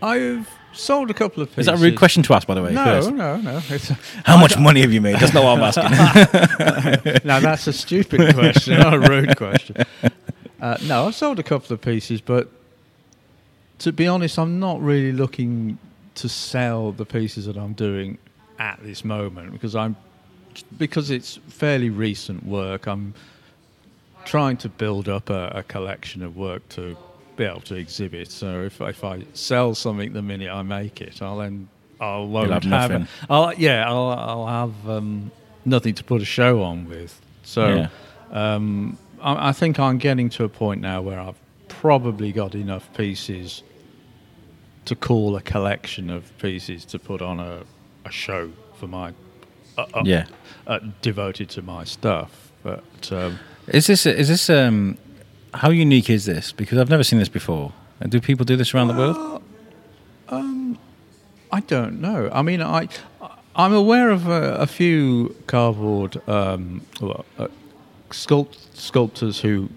I've 0.00 0.48
sold 0.72 1.10
a 1.10 1.14
couple 1.14 1.42
of 1.42 1.48
pieces. 1.50 1.60
Is 1.60 1.66
that 1.66 1.74
a 1.74 1.78
rude 1.78 1.96
question 1.96 2.22
to 2.24 2.34
ask, 2.34 2.46
by 2.46 2.54
the 2.54 2.62
way? 2.62 2.72
No, 2.72 2.84
first? 2.84 3.10
no, 3.12 3.36
no. 3.38 3.60
It's 3.68 3.88
How 4.24 4.38
much 4.38 4.58
money 4.58 4.80
have 4.80 4.92
you 4.92 5.00
made? 5.00 5.16
That's 5.16 5.34
not 5.34 5.44
what 5.44 5.58
I'm 5.58 5.64
asking. 5.64 7.20
now 7.24 7.40
that's 7.40 7.66
a 7.66 7.72
stupid 7.72 8.34
question, 8.34 8.78
not 8.78 8.94
a 8.94 9.00
rude 9.00 9.36
question. 9.36 9.76
Uh, 10.60 10.76
no, 10.84 11.06
I've 11.06 11.14
sold 11.14 11.38
a 11.38 11.42
couple 11.42 11.74
of 11.74 11.80
pieces, 11.80 12.20
but 12.20 12.48
to 13.80 13.92
be 13.92 14.06
honest, 14.06 14.38
I'm 14.38 14.60
not 14.60 14.80
really 14.80 15.12
looking 15.12 15.78
to 16.16 16.28
sell 16.28 16.92
the 16.92 17.04
pieces 17.06 17.46
that 17.46 17.56
I'm 17.56 17.72
doing 17.72 18.18
at 18.58 18.78
this 18.82 19.04
moment 19.04 19.52
because 19.52 19.74
I'm 19.74 19.96
because 20.78 21.10
it's 21.10 21.38
fairly 21.48 21.88
recent 21.90 22.44
work. 22.44 22.86
I'm 22.86 23.14
trying 24.24 24.56
to 24.58 24.68
build 24.68 25.08
up 25.08 25.30
a, 25.30 25.50
a 25.54 25.62
collection 25.62 26.22
of 26.22 26.36
work 26.36 26.68
to 26.70 26.96
be 27.36 27.44
able 27.44 27.60
to 27.62 27.76
exhibit. 27.76 28.30
So 28.30 28.62
if 28.62 28.80
if 28.80 29.02
I 29.04 29.24
sell 29.32 29.74
something 29.74 30.12
the 30.12 30.22
minute 30.22 30.50
I 30.50 30.62
make 30.62 31.00
it, 31.00 31.22
I'll 31.22 31.38
then 31.38 31.68
I'll 32.00 32.26
won't 32.28 32.50
have 32.52 32.64
have, 32.64 32.90
nothing. 32.90 33.08
I'll 33.30 33.54
yeah 33.54 33.88
I'll 33.88 34.08
I'll 34.10 34.46
have 34.46 34.88
um, 34.90 35.30
nothing 35.64 35.94
to 35.94 36.04
put 36.04 36.20
a 36.20 36.26
show 36.26 36.62
on 36.62 36.88
with. 36.88 37.20
So 37.42 37.66
Yeah. 37.68 37.88
um, 38.30 38.98
I, 39.20 39.48
I 39.48 39.52
think 39.52 39.78
I'm 39.78 39.98
getting 39.98 40.28
to 40.30 40.44
a 40.44 40.48
point 40.48 40.80
now 40.80 41.00
where 41.00 41.18
I've 41.18 41.38
probably 41.68 42.32
got 42.32 42.54
enough 42.54 42.92
pieces 42.94 43.62
to 44.84 44.94
call 44.94 45.36
a 45.36 45.40
collection 45.40 46.10
of 46.10 46.36
pieces 46.38 46.84
to 46.86 46.98
put 46.98 47.22
on 47.22 47.40
a, 47.40 47.62
a 48.04 48.10
show 48.10 48.50
for 48.74 48.86
my 48.86 49.12
uh, 49.78 49.86
uh, 49.94 50.02
yeah. 50.04 50.26
uh, 50.66 50.80
devoted 51.00 51.48
to 51.50 51.62
my 51.62 51.84
stuff. 51.84 52.52
But 52.62 53.12
um, 53.12 53.38
Is 53.68 53.86
this 53.86 54.06
is 54.06 54.28
this 54.28 54.50
um 54.50 54.98
how 55.54 55.70
unique 55.70 56.10
is 56.10 56.24
this? 56.24 56.52
Because 56.52 56.78
I've 56.78 56.90
never 56.90 57.04
seen 57.04 57.18
this 57.18 57.28
before. 57.28 57.72
And 58.00 58.10
do 58.10 58.20
people 58.20 58.44
do 58.44 58.56
this 58.56 58.74
around 58.74 58.88
the 58.88 58.94
world? 58.94 59.42
I 61.52 61.60
don't 61.60 62.00
know. 62.00 62.30
I 62.32 62.40
mean, 62.40 62.62
I 62.62 62.88
I'm 63.54 63.74
aware 63.74 64.10
of 64.10 64.26
a, 64.26 64.54
a 64.54 64.66
few 64.66 65.36
cardboard 65.46 66.26
um, 66.26 66.80
uh, 67.02 67.48
sculpt, 68.08 68.56
sculptors 68.74 69.40
who 69.40 69.68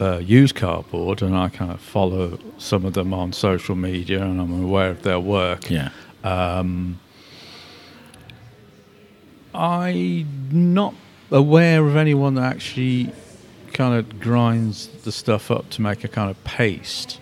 uh, 0.00 0.18
use 0.18 0.52
cardboard, 0.52 1.22
and 1.22 1.36
I 1.36 1.48
kind 1.48 1.70
of 1.70 1.80
follow 1.80 2.38
some 2.58 2.84
of 2.84 2.94
them 2.94 3.12
on 3.12 3.32
social 3.32 3.74
media, 3.76 4.22
and 4.22 4.40
I'm 4.40 4.64
aware 4.64 4.90
of 4.90 5.02
their 5.02 5.20
work. 5.20 5.70
Yeah. 5.70 5.90
Um, 6.24 6.98
I'm 9.54 10.48
not 10.50 10.94
aware 11.30 11.86
of 11.86 11.96
anyone 11.96 12.34
that 12.34 12.44
actually 12.44 13.12
kind 13.72 13.94
of 13.94 14.20
grinds 14.20 14.88
the 15.04 15.12
stuff 15.12 15.50
up 15.50 15.68
to 15.70 15.82
make 15.82 16.04
a 16.04 16.08
kind 16.08 16.30
of 16.30 16.42
paste. 16.44 17.20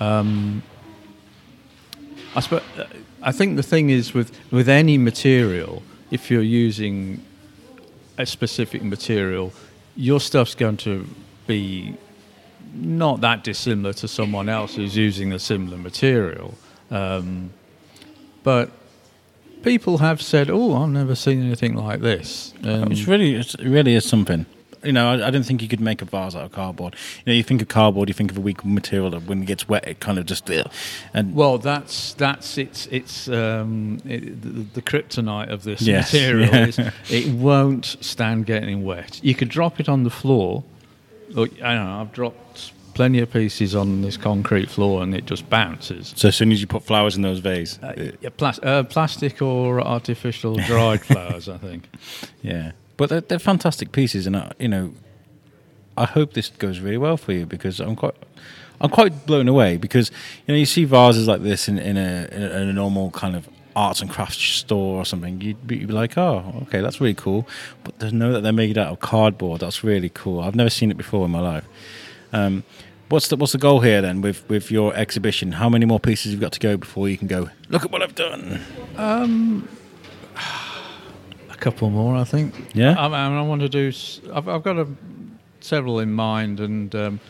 Um, 0.00 0.62
I 2.34 2.40
suppose, 2.40 2.62
I 3.22 3.32
think 3.32 3.56
the 3.56 3.62
thing 3.62 3.90
is 3.90 4.14
with 4.14 4.32
with 4.50 4.68
any 4.68 4.98
material, 4.98 5.82
if 6.10 6.30
you're 6.30 6.42
using 6.42 7.24
a 8.18 8.26
specific 8.26 8.82
material, 8.82 9.52
your 9.96 10.20
stuff's 10.20 10.54
going 10.54 10.76
to 10.78 11.06
be 11.52 11.96
not 12.74 13.20
that 13.20 13.44
dissimilar 13.44 13.92
to 13.92 14.08
someone 14.08 14.48
else 14.48 14.74
who's 14.76 14.96
using 14.96 15.32
a 15.32 15.38
similar 15.38 15.76
material. 15.76 16.54
Um, 16.90 17.52
but 18.42 18.70
people 19.62 19.98
have 19.98 20.20
said, 20.22 20.48
"Oh, 20.50 20.74
I've 20.82 20.88
never 20.90 21.14
seen 21.14 21.42
anything 21.42 21.74
like 21.74 22.00
this." 22.00 22.54
Um, 22.64 22.90
it's 22.92 23.06
really 23.06 23.34
it's, 23.34 23.54
it 23.54 23.68
really 23.68 23.94
is 23.94 24.04
something. 24.04 24.46
You 24.84 24.92
know, 24.92 25.12
I, 25.12 25.28
I 25.28 25.30
don't 25.30 25.44
think 25.44 25.62
you 25.62 25.68
could 25.68 25.80
make 25.80 26.02
a 26.02 26.04
vase 26.04 26.34
out 26.34 26.44
of 26.44 26.52
cardboard. 26.52 26.96
You 27.24 27.30
know, 27.30 27.36
you 27.36 27.44
think 27.44 27.62
of 27.62 27.68
cardboard, 27.68 28.08
you 28.08 28.14
think 28.14 28.32
of 28.32 28.36
a 28.36 28.40
weak 28.40 28.64
material 28.64 29.10
that 29.10 29.22
when 29.28 29.42
it 29.42 29.46
gets 29.46 29.68
wet, 29.68 29.86
it 29.86 30.00
kind 30.00 30.18
of 30.18 30.26
just 30.26 30.50
and 31.14 31.34
well, 31.34 31.58
that's 31.58 32.14
that's 32.14 32.58
it's 32.58 32.86
it's 32.90 33.28
um, 33.28 33.98
it, 34.04 34.42
the, 34.42 34.48
the 34.74 34.82
kryptonite 34.82 35.50
of 35.50 35.62
this 35.62 35.82
Yes, 35.82 36.12
material 36.12 36.48
yeah. 36.52 36.66
is 36.70 36.78
it 37.10 37.32
won't 37.34 37.86
stand 38.00 38.46
getting 38.46 38.84
wet. 38.84 39.20
You 39.22 39.34
could 39.34 39.48
drop 39.48 39.78
it 39.78 39.88
on 39.88 40.02
the 40.02 40.10
floor. 40.10 40.64
Or, 41.36 41.44
I 41.62 41.74
don't 41.74 41.86
know. 41.86 42.00
I've 42.00 42.12
dropped 42.12 42.72
plenty 42.94 43.20
of 43.20 43.30
pieces 43.32 43.74
on 43.74 44.02
this 44.02 44.16
concrete 44.16 44.68
floor, 44.70 45.02
and 45.02 45.14
it 45.14 45.24
just 45.24 45.48
bounces. 45.48 46.12
So 46.16 46.28
as 46.28 46.36
soon 46.36 46.52
as 46.52 46.60
you 46.60 46.66
put 46.66 46.82
flowers 46.84 47.16
in 47.16 47.22
those 47.22 47.38
vases, 47.38 47.78
Uh, 47.82 48.12
yeah, 48.20 48.28
plas- 48.36 48.60
uh, 48.62 48.82
plastic 48.84 49.40
or 49.40 49.80
artificial 49.80 50.56
dried 50.56 51.00
flowers, 51.10 51.48
I 51.48 51.56
think. 51.58 51.88
yeah. 52.42 52.72
But 52.98 53.08
they're, 53.08 53.20
they're 53.22 53.38
fantastic 53.38 53.92
pieces, 53.92 54.26
and 54.26 54.36
I, 54.36 54.52
you 54.58 54.68
know, 54.68 54.92
I 55.96 56.04
hope 56.04 56.34
this 56.34 56.48
goes 56.50 56.80
really 56.80 56.98
well 56.98 57.16
for 57.16 57.32
you 57.32 57.46
because 57.46 57.80
I'm 57.80 57.96
quite, 57.96 58.14
I'm 58.80 58.90
quite 58.90 59.26
blown 59.26 59.48
away 59.48 59.76
because 59.76 60.10
you 60.46 60.54
know 60.54 60.58
you 60.58 60.66
see 60.66 60.84
vases 60.84 61.26
like 61.28 61.42
this 61.42 61.68
in 61.68 61.78
in 61.78 61.96
a, 61.96 62.28
in 62.32 62.68
a 62.68 62.72
normal 62.72 63.10
kind 63.10 63.36
of 63.36 63.46
arts 63.74 64.00
and 64.00 64.10
crafts 64.10 64.36
store 64.42 64.96
or 65.00 65.04
something. 65.04 65.40
You'd 65.40 65.66
be, 65.66 65.76
you'd 65.78 65.88
be 65.88 65.92
like, 65.94 66.16
oh, 66.18 66.54
okay, 66.62 66.80
that's 66.80 67.00
really 67.00 67.14
cool. 67.14 67.46
But 67.84 67.98
to 68.00 68.12
know 68.12 68.32
that 68.32 68.42
they're 68.42 68.52
made 68.52 68.76
out 68.78 68.92
of 68.92 69.00
cardboard, 69.00 69.60
that's 69.60 69.82
really 69.84 70.08
cool. 70.10 70.40
I've 70.40 70.54
never 70.54 70.70
seen 70.70 70.90
it 70.90 70.96
before 70.96 71.24
in 71.24 71.30
my 71.30 71.40
life. 71.40 71.64
Um, 72.32 72.64
what's 73.08 73.28
the 73.28 73.36
what's 73.36 73.52
the 73.52 73.58
goal 73.58 73.80
here 73.80 74.00
then 74.02 74.20
with 74.22 74.48
with 74.48 74.70
your 74.70 74.94
exhibition? 74.94 75.52
How 75.52 75.68
many 75.68 75.84
more 75.86 76.00
pieces 76.00 76.32
you've 76.32 76.40
got 76.40 76.52
to 76.52 76.60
go 76.60 76.76
before 76.76 77.08
you 77.08 77.18
can 77.18 77.28
go? 77.28 77.50
Look 77.68 77.84
at 77.84 77.90
what 77.90 78.02
I've 78.02 78.14
done. 78.14 78.60
A 81.50 81.56
couple 81.56 81.90
more, 81.90 82.16
I 82.16 82.24
think. 82.24 82.54
Yeah? 82.74 82.94
I, 82.98 83.06
I, 83.06 83.38
I 83.38 83.42
want 83.42 83.60
to 83.62 83.68
do. 83.68 83.88
s- 83.88 84.20
I've, 84.32 84.48
I've 84.48 84.62
got 84.62 84.78
a, 84.78 84.86
several 85.60 86.00
in 86.00 86.12
mind, 86.12 86.58
and 86.60 86.94
um, 86.94 87.20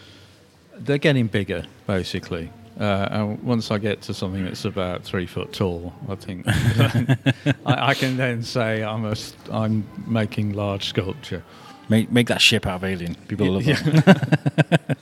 they're 0.77 0.99
getting 0.99 1.27
bigger, 1.27 1.65
basically. 1.87 2.51
Uh, 2.81 3.09
and 3.11 3.43
once 3.43 3.71
I 3.71 3.79
get 3.79 4.01
to 4.03 4.15
something 4.15 4.45
that's 4.45 4.65
about 4.65 5.05
three 5.05 5.27
foot 5.27 5.53
tall, 5.53 5.93
I 6.09 6.15
think 6.15 6.45
I, 7.67 7.89
I 7.91 7.95
can 7.95 8.17
then 8.17 8.43
say 8.43 8.83
I'm 8.83 9.05
a, 9.05 9.15
I'm 9.51 9.85
making 10.07 10.55
large 10.55 10.87
sculpture. 10.89 11.43
Make 11.89 12.11
make 12.11 12.29
that 12.29 12.41
ship 12.41 12.67
out 12.67 12.77
of 12.77 12.85
Alien. 12.85 13.15
People 13.29 13.51
love 13.53 13.65
that. 13.65 14.97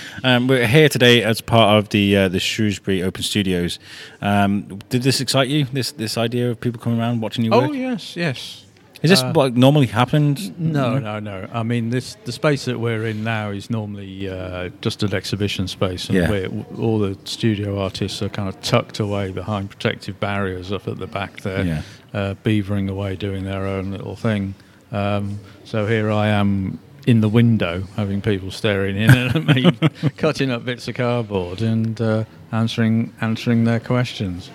um, 0.24 0.48
we're 0.48 0.66
here 0.66 0.88
today 0.88 1.22
as 1.22 1.40
part 1.40 1.78
of 1.78 1.88
the 1.90 2.16
uh, 2.16 2.28
the 2.28 2.40
Shrewsbury 2.40 3.02
Open 3.02 3.22
Studios. 3.22 3.78
Um, 4.20 4.78
did 4.90 5.02
this 5.02 5.20
excite 5.20 5.48
you? 5.48 5.64
This 5.72 5.92
this 5.92 6.18
idea 6.18 6.50
of 6.50 6.60
people 6.60 6.80
coming 6.80 6.98
around 7.00 7.20
watching 7.22 7.44
your 7.44 7.54
Oh 7.54 7.60
work? 7.68 7.74
yes, 7.74 8.16
yes. 8.16 8.65
Is 9.02 9.10
this 9.10 9.22
uh, 9.22 9.32
what 9.32 9.54
normally 9.56 9.86
happens? 9.86 10.50
No, 10.58 10.98
no, 10.98 11.18
no. 11.20 11.48
I 11.52 11.62
mean, 11.62 11.90
this 11.90 12.16
the 12.24 12.32
space 12.32 12.64
that 12.64 12.80
we're 12.80 13.04
in 13.06 13.22
now 13.24 13.50
is 13.50 13.68
normally 13.70 14.28
uh, 14.28 14.70
just 14.80 15.02
an 15.02 15.14
exhibition 15.14 15.68
space, 15.68 16.08
and 16.08 16.16
Yeah. 16.18 16.30
where 16.30 16.48
all 16.78 16.98
the 16.98 17.16
studio 17.24 17.78
artists 17.80 18.22
are 18.22 18.30
kind 18.30 18.48
of 18.48 18.60
tucked 18.62 18.98
away 18.98 19.32
behind 19.32 19.70
protective 19.70 20.18
barriers 20.18 20.72
up 20.72 20.88
at 20.88 20.96
the 20.98 21.06
back 21.06 21.42
there, 21.42 21.64
Yeah. 21.64 21.82
uh, 22.14 22.34
beavering 22.42 22.88
away, 22.90 23.16
doing 23.16 23.44
their 23.44 23.66
own 23.66 23.90
little 23.90 24.16
thing. 24.16 24.54
Um, 24.92 25.40
so 25.64 25.86
here 25.86 26.10
I 26.10 26.28
am 26.28 26.78
in 27.06 27.20
the 27.20 27.28
window, 27.28 27.84
having 27.96 28.20
people 28.20 28.50
staring 28.50 28.96
in 28.96 29.10
at 29.10 29.44
me, 29.44 29.70
cutting 30.16 30.50
up 30.50 30.64
bits 30.64 30.88
of 30.88 30.94
cardboard 30.94 31.60
and 31.60 32.00
uh, 32.00 32.24
answering 32.50 33.12
answering 33.20 33.64
their 33.64 33.78
questions. 33.80 34.50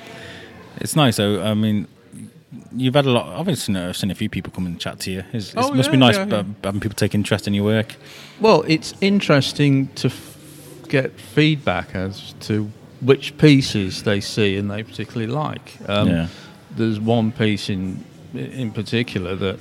It's 0.78 0.96
nice 0.96 1.18
though. 1.18 1.44
I 1.44 1.54
mean, 1.54 1.88
you've 2.76 2.96
had 2.96 3.06
a 3.06 3.12
lot. 3.12 3.48
I've 3.48 3.58
seen, 3.58 3.76
I've 3.76 3.96
seen 3.98 4.12
a 4.12 4.16
few 4.16 4.30
people 4.30 4.52
come 4.54 4.66
and 4.66 4.80
chat 4.80 5.00
to 5.02 5.12
you. 5.12 5.24
It's, 5.34 5.54
Oh, 5.56 5.74
must 5.74 5.88
yeah, 5.88 5.92
be 5.92 5.98
nice 5.98 6.16
yeah, 6.16 6.24
uh, 6.24 6.28
yeah. 6.28 6.44
having 6.64 6.82
people 6.82 6.96
take 6.96 7.16
interest 7.16 7.48
in 7.48 7.54
your 7.54 7.64
work. 7.64 7.96
Well, 8.40 8.64
it's 8.68 8.94
interesting 9.02 9.88
to 9.96 10.08
f- 10.08 10.38
get 10.90 11.20
feedback 11.20 11.96
as 11.96 12.34
to 12.42 12.70
which 13.02 13.38
pieces 13.38 14.04
they 14.04 14.20
see 14.22 14.58
and 14.58 14.70
they 14.70 14.84
particularly 14.84 15.32
like. 15.32 15.78
Um. 15.88 16.28
There's 16.74 17.00
one 17.02 17.34
piece 17.34 17.70
in 17.70 18.04
in 18.34 18.72
particular 18.72 19.36
that 19.36 19.60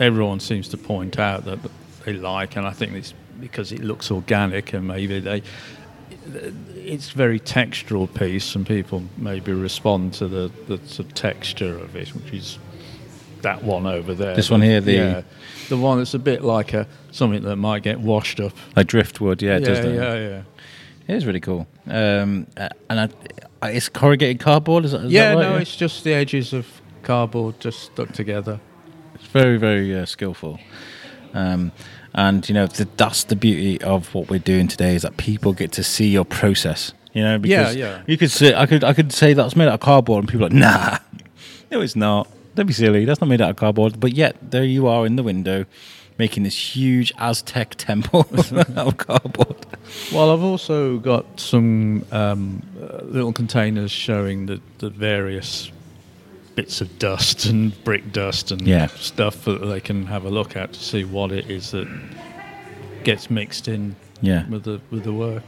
everyone 0.00 0.40
seems 0.40 0.66
to 0.70 0.76
point 0.76 1.16
out 1.18 1.44
that 1.44 1.60
they 2.04 2.12
like, 2.14 2.56
and 2.56 2.66
I 2.66 2.72
think 2.72 2.92
it's 2.94 3.14
because 3.40 3.70
it 3.70 3.80
looks 3.84 4.10
organic 4.10 4.72
and 4.72 4.88
maybe 4.88 5.20
they. 5.20 5.42
It's 6.74 7.12
a 7.12 7.16
very 7.16 7.40
textural 7.40 8.12
piece, 8.12 8.54
and 8.54 8.66
people 8.66 9.02
maybe 9.16 9.52
respond 9.52 10.14
to 10.14 10.28
the, 10.28 10.50
the 10.66 10.78
sort 10.86 11.08
of 11.08 11.14
texture 11.14 11.78
of 11.78 11.96
it, 11.96 12.08
which 12.14 12.32
is 12.32 12.58
that 13.42 13.62
one 13.64 13.86
over 13.86 14.14
there. 14.14 14.34
This 14.36 14.50
one 14.50 14.62
here, 14.62 14.80
the- 14.80 14.92
yeah, 14.92 15.22
the 15.68 15.76
one 15.76 15.98
that's 15.98 16.14
a 16.14 16.18
bit 16.18 16.42
like 16.42 16.72
a 16.74 16.86
something 17.10 17.42
that 17.42 17.56
might 17.56 17.82
get 17.82 18.00
washed 18.00 18.40
up. 18.40 18.52
Like 18.76 18.86
driftwood, 18.86 19.42
yeah, 19.42 19.58
doesn't 19.58 19.86
it 19.86 19.94
yeah, 19.94 20.00
does 20.00 20.14
that. 20.14 20.20
yeah, 20.20 20.28
yeah. 20.28 20.42
It 21.08 21.16
is 21.16 21.26
really 21.26 21.40
cool. 21.40 21.66
Um, 21.86 22.46
and 22.88 23.12
I, 23.62 23.70
it's 23.70 23.88
corrugated 23.88 24.38
cardboard. 24.40 24.84
Is 24.84 24.92
that, 24.92 25.02
is 25.06 25.12
yeah, 25.12 25.30
that 25.30 25.34
right? 25.34 25.50
no, 25.50 25.56
it's 25.56 25.74
just 25.74 26.04
the 26.04 26.12
edges 26.12 26.52
of 26.52 26.66
cardboard 27.02 27.58
just 27.58 27.80
stuck 27.80 28.12
together. 28.12 28.60
It's 29.14 29.24
very, 29.26 29.56
very 29.56 29.96
uh, 29.98 30.06
skillful. 30.06 30.60
Um, 31.34 31.72
and 32.14 32.48
you 32.48 32.54
know 32.54 32.66
th- 32.66 32.88
that's 32.96 33.24
the 33.24 33.36
beauty 33.36 33.80
of 33.82 34.14
what 34.14 34.28
we're 34.28 34.38
doing 34.38 34.68
today 34.68 34.94
is 34.94 35.02
that 35.02 35.16
people 35.16 35.52
get 35.52 35.72
to 35.72 35.82
see 35.82 36.08
your 36.08 36.24
process. 36.24 36.92
You 37.12 37.24
know, 37.24 37.38
because 37.38 37.74
yeah. 37.74 38.02
you 38.06 38.16
could 38.16 38.30
say 38.30 38.54
I 38.54 38.66
could 38.66 38.84
I 38.84 38.92
could 38.92 39.12
say 39.12 39.32
that's 39.32 39.56
made 39.56 39.68
out 39.68 39.74
of 39.74 39.80
cardboard, 39.80 40.22
and 40.22 40.28
people 40.28 40.46
are 40.46 40.50
like, 40.50 40.58
nah, 40.58 40.98
no, 41.70 41.80
it's 41.80 41.96
not. 41.96 42.28
Don't 42.54 42.66
be 42.66 42.72
silly. 42.72 43.04
That's 43.04 43.20
not 43.20 43.28
made 43.28 43.40
out 43.40 43.50
of 43.50 43.56
cardboard. 43.56 43.98
But 43.98 44.12
yet 44.12 44.36
there 44.50 44.64
you 44.64 44.86
are 44.86 45.06
in 45.06 45.16
the 45.16 45.22
window, 45.22 45.66
making 46.18 46.42
this 46.44 46.76
huge 46.76 47.12
Aztec 47.18 47.74
temple 47.76 48.26
out 48.32 48.52
of 48.76 48.96
cardboard. 48.96 49.66
Well, 50.12 50.32
I've 50.32 50.42
also 50.42 50.98
got 50.98 51.40
some 51.40 52.04
um, 52.12 52.62
uh, 52.80 53.02
little 53.02 53.32
containers 53.32 53.90
showing 53.90 54.46
the, 54.46 54.60
the 54.78 54.90
various 54.90 55.72
bits 56.54 56.80
of 56.80 56.98
dust 56.98 57.46
and 57.46 57.72
brick 57.84 58.12
dust 58.12 58.50
and 58.50 58.62
Yeah. 58.66 58.88
stuff 58.96 59.44
that 59.44 59.64
they 59.64 59.80
can 59.80 60.06
have 60.06 60.24
a 60.24 60.30
look 60.30 60.56
at 60.56 60.72
to 60.72 60.80
see 60.80 61.04
what 61.04 61.32
it 61.32 61.50
is 61.50 61.70
that 61.70 61.88
gets 63.04 63.30
mixed 63.30 63.68
in 63.68 63.96
Yeah. 64.20 64.46
with 64.48 64.64
the 64.64 64.80
with 64.90 65.04
the 65.04 65.12
work. 65.12 65.42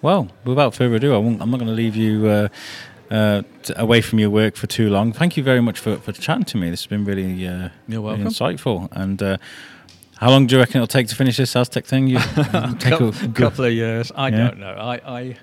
Well, 0.00 0.28
without 0.44 0.74
further 0.74 0.96
ado, 0.96 1.14
I 1.14 1.18
won't, 1.18 1.40
I'm 1.40 1.50
not 1.50 1.58
going 1.60 1.68
to 1.68 1.74
leave 1.76 1.94
you 1.94 2.26
uh, 2.26 2.48
uh, 3.08 3.42
t- 3.62 3.72
away 3.76 4.00
from 4.00 4.18
your 4.18 4.30
work 4.30 4.56
for 4.56 4.66
too 4.66 4.90
long. 4.90 5.12
Thank 5.12 5.36
you 5.36 5.44
very 5.44 5.60
much 5.60 5.78
for, 5.78 5.96
for 5.98 6.10
chatting 6.10 6.44
to 6.46 6.56
me. 6.56 6.70
This 6.70 6.80
has 6.82 6.86
been 6.88 7.04
really, 7.04 7.46
uh, 7.46 7.68
really 7.86 8.18
insightful. 8.18 8.88
And 8.90 9.22
uh, 9.22 9.36
how 10.16 10.30
long 10.30 10.48
do 10.48 10.56
you 10.56 10.60
reckon 10.60 10.76
it'll 10.78 10.88
take 10.88 11.06
to 11.08 11.14
finish 11.14 11.36
this 11.36 11.54
Aztec 11.54 11.84
thing? 11.84 12.08
You, 12.08 12.18
take 12.80 12.94
a, 12.94 12.98
Couple, 12.98 13.12
couple 13.32 13.64
of 13.66 13.72
years. 13.72 14.10
I 14.16 14.28
Yeah. 14.30 14.36
don't 14.48 14.58
know. 14.58 14.74
I, 14.74 14.94
I 15.20 15.36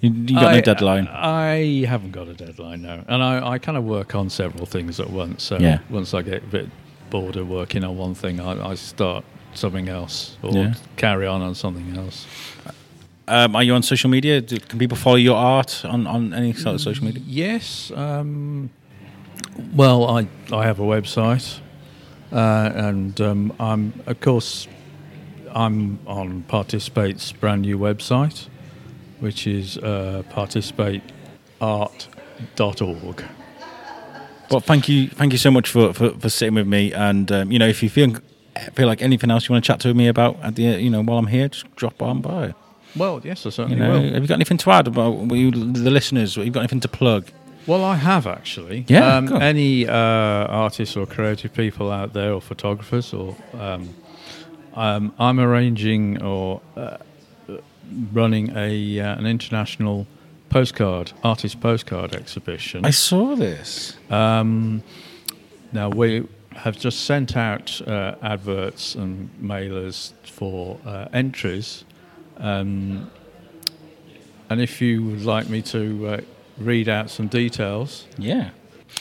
you, 0.00 0.10
you 0.10 0.34
got 0.34 0.46
I, 0.46 0.52
no 0.56 0.60
deadline. 0.60 1.08
I 1.08 1.84
haven't 1.86 2.12
got 2.12 2.28
a 2.28 2.34
deadline 2.34 2.82
now, 2.82 3.04
and 3.08 3.22
I, 3.22 3.46
I 3.52 3.58
kind 3.58 3.76
of 3.76 3.84
work 3.84 4.14
on 4.14 4.30
several 4.30 4.66
things 4.66 4.98
at 5.00 5.10
once. 5.10 5.42
So 5.42 5.58
Yeah. 5.58 5.80
once 5.90 6.14
I 6.14 6.22
get 6.22 6.42
a 6.42 6.46
bit 6.46 6.68
bored 7.10 7.36
of 7.36 7.48
working 7.48 7.84
on 7.84 7.96
one 7.96 8.14
thing, 8.14 8.40
I, 8.40 8.70
I 8.70 8.74
start 8.74 9.24
something 9.54 9.88
else 9.88 10.36
or 10.42 10.54
Yeah. 10.54 10.74
carry 10.96 11.26
on 11.26 11.42
on 11.42 11.54
something 11.54 11.96
else. 11.96 12.26
Um, 13.28 13.54
are 13.54 13.62
you 13.62 13.74
on 13.74 13.82
social 13.82 14.10
media? 14.10 14.40
Do, 14.40 14.58
can 14.58 14.78
people 14.78 14.96
follow 14.96 15.16
your 15.16 15.36
art 15.36 15.84
on, 15.84 16.06
on 16.06 16.34
any 16.34 16.52
sort 16.52 16.74
of 16.76 16.80
social 16.80 17.04
media? 17.04 17.22
Yes. 17.26 17.92
Um, 17.94 18.70
well, 19.74 20.04
I 20.08 20.26
I 20.52 20.64
have 20.64 20.80
a 20.80 20.84
website, 20.84 21.60
uh, 22.32 22.70
and 22.74 23.20
um, 23.20 23.52
I'm 23.60 23.92
of 24.06 24.20
course 24.20 24.66
I'm 25.54 25.98
on 26.06 26.42
Participate's 26.48 27.30
brand 27.32 27.62
new 27.62 27.78
website, 27.78 28.48
which 29.20 29.46
is 29.46 29.78
uh, 29.78 30.22
participateart.org. 30.30 33.24
Well, 34.50 34.60
thank 34.60 34.88
you, 34.88 35.08
thank 35.08 35.32
you 35.32 35.38
so 35.38 35.50
much 35.50 35.68
for, 35.68 35.92
for, 35.92 36.10
for 36.10 36.28
sitting 36.28 36.54
with 36.56 36.66
me. 36.66 36.92
And 36.92 37.30
um, 37.30 37.52
you 37.52 37.58
know, 37.58 37.68
if 37.68 37.82
you 37.82 37.90
feel 37.90 38.14
feel 38.74 38.86
like 38.88 39.00
anything 39.00 39.30
else 39.30 39.48
you 39.48 39.52
want 39.54 39.64
to 39.64 39.68
chat 39.68 39.80
to 39.80 39.94
me 39.94 40.08
about 40.08 40.36
at 40.42 40.56
the 40.56 40.62
you 40.64 40.90
know 40.90 41.02
while 41.02 41.18
I'm 41.18 41.28
here, 41.28 41.48
just 41.48 41.74
drop 41.76 42.02
on 42.02 42.20
by. 42.20 42.54
Well, 42.96 43.20
yes, 43.22 43.46
I 43.46 43.48
You 43.48 43.52
certainly 43.52 43.78
know, 43.78 43.90
will. 43.92 44.12
have 44.14 44.22
you 44.22 44.26
got 44.28 44.34
anything 44.34 44.56
to 44.58 44.70
add 44.72 44.88
about 44.88 45.30
you, 45.30 45.52
the 45.52 45.90
listeners? 45.90 46.34
Have 46.34 46.44
you 46.44 46.50
got 46.50 46.60
anything 46.60 46.80
to 46.80 46.88
plug? 46.88 47.28
Well, 47.68 47.84
I 47.84 47.94
have 47.94 48.26
actually. 48.26 48.84
Yeah, 48.88 49.16
Um, 49.18 49.32
any 49.40 49.86
uh, 49.86 49.92
artists 49.94 50.96
or 50.96 51.06
creative 51.06 51.54
people 51.54 51.92
out 51.92 52.14
there, 52.14 52.32
or 52.32 52.40
photographers, 52.40 53.14
or 53.14 53.36
um, 53.54 53.94
um, 54.74 55.12
I'm 55.20 55.38
arranging 55.38 56.20
or 56.20 56.60
uh, 56.76 56.96
running 58.12 58.56
a 58.56 59.00
uh, 59.00 59.16
an 59.18 59.26
international 59.26 60.06
postcard 60.48 61.12
artist 61.22 61.60
postcard 61.60 62.14
exhibition. 62.14 62.84
I 62.84 62.90
saw 62.90 63.36
this. 63.36 63.96
Um, 64.10 64.82
now 65.72 65.88
we 65.88 66.26
have 66.52 66.78
just 66.78 67.04
sent 67.04 67.36
out 67.36 67.80
uh, 67.86 68.16
adverts 68.22 68.94
and 68.96 69.30
mailers 69.40 70.12
for 70.24 70.78
uh, 70.84 71.06
entries, 71.12 71.84
um, 72.38 73.10
and 74.48 74.60
if 74.60 74.80
you 74.80 75.04
would 75.04 75.24
like 75.24 75.48
me 75.48 75.62
to 75.62 76.06
uh, 76.08 76.20
read 76.58 76.88
out 76.88 77.08
some 77.10 77.28
details, 77.28 78.06
Yeah. 78.18 78.50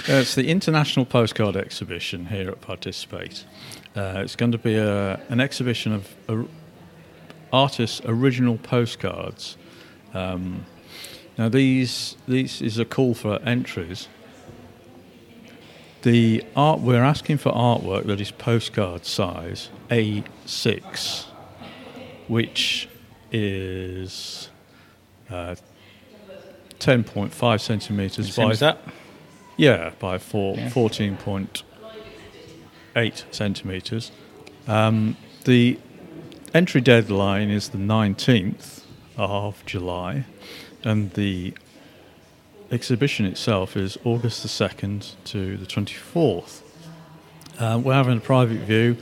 uh, 0.07 0.13
it's 0.22 0.36
the 0.36 0.47
International 0.47 1.05
Postcard 1.05 1.55
Exhibition 1.57 2.28
here 2.28 2.49
at 2.51 2.61
Participate. 2.61 3.45
Uh, 3.95 4.22
it's 4.24 4.36
going 4.36 4.51
to 4.51 4.59
be 4.59 4.76
a, 4.76 5.20
an 5.30 5.39
exhibition 5.39 5.91
of 5.93 6.47
artists' 7.52 8.02
original 8.06 8.58
postcards. 8.58 9.58
Um, 10.14 10.66
now, 11.38 11.50
these 11.50 12.16
these 12.28 12.62
is 12.62 12.78
a 12.80 12.86
call 12.86 13.14
for 13.14 13.39
entries. 13.43 14.08
The 16.02 16.43
art 16.56 16.80
we're 16.80 17.04
asking 17.04 17.38
for 17.39 17.52
artwork 17.52 18.06
that 18.06 18.22
is 18.22 18.32
postcard 18.32 19.06
size 19.06 19.70
A6, 19.89 21.26
which 22.28 22.88
is 23.32 24.50
uh, 25.30 25.56
10.5 26.80 27.62
centimeters 27.62 28.36
by 28.36 28.56
that. 28.56 28.80
yeah 29.58 29.91
by 30.00 30.18
four, 30.18 30.56
Yeah. 30.56 30.70
14.8 30.70 33.24
centimeters. 33.32 34.12
Um, 34.68 35.16
the 35.43 35.78
entry 36.54 36.82
deadline 36.82 37.50
is 37.50 37.70
the 37.70 37.78
19th 37.78 38.84
of 39.18 39.64
July, 39.66 40.26
and 40.84 41.12
the 41.14 41.54
exhibition 42.72 43.26
itself 43.26 43.76
is 43.76 43.97
August 44.04 44.43
the 44.43 44.50
2nd 44.50 45.16
to 45.26 45.58
the 45.58 45.66
24th. 45.66 46.62
Uh, 47.60 47.80
we're 47.84 47.93
having 47.93 48.18
a 48.18 48.22
private 48.22 48.60
view 48.60 48.97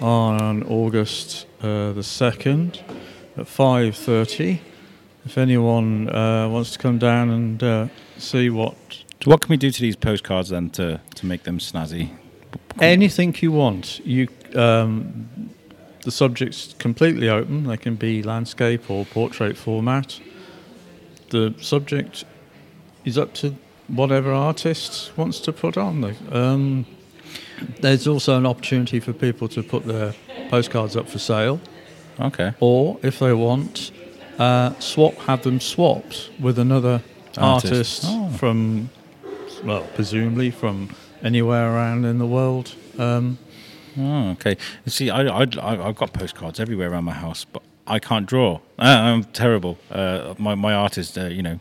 on 0.00 0.62
August 0.64 1.46
uh, 1.60 1.92
the 1.92 2.00
2nd 2.00 2.80
at 3.36 3.46
5.30. 3.46 4.60
If 5.24 5.38
anyone 5.38 6.08
uh, 6.14 6.48
wants 6.48 6.72
to 6.72 6.78
come 6.78 6.98
down 6.98 7.30
and 7.30 7.62
uh, 7.62 7.88
see 8.18 8.50
what 8.50 8.76
So 9.22 9.30
what 9.30 9.40
can 9.40 9.50
we 9.50 9.56
do 9.56 9.70
to 9.70 9.80
these 9.80 9.96
postcards 9.96 10.50
then 10.50 10.70
to, 10.70 11.00
to 11.14 11.26
make 11.26 11.44
them 11.44 11.58
snazzy? 11.58 12.10
anything 12.80 13.34
you 13.40 13.52
want. 13.52 14.04
You 14.04 14.28
um, 14.54 15.50
the 16.04 16.10
subject's 16.10 16.74
completely 16.78 17.28
open. 17.28 17.64
They 17.64 17.76
can 17.76 17.94
be 17.96 18.22
landscape 18.22 18.90
or 18.90 19.04
portrait 19.06 19.56
format. 19.56 20.20
The 21.30 21.54
subject 21.60 22.24
is 23.04 23.18
up 23.18 23.34
to 23.34 23.54
whatever 23.88 24.32
artist 24.32 25.12
wants 25.16 25.40
to 25.40 25.52
put 25.52 25.76
on. 25.76 26.14
Um, 26.30 26.86
there's 27.80 28.06
also 28.06 28.36
an 28.36 28.46
opportunity 28.46 29.00
for 29.00 29.12
people 29.12 29.48
to 29.48 29.62
put 29.62 29.84
their 29.86 30.14
postcards 30.50 30.96
up 30.96 31.08
for 31.08 31.18
sale, 31.18 31.60
Okay. 32.20 32.52
or 32.60 32.98
if 33.02 33.18
they 33.18 33.32
want, 33.32 33.90
uh, 34.38 34.72
swap 34.78 35.14
have 35.26 35.42
them 35.42 35.60
swapped 35.60 36.30
with 36.40 36.58
another 36.58 37.02
Artist. 37.36 37.72
artist, 37.72 38.04
Oh. 38.06 38.28
from, 38.36 38.90
well, 39.64 39.86
presumably 39.94 40.50
from 40.50 40.90
anywhere 41.22 41.74
around 41.74 42.04
in 42.04 42.18
the 42.18 42.26
world. 42.26 42.72
Um, 42.98 43.38
Oh, 43.98 44.30
okay. 44.30 44.56
See, 44.86 45.10
I, 45.10 45.22
I, 45.22 45.46
I, 45.60 45.88
I've 45.88 45.96
got 45.96 46.12
postcards 46.12 46.58
everywhere 46.60 46.90
around 46.92 47.04
my 47.04 47.12
house, 47.12 47.44
but 47.44 47.62
I 47.86 47.98
can't 47.98 48.26
draw. 48.26 48.60
Uh, 48.78 48.82
I'm 48.82 49.24
terrible. 49.24 49.78
Uh, 49.90 50.34
my, 50.38 50.54
my 50.54 50.72
art 50.74 50.98
is, 50.98 51.16
uh, 51.16 51.26
you 51.26 51.42
know, 51.42 51.60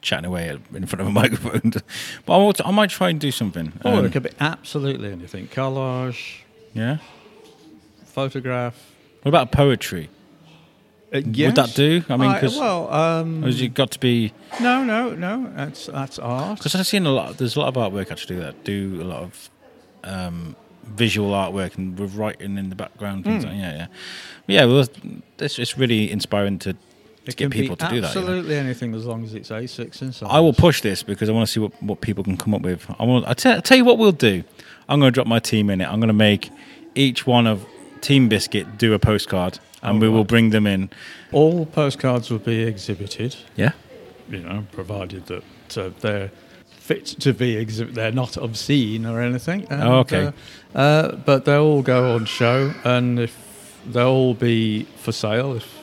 chatting 0.00 0.26
away 0.26 0.48
in 0.74 0.86
front 0.86 1.00
of 1.00 1.06
a 1.06 1.10
microphone. 1.22 1.72
but 2.26 2.46
I, 2.48 2.52
to- 2.52 2.66
I 2.66 2.70
might 2.70 2.90
try 2.90 3.08
and 3.10 3.18
do 3.20 3.30
something. 3.30 3.72
Oh, 3.84 3.98
Um, 3.98 4.04
it 4.06 4.12
could 4.12 4.22
be 4.24 4.30
absolutely 4.40 5.10
anything. 5.12 5.48
Collage, 5.48 6.40
yeah. 6.74 6.98
photograph. 8.04 8.74
What 9.22 9.28
about 9.30 9.52
poetry? 9.52 10.10
Would 11.12 11.24
that 11.56 11.72
do? 11.74 12.02
I 12.08 12.16
mean, 12.16 12.32
'cause- 12.40 12.58
well, 12.58 12.90
um, 12.92 13.44
it 13.44 13.74
got 13.74 13.90
to 13.92 14.00
be? 14.00 14.32
no, 14.60 14.82
no, 14.82 15.10
no. 15.14 15.52
That's 15.54 15.86
that's 15.86 16.18
art. 16.18 16.58
Because 16.58 16.74
I've 16.74 16.86
seen 16.86 17.04
a 17.04 17.10
lot. 17.12 17.36
There's 17.36 17.54
a 17.54 17.60
lot 17.60 17.68
of 17.68 17.74
artwork 17.74 18.10
actually 18.10 18.36
that 18.36 18.64
do 18.64 18.98
a 19.02 19.04
lot 19.04 19.22
of 19.24 19.50
um, 20.04 20.56
visual 20.84 21.30
artwork 21.30 21.76
and 21.78 21.98
with 21.98 22.14
writing 22.14 22.58
in 22.58 22.68
the 22.68 22.74
background. 22.76 23.24
Things 23.24 23.44
like, 23.44 23.54
yeah, 23.54 23.74
yeah, 23.76 23.86
yeah. 24.46 24.64
Well, 24.64 24.86
it's 25.38 25.58
it's 25.58 25.78
really 25.78 26.10
inspiring 26.10 26.58
to, 26.60 26.74
to 27.26 27.32
get 27.36 27.50
people 27.50 27.76
to 27.76 27.88
do 27.88 28.00
that. 28.00 28.14
you 28.14 28.20
know. 28.20 28.26
Absolutely 28.28 28.56
anything 28.56 28.94
as 28.94 29.06
long 29.06 29.24
as 29.24 29.34
it's 29.34 29.50
A6 29.50 30.02
inside. 30.02 30.26
I 30.30 30.40
will 30.40 30.52
push 30.52 30.80
this 30.82 31.02
because 31.02 31.28
I 31.28 31.32
want 31.32 31.46
to 31.46 31.52
see 31.52 31.60
what, 31.60 31.80
what 31.82 32.00
people 32.00 32.24
can 32.24 32.36
come 32.36 32.54
up 32.54 32.62
with. 32.62 32.86
I 32.98 33.04
want. 33.04 33.26
I 33.26 33.34
tell, 33.34 33.60
tell 33.62 33.76
you 33.76 33.84
what 33.84 33.98
we'll 33.98 34.12
do. 34.12 34.44
I'm 34.88 35.00
going 35.00 35.12
to 35.12 35.14
drop 35.14 35.26
my 35.26 35.38
team 35.38 35.70
in 35.70 35.80
it. 35.80 35.86
I'm 35.86 36.00
going 36.00 36.08
to 36.08 36.12
make 36.14 36.50
each 36.94 37.26
one 37.26 37.46
of 37.46 37.64
Team 38.00 38.28
Biscuit 38.28 38.76
do 38.78 38.92
a 38.92 38.98
postcard, 38.98 39.58
and 39.82 39.96
Oh, 39.98 40.00
we 40.00 40.08
will 40.08 40.24
bring 40.24 40.50
them 40.50 40.66
in. 40.66 40.90
All 41.30 41.64
postcards 41.66 42.30
will 42.30 42.38
be 42.40 42.62
exhibited. 42.62 43.36
Yeah. 43.56 43.72
You 44.28 44.40
know, 44.40 44.66
provided 44.72 45.26
that 45.26 45.44
uh, 45.78 45.90
they're 46.00 46.30
fit 46.94 47.06
to 47.20 47.32
be 47.32 47.56
exhibit. 47.56 47.94
They're 47.94 48.12
not 48.12 48.36
obscene 48.36 49.06
or 49.06 49.20
anything. 49.20 49.66
And, 49.70 49.82
Oh, 49.82 49.98
okay. 50.00 50.32
Uh, 50.74 50.78
uh, 50.78 51.16
but 51.16 51.44
they'll 51.44 51.62
all 51.62 51.82
go 51.82 52.14
on 52.14 52.24
show, 52.24 52.72
and 52.84 53.18
if 53.18 53.78
they'll 53.86 54.06
all 54.08 54.34
be 54.34 54.84
for 54.96 55.12
sale 55.12 55.54
if 55.54 55.78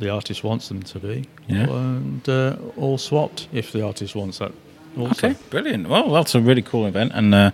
the 0.00 0.08
artist 0.10 0.42
wants 0.42 0.68
them 0.68 0.82
to 0.82 0.98
be. 0.98 1.28
Yeah. 1.48 1.68
And 1.70 2.28
uh, 2.28 2.56
all 2.76 2.98
swapped 2.98 3.48
if 3.52 3.72
the 3.72 3.84
artist 3.84 4.14
wants 4.14 4.38
that. 4.38 4.52
Also. 4.98 5.28
Okay, 5.28 5.38
brilliant. 5.50 5.88
Well, 5.88 6.10
that's 6.10 6.34
a 6.34 6.40
really 6.40 6.62
cool 6.62 6.86
event, 6.86 7.12
and 7.14 7.34
uh, 7.34 7.50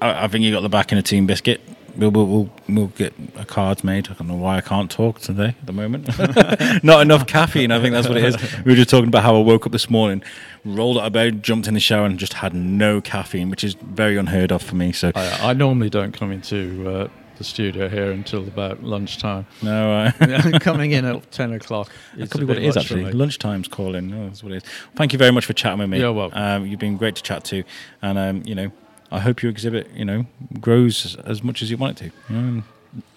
I, 0.00 0.24
I 0.24 0.28
think 0.28 0.44
you 0.44 0.52
got 0.52 0.62
the 0.62 0.68
back 0.68 0.90
in 0.90 0.98
of 0.98 1.04
Team 1.04 1.26
Biscuit. 1.26 1.60
We'll, 1.96 2.10
we'll, 2.10 2.50
we'll, 2.68 2.86
get 2.88 3.12
a 3.36 3.44
cards 3.44 3.84
made. 3.84 4.08
I 4.08 4.14
don't 4.14 4.28
know 4.28 4.36
why 4.36 4.56
I 4.56 4.60
can't 4.60 4.90
talk 4.90 5.20
today 5.20 5.54
at 5.60 5.66
the 5.66 5.72
moment. 5.72 6.08
Not 6.84 7.02
enough 7.02 7.26
caffeine. 7.26 7.70
I 7.70 7.80
think 7.80 7.92
that's 7.92 8.08
what 8.08 8.16
it 8.16 8.24
is. 8.24 8.36
We 8.64 8.72
were 8.72 8.76
just 8.76 8.90
talking 8.90 9.08
about 9.08 9.22
how 9.22 9.36
I 9.36 9.40
woke 9.40 9.66
up 9.66 9.72
this 9.72 9.90
morning, 9.90 10.22
rolled 10.64 10.98
out 10.98 11.06
of 11.06 11.12
bed, 11.12 11.42
jumped 11.42 11.68
in 11.68 11.74
the 11.74 11.80
shower, 11.80 12.06
and 12.06 12.18
just 12.18 12.34
had 12.34 12.54
no 12.54 13.00
caffeine, 13.00 13.50
which 13.50 13.62
is 13.62 13.74
very 13.74 14.16
unheard 14.16 14.52
of 14.52 14.62
for 14.62 14.74
me. 14.74 14.92
So 14.92 15.12
I, 15.14 15.50
I 15.50 15.52
normally 15.52 15.90
don't 15.90 16.12
come 16.12 16.32
into 16.32 16.88
uh, 16.88 17.08
the 17.36 17.44
studio 17.44 17.88
here 17.88 18.10
until 18.10 18.46
about 18.46 18.82
lunchtime. 18.82 19.46
no, 19.62 20.12
uh, 20.20 20.58
Coming 20.60 20.92
in 20.92 21.04
at 21.04 21.30
10 21.30 21.52
o'clock. 21.52 21.90
That 22.16 22.22
is 22.22 22.30
could 22.30 22.40
be 22.40 22.46
what 22.46 22.56
it 22.56 22.64
is 22.64 22.76
actually. 22.76 23.12
Lunchtime's 23.12 23.68
calling. 23.68 24.12
Oh, 24.14 24.26
that's 24.26 24.42
what 24.42 24.52
it 24.52 24.64
is. 24.64 24.70
Thank 24.94 25.12
you 25.12 25.18
very 25.18 25.32
much 25.32 25.44
for 25.44 25.52
chatting 25.52 25.80
with 25.80 25.90
me. 25.90 25.98
You're 25.98 26.12
welcome. 26.12 26.38
Um, 26.38 26.66
you've 26.66 26.80
been 26.80 26.96
great 26.96 27.16
to 27.16 27.22
chat 27.22 27.44
to, 27.44 27.64
and 28.00 28.18
um, 28.18 28.42
you 28.46 28.54
know, 28.54 28.70
I 29.12 29.20
hope 29.20 29.42
your 29.42 29.50
exhibit, 29.50 29.90
you 29.94 30.04
know, 30.06 30.24
grows 30.60 31.04
as, 31.04 31.16
as 31.26 31.42
much 31.42 31.60
as 31.62 31.70
you 31.70 31.76
want 31.76 32.00
it 32.00 32.04
to. 32.28 32.32
You 32.34 32.40
know, 32.40 32.62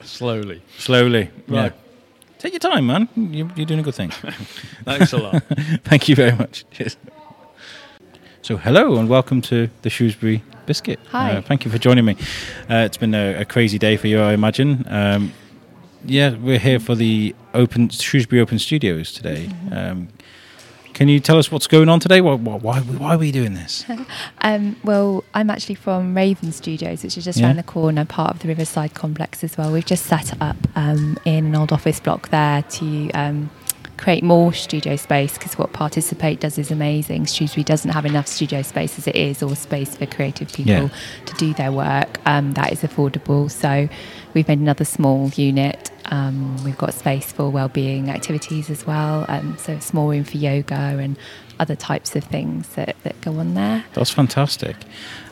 Slowly. 0.01 0.61
slowly. 0.77 1.29
Right. 1.47 1.71
Yeah. 1.73 1.81
Take 2.37 2.53
your 2.53 2.59
time, 2.59 2.85
man. 2.87 3.07
You, 3.15 3.49
you're 3.55 3.65
doing 3.65 3.79
a 3.79 3.83
good 3.83 3.95
thing. 3.95 4.09
Thanks 4.83 5.13
a 5.13 5.17
lot. 5.17 5.41
Thank 5.85 6.09
you 6.09 6.15
very 6.15 6.35
much. 6.35 6.65
Cheers. 6.71 6.97
So, 8.41 8.57
hello 8.57 8.97
and 8.97 9.09
welcome 9.09 9.41
to 9.43 9.69
the 9.83 9.89
Shrewsbury 9.89 10.43
Biscuit. 10.65 10.99
Hi. 11.11 11.37
Uh, 11.37 11.41
thank 11.41 11.63
you 11.65 11.71
for 11.71 11.77
joining 11.77 12.05
me. 12.05 12.15
Uh, 12.69 12.83
it's 12.85 12.97
been 12.97 13.15
a, 13.15 13.41
a 13.41 13.45
crazy 13.45 13.79
day 13.79 13.95
for 13.97 14.07
you, 14.07 14.19
I 14.19 14.33
imagine. 14.33 14.85
Um, 14.89 15.33
yeah, 16.03 16.35
we're 16.35 16.59
here 16.59 16.79
for 16.79 16.93
the 16.93 17.33
open 17.53 17.89
Shrewsbury 17.89 18.41
Open 18.41 18.59
Studios 18.59 19.11
today. 19.13 19.49
Um, 19.71 20.09
can 20.95 21.07
you 21.09 21.19
tell 21.19 21.37
us 21.37 21.51
what's 21.51 21.67
going 21.67 21.89
on 21.89 21.99
today? 21.99 22.21
Why, 22.21 22.33
why, 22.33 22.55
why, 22.57 22.79
why 22.79 23.13
are 23.13 23.17
we 23.19 23.31
doing 23.31 23.53
this? 23.53 23.85
Um, 24.41 24.75
well, 24.83 25.23
I'm 25.33 25.49
actually 25.49 25.73
from 25.75 26.15
Raven 26.15 26.51
Studios, 26.51 27.03
which 27.03 27.17
is 27.17 27.25
just 27.25 27.39
Yeah. 27.39 27.47
around 27.47 27.55
the 27.57 27.63
corner, 27.63 28.05
part 28.05 28.35
of 28.35 28.39
the 28.41 28.47
Riverside 28.47 28.93
complex 28.93 29.43
as 29.43 29.57
well. 29.57 29.71
We've 29.71 29.83
just 29.85 30.05
set 30.05 30.39
up 30.39 30.55
um, 30.75 31.17
in 31.25 31.45
an 31.47 31.55
old 31.55 31.71
office 31.71 31.99
block 31.99 32.29
there 32.29 32.61
to 32.61 33.09
um, 33.11 33.49
create 33.97 34.23
more 34.23 34.51
studio 34.53 34.95
space 34.95 35.33
because 35.37 35.57
what 35.57 35.73
Participate 35.73 36.39
does 36.39 36.57
is 36.57 36.71
amazing. 36.71 37.25
Shrewsbury 37.25 37.63
doesn't 37.63 37.91
have 37.91 38.05
enough 38.05 38.27
studio 38.27 38.61
space 38.61 38.97
as 38.97 39.07
it 39.07 39.15
is, 39.15 39.41
or 39.41 39.55
space 39.55 39.95
for 39.95 40.05
creative 40.05 40.51
people 40.51 40.73
Yeah. 40.73 40.89
to 41.25 41.33
do 41.35 41.53
their 41.53 41.71
work 41.71 42.19
um, 42.25 42.53
that 42.53 42.71
is 42.73 42.81
affordable. 42.81 43.49
So 43.49 43.87
we've 44.33 44.47
made 44.47 44.59
another 44.59 44.85
small 44.85 45.29
unit. 45.29 45.91
Um, 46.05 46.63
we've 46.63 46.77
got 46.77 46.93
space 46.93 47.31
for 47.31 47.49
well-being 47.49 48.09
activities 48.09 48.69
as 48.69 48.85
well. 48.85 49.25
Um, 49.27 49.57
so 49.57 49.79
small 49.79 50.09
room 50.09 50.23
for 50.23 50.37
yoga 50.37 50.75
and 50.75 51.17
other 51.59 51.75
types 51.75 52.15
of 52.15 52.23
things 52.25 52.67
that, 52.75 52.95
that 53.03 53.19
go 53.21 53.39
on 53.39 53.53
there. 53.53 53.85
That's 53.93 54.11
fantastic. 54.11 54.75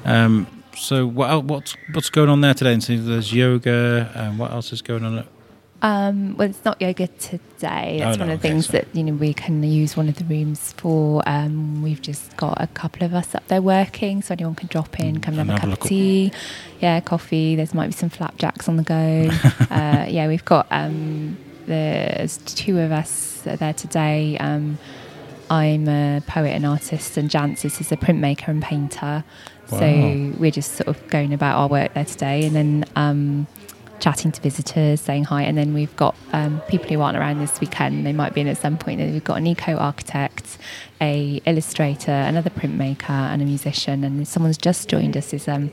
Um, 0.05 0.47
so, 0.75 1.05
what 1.05 1.43
what's 1.43 1.75
what's 1.91 2.09
going 2.09 2.29
on 2.29 2.41
there 2.41 2.55
today? 2.55 2.73
And 2.73 2.83
so 2.83 2.97
there's 2.97 3.31
yoga. 3.31 4.11
And 4.15 4.39
what 4.39 4.51
else 4.51 4.73
is 4.73 4.81
going 4.81 5.03
on? 5.05 5.27
Um, 5.83 6.37
well, 6.37 6.49
it's 6.49 6.63
not 6.63 6.81
yoga 6.81 7.07
today. 7.07 7.97
That's 7.99 8.17
Oh, 8.17 8.21
one 8.21 8.27
no, 8.29 8.33
of 8.35 8.41
the 8.41 8.47
okay, 8.47 8.49
things 8.53 8.67
sorry. 8.67 8.79
that 8.85 8.95
you 8.95 9.03
know 9.03 9.13
we 9.13 9.33
can 9.33 9.61
use 9.61 9.97
one 9.97 10.07
of 10.07 10.15
the 10.15 10.23
rooms 10.23 10.73
for. 10.77 11.21
Um, 11.27 11.81
we've 11.81 12.01
just 12.01 12.35
got 12.37 12.59
a 12.61 12.67
couple 12.67 13.03
of 13.05 13.13
us 13.13 13.35
up 13.35 13.45
there 13.49 13.61
working, 13.61 14.21
so 14.21 14.31
anyone 14.31 14.55
can 14.55 14.67
drop 14.69 14.97
in, 14.99 15.19
come 15.19 15.37
and 15.37 15.49
have 15.49 15.57
a 15.57 15.61
have 15.61 15.69
a 15.73 15.75
cup 15.75 15.81
of 15.83 15.89
tea, 15.89 16.31
yeah, 16.79 17.01
coffee. 17.01 17.55
There 17.57 17.67
might 17.73 17.87
be 17.87 17.93
some 17.93 18.09
flapjacks 18.09 18.69
on 18.69 18.77
the 18.77 18.83
go. 18.83 19.29
uh, 19.69 20.05
yeah, 20.07 20.27
we've 20.29 20.45
got 20.45 20.67
um, 20.71 21.37
there's 21.65 22.37
two 22.37 22.79
of 22.79 22.91
us 22.93 23.41
there 23.43 23.73
today. 23.73 24.37
Um, 24.37 24.77
I'm 25.49 25.89
a 25.89 26.21
poet 26.25 26.51
and 26.51 26.65
artist, 26.65 27.17
and 27.17 27.29
Jancis 27.29 27.81
is 27.81 27.91
a 27.91 27.97
printmaker 27.97 28.47
and 28.47 28.63
painter. 28.63 29.25
Wow. 29.69 29.79
So 29.79 30.33
we're 30.39 30.51
just 30.51 30.73
sort 30.73 30.87
of 30.87 31.07
going 31.09 31.33
about 31.33 31.57
our 31.57 31.67
work 31.67 31.93
there 31.93 32.05
today, 32.05 32.45
and 32.45 32.55
then 32.55 32.85
um, 32.95 33.47
chatting 34.03 34.33
to 34.33 34.41
visitors, 34.41 34.99
saying 34.99 35.23
hi, 35.23 35.43
and 35.43 35.57
then 35.57 35.73
we've 35.73 35.95
got 35.95 36.13
um, 36.33 36.59
people 36.67 36.89
who 36.89 36.99
aren't 36.99 37.17
around 37.17 37.39
this 37.39 37.61
weekend. 37.61 38.05
They 38.05 38.11
might 38.11 38.33
be 38.33 38.41
in 38.41 38.49
at 38.49 38.57
some 38.57 38.77
point. 38.77 38.99
We've 38.99 39.23
got 39.23 39.37
an 39.37 39.47
eco 39.47 39.77
architect, 39.77 40.57
a 40.99 41.41
illustrator, 41.45 42.11
another 42.11 42.49
printmaker, 42.49 43.09
and 43.09 43.41
a 43.41 43.45
musician. 43.45 44.03
And 44.03 44.27
someone's 44.27 44.57
just 44.57 44.89
joined 44.89 45.15
us. 45.15 45.33
Is 45.33 45.47
um, 45.47 45.71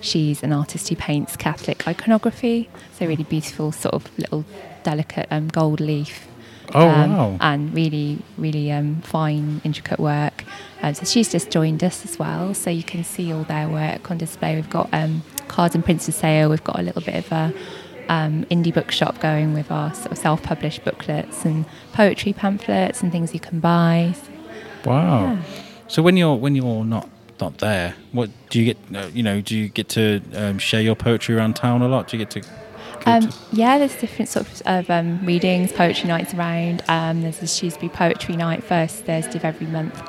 she's 0.00 0.44
an 0.44 0.52
artist 0.52 0.90
who 0.90 0.94
paints 0.96 1.36
Catholic 1.36 1.88
iconography, 1.88 2.70
so 2.96 3.04
really 3.04 3.24
beautiful, 3.24 3.72
sort 3.72 3.94
of 3.94 4.16
little 4.16 4.44
delicate 4.84 5.26
um, 5.32 5.48
gold 5.48 5.80
leaf 5.80 6.28
Oh, 6.74 6.88
um, 6.88 7.16
wow. 7.16 7.36
and 7.40 7.74
really, 7.74 8.18
really 8.38 8.70
um, 8.70 9.00
fine, 9.02 9.60
intricate 9.64 9.98
work. 9.98 10.44
Um, 10.82 10.94
so 10.94 11.04
she's 11.04 11.30
just 11.30 11.50
joined 11.50 11.82
us 11.82 12.04
as 12.04 12.18
well, 12.18 12.54
so 12.54 12.70
you 12.70 12.84
can 12.84 13.02
see 13.04 13.32
all 13.32 13.42
their 13.42 13.68
work 13.68 14.10
on 14.10 14.18
display. 14.18 14.54
We've 14.54 14.70
got 14.70 14.88
um, 14.92 15.22
cards 15.52 15.74
and 15.74 15.84
prints 15.84 16.06
for 16.06 16.12
sale. 16.12 16.48
We've 16.50 16.64
got 16.64 16.78
a 16.78 16.82
little 16.82 17.02
bit 17.02 17.14
of 17.14 17.30
a 17.30 17.52
um, 18.08 18.44
indie 18.46 18.74
bookshop 18.74 19.20
going 19.20 19.54
with 19.54 19.70
our 19.70 19.94
sort 19.94 20.12
of 20.12 20.18
self-published 20.18 20.84
booklets 20.84 21.44
and 21.44 21.64
poetry 21.92 22.32
pamphlets 22.32 23.02
and 23.02 23.12
things 23.12 23.32
you 23.34 23.40
can 23.40 23.60
buy. 23.60 24.14
Wow. 24.84 25.38
So 25.88 26.02
when 26.02 26.16
you're 26.16 26.34
when 26.34 26.54
you're 26.54 26.84
not 26.84 27.08
not 27.40 27.58
there, 27.58 27.94
what 28.12 28.30
do 28.50 28.60
you 28.60 28.74
get? 28.74 28.78
Uh, 28.94 29.08
you 29.12 29.22
know, 29.22 29.40
do 29.40 29.56
you 29.56 29.68
get 29.68 29.88
to 29.90 30.20
um, 30.34 30.58
share 30.58 30.80
your 30.80 30.96
poetry 30.96 31.36
around 31.36 31.54
town 31.54 31.82
a 31.82 31.88
lot? 31.88 32.08
Do 32.08 32.16
you 32.16 32.24
get 32.24 32.30
to? 32.42 32.48
Um, 33.04 33.28
to- 33.28 33.38
yeah, 33.52 33.78
there's 33.78 33.96
different 33.96 34.28
sorts 34.28 34.62
of 34.62 34.88
um, 34.88 35.24
readings, 35.26 35.72
poetry 35.72 36.08
nights 36.08 36.34
around. 36.34 36.82
Um, 36.88 37.22
there's 37.22 37.38
the 37.38 37.46
Shrewsbury 37.46 37.88
Poetry 37.88 38.36
Night 38.36 38.62
first 38.64 39.04
Thursday 39.04 39.36
of 39.36 39.44
every 39.44 39.66
month. 39.66 40.00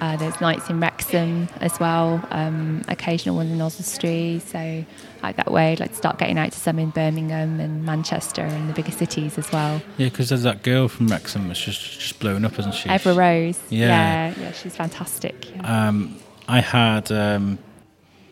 Uh, 0.00 0.16
there's 0.16 0.40
nights 0.40 0.70
in 0.70 0.80
Wrexham 0.80 1.46
as 1.60 1.78
well, 1.78 2.26
um, 2.30 2.82
occasional 2.88 3.36
ones 3.36 3.50
in 3.52 3.60
Oswestry. 3.60 4.40
So, 4.46 4.84
like 5.22 5.36
that 5.36 5.50
way, 5.52 5.72
I'd 5.72 5.80
like 5.80 5.90
to 5.90 5.96
start 5.96 6.18
getting 6.18 6.38
out 6.38 6.52
to 6.52 6.58
some 6.58 6.78
in 6.78 6.88
Birmingham 6.90 7.60
and 7.60 7.84
Manchester 7.84 8.40
and 8.42 8.68
the 8.68 8.72
bigger 8.72 8.92
cities 8.92 9.36
as 9.36 9.52
well. 9.52 9.82
yeah, 9.98 10.08
because 10.08 10.30
there's 10.30 10.44
that 10.44 10.62
girl 10.62 10.88
from 10.88 11.08
Wrexham 11.08 11.48
that's 11.48 11.60
just 11.62 12.00
just 12.00 12.18
blown 12.18 12.44
up, 12.46 12.58
isn't 12.58 12.74
she? 12.74 12.88
Evrah 12.88 13.16
Rose. 13.16 13.60
Yeah. 13.68 13.88
yeah, 13.88 14.34
yeah, 14.40 14.52
she's 14.52 14.74
fantastic. 14.74 15.50
Yeah, 15.54 15.88
Um, 15.88 16.18
I 16.48 16.60
had 16.60 17.12
um, 17.12 17.58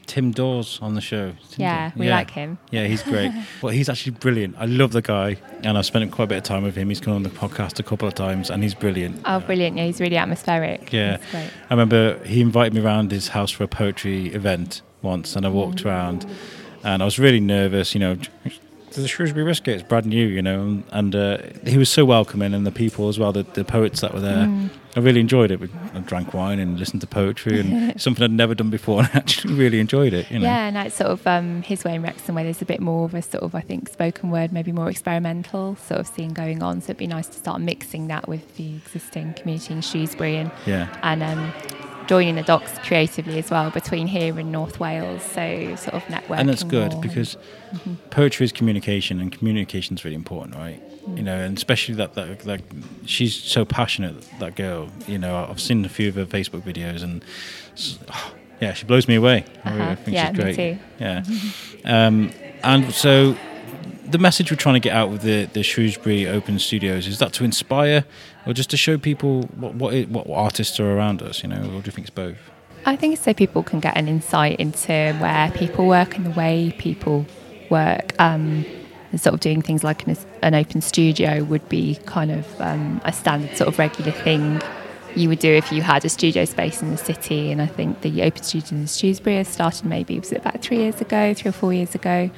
Tim 0.08 0.32
Dawes 0.32 0.80
on 0.82 0.94
the 0.94 1.00
show. 1.00 1.30
Tim 1.50 1.60
Yeah, 1.62 1.90
Daw- 1.90 1.94
we 2.00 2.08
like 2.10 2.30
him. 2.30 2.58
Yeah, 2.72 2.86
he's 2.86 3.02
great. 3.04 3.30
well, 3.62 3.72
he's 3.72 3.88
actually 3.88 4.12
brilliant. 4.12 4.56
I 4.58 4.64
love 4.64 4.90
the 4.92 5.02
guy, 5.02 5.36
and 5.62 5.78
I've 5.78 5.86
spent 5.86 6.10
quite 6.10 6.24
a 6.24 6.26
bit 6.28 6.38
of 6.38 6.44
time 6.44 6.62
with 6.64 6.74
him. 6.74 6.88
He's 6.88 6.98
come 7.00 7.12
on 7.14 7.22
the 7.22 7.28
podcast 7.30 7.78
a 7.78 7.82
couple 7.84 8.08
of 8.08 8.14
times, 8.14 8.50
and 8.50 8.62
he's 8.64 8.74
brilliant. 8.74 9.20
Oh, 9.24 9.38
brilliant! 9.40 9.76
Yeah, 9.76 9.84
he's 9.84 10.00
really 10.00 10.16
atmospheric. 10.16 10.92
Yeah. 10.92 11.18
I 11.34 11.48
remember 11.70 12.18
he 12.24 12.40
invited 12.40 12.74
me 12.74 12.80
around 12.80 13.12
his 13.12 13.28
house 13.28 13.50
for 13.52 13.62
a 13.64 13.68
poetry 13.68 14.28
event 14.34 14.82
once, 15.02 15.36
and 15.36 15.46
I 15.46 15.50
walked 15.50 15.84
Mm. 15.84 15.86
around, 15.86 16.26
and 16.82 17.02
I 17.02 17.04
was 17.04 17.18
really 17.18 17.40
nervous. 17.40 17.94
You 17.94 18.00
know, 18.00 18.16
to 18.92 19.00
the 19.00 19.08
Shrewsbury 19.08 19.44
Biscuit, 19.44 19.74
it's 19.80 19.88
brand 19.88 20.06
new, 20.06 20.26
you 20.26 20.42
know, 20.42 20.82
and, 20.90 21.14
uh, 21.14 21.38
he 21.66 21.78
was 21.78 21.88
so 21.88 22.04
welcoming, 22.04 22.54
and 22.54 22.66
the 22.66 22.72
people 22.72 23.08
as 23.08 23.18
well, 23.18 23.32
the, 23.32 23.42
the 23.42 23.64
poets 23.64 24.00
that 24.00 24.12
were 24.14 24.20
there. 24.20 24.46
Mm. 24.46 24.70
I 24.96 25.00
really 25.00 25.20
enjoyed 25.20 25.50
it. 25.50 25.60
We- 25.60 25.68
I 25.94 26.00
drank 26.00 26.34
wine 26.34 26.58
and 26.58 26.78
listened 26.78 27.02
to 27.02 27.06
poetry, 27.06 27.60
and 27.60 28.00
something 28.00 28.24
I'd 28.24 28.30
never 28.30 28.54
done 28.54 28.70
before, 28.70 29.00
and 29.00 29.10
I 29.12 29.18
actually 29.18 29.54
really 29.54 29.80
enjoyed 29.80 30.12
it. 30.12 30.30
You 30.30 30.38
know, 30.40 30.46
Yeah, 30.46 30.66
and 30.68 30.76
it's 30.76 30.96
sort 30.96 31.10
of 31.10 31.26
um, 31.26 31.62
his 31.62 31.84
way 31.84 31.94
in 31.94 32.02
Wrexham, 32.02 32.34
where 32.34 32.44
there's 32.44 32.62
a 32.62 32.66
bit 32.66 32.80
more 32.80 33.04
of 33.04 33.14
a 33.14 33.22
sort 33.22 33.42
of, 33.44 33.54
I 33.54 33.60
think, 33.60 33.88
spoken 33.88 34.30
word, 34.30 34.52
maybe 34.52 34.72
more 34.72 34.90
experimental 34.90 35.76
sort 35.76 36.00
of 36.00 36.06
scene 36.06 36.32
going 36.32 36.62
on. 36.62 36.80
So 36.80 36.86
it'd 36.86 36.96
be 36.96 37.06
nice 37.06 37.28
to 37.28 37.38
start 37.38 37.60
mixing 37.60 38.08
that 38.08 38.28
with 38.28 38.56
the 38.56 38.76
existing 38.76 39.34
community 39.34 39.74
in 39.74 39.80
Shrewsbury 39.82 40.36
and, 40.36 40.50
yeah. 40.66 40.88
and 41.02 41.22
um, 41.22 41.52
joining 42.08 42.34
the 42.34 42.42
docs 42.42 42.72
creatively 42.80 43.38
as 43.38 43.50
well 43.50 43.70
between 43.70 44.06
here 44.08 44.36
and 44.38 44.50
North 44.50 44.80
Wales. 44.80 45.22
So 45.22 45.76
sort 45.76 45.94
of 45.94 46.02
networking. 46.04 46.38
and 46.40 46.48
that's 46.48 46.64
good 46.64 46.92
more. 46.92 47.02
because 47.02 47.36
Mm-hmm. 47.68 47.94
poetry 48.10 48.44
is 48.44 48.52
communication 48.52 49.20
and 49.20 49.30
communication 49.30 49.94
is 49.96 50.02
really 50.04 50.14
important 50.16 50.56
right 50.56 50.80
Mm. 51.06 51.16
you 51.18 51.22
know 51.22 51.36
and 51.36 51.56
especially 51.56 51.94
that, 51.96 52.14
that 52.14 52.40
that 52.40 52.60
she's 53.06 53.34
so 53.34 53.64
passionate 53.66 54.14
that 54.40 54.56
girl 54.56 54.88
you 55.06 55.18
know 55.18 55.46
i've 55.50 55.60
seen 55.60 55.84
a 55.84 55.88
few 55.88 56.08
of 56.08 56.14
her 56.16 56.24
facebook 56.26 56.62
videos 56.62 57.02
and 57.02 57.22
s- 57.74 57.98
yeah 58.60 58.72
she 58.74 58.84
blows 58.86 59.06
me 59.06 59.14
away 59.16 59.44
i 59.64 59.70
Uh-huh. 59.70 59.94
think 59.96 60.14
Yeah, 60.14 60.28
she's 60.30 60.38
me 60.38 60.42
great 60.44 60.56
too. 60.56 60.78
yeah 60.98 61.22
um, 61.84 62.30
and 62.62 62.92
so 62.94 63.36
the 64.10 64.18
message 64.18 64.50
we're 64.50 64.56
trying 64.56 64.74
to 64.74 64.80
get 64.80 64.94
out 64.94 65.10
with 65.10 65.22
the, 65.22 65.44
the 65.46 65.62
Shrewsbury 65.62 66.26
Open 66.26 66.58
Studios 66.58 67.06
is 67.06 67.18
that 67.18 67.32
to 67.34 67.44
inspire, 67.44 68.04
or 68.46 68.52
just 68.52 68.70
to 68.70 68.76
show 68.76 68.98
people 68.98 69.42
what 69.56 69.74
what, 69.74 69.94
it, 69.94 70.08
what 70.08 70.28
artists 70.30 70.80
are 70.80 70.96
around 70.96 71.22
us, 71.22 71.42
you 71.42 71.48
know, 71.48 71.62
or 71.62 71.80
do 71.80 71.86
you 71.86 71.92
think 71.92 72.06
it's 72.06 72.10
both? 72.10 72.38
I 72.86 72.96
think 72.96 73.14
it's 73.14 73.22
so 73.22 73.34
people 73.34 73.62
can 73.62 73.80
get 73.80 73.96
an 73.96 74.08
insight 74.08 74.58
into 74.58 75.14
where 75.20 75.50
people 75.52 75.86
work 75.86 76.16
and 76.16 76.24
the 76.24 76.30
way 76.30 76.74
people 76.78 77.26
work. 77.70 78.14
Um, 78.18 78.64
and 79.10 79.20
sort 79.20 79.34
of 79.34 79.40
doing 79.40 79.62
things 79.62 79.82
like 79.82 80.06
an, 80.06 80.16
an 80.42 80.54
open 80.54 80.80
studio 80.80 81.42
would 81.44 81.66
be 81.68 81.98
kind 82.06 82.30
of 82.30 82.60
um, 82.60 83.00
a 83.04 83.12
standard 83.12 83.56
sort 83.56 83.68
of 83.68 83.78
regular 83.78 84.10
thing 84.10 84.60
you 85.14 85.28
would 85.28 85.38
do 85.38 85.50
if 85.50 85.72
you 85.72 85.82
had 85.82 86.04
a 86.04 86.08
studio 86.08 86.44
space 86.44 86.82
in 86.82 86.90
the 86.90 86.98
city. 86.98 87.50
And 87.50 87.62
I 87.62 87.66
think 87.66 88.02
the 88.02 88.22
open 88.22 88.42
studio 88.42 88.78
in 88.78 88.86
Shrewsbury 88.86 89.36
has 89.36 89.48
started 89.48 89.86
maybe 89.86 90.18
was 90.18 90.32
it 90.32 90.38
about 90.38 90.60
three 90.60 90.78
years 90.78 91.00
ago, 91.00 91.34
three 91.34 91.48
or 91.48 91.52
four 91.52 91.72
years 91.72 91.94
ago. 91.94 92.30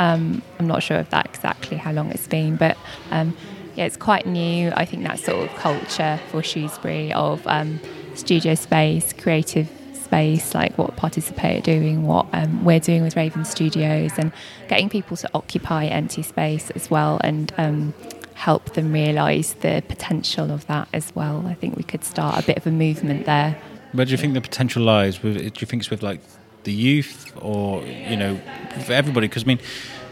Um, 0.00 0.40
I'm 0.58 0.66
not 0.66 0.82
sure 0.82 0.96
of 0.96 1.10
that 1.10 1.26
exactly 1.26 1.76
how 1.76 1.92
long 1.92 2.10
it's 2.10 2.26
been, 2.26 2.56
but 2.56 2.78
um, 3.10 3.36
yeah, 3.76 3.84
it's 3.84 3.98
quite 3.98 4.26
new. 4.26 4.72
I 4.74 4.86
think 4.86 5.04
that 5.04 5.18
sort 5.18 5.46
of 5.46 5.54
culture 5.56 6.18
for 6.30 6.42
Shrewsbury 6.42 7.12
of 7.12 7.46
um, 7.46 7.78
studio 8.14 8.54
space, 8.54 9.12
creative 9.12 9.70
space, 9.92 10.54
like 10.54 10.78
what 10.78 10.96
Participate 10.96 11.58
are 11.58 11.62
doing, 11.62 12.06
what 12.06 12.26
um, 12.32 12.64
we're 12.64 12.80
doing 12.80 13.02
with 13.02 13.14
Raven 13.14 13.44
Studios, 13.44 14.12
and 14.16 14.32
getting 14.68 14.88
people 14.88 15.18
to 15.18 15.28
occupy 15.34 15.84
empty 15.84 16.22
space 16.22 16.70
as 16.70 16.90
well 16.90 17.20
and 17.22 17.52
um, 17.58 17.92
help 18.32 18.72
them 18.72 18.92
realise 18.94 19.52
the 19.52 19.84
potential 19.86 20.50
of 20.50 20.66
that 20.66 20.88
as 20.94 21.14
well. 21.14 21.44
I 21.46 21.52
think 21.52 21.76
we 21.76 21.82
could 21.82 22.04
start 22.04 22.42
a 22.42 22.46
bit 22.46 22.56
of 22.56 22.66
a 22.66 22.70
movement 22.70 23.26
there. 23.26 23.56
Where 23.92 24.06
do 24.06 24.12
you 24.12 24.16
think 24.16 24.32
the 24.32 24.40
potential 24.40 24.82
lies? 24.82 25.18
Do 25.18 25.28
you 25.28 25.50
think 25.50 25.82
it's 25.82 25.90
with 25.90 26.02
like 26.02 26.20
the 26.64 26.72
youth, 26.72 27.32
or 27.40 27.82
you 27.84 28.16
know, 28.16 28.40
for 28.84 28.92
everybody? 28.92 29.28
Because 29.28 29.44
I 29.44 29.46
mean, 29.46 29.60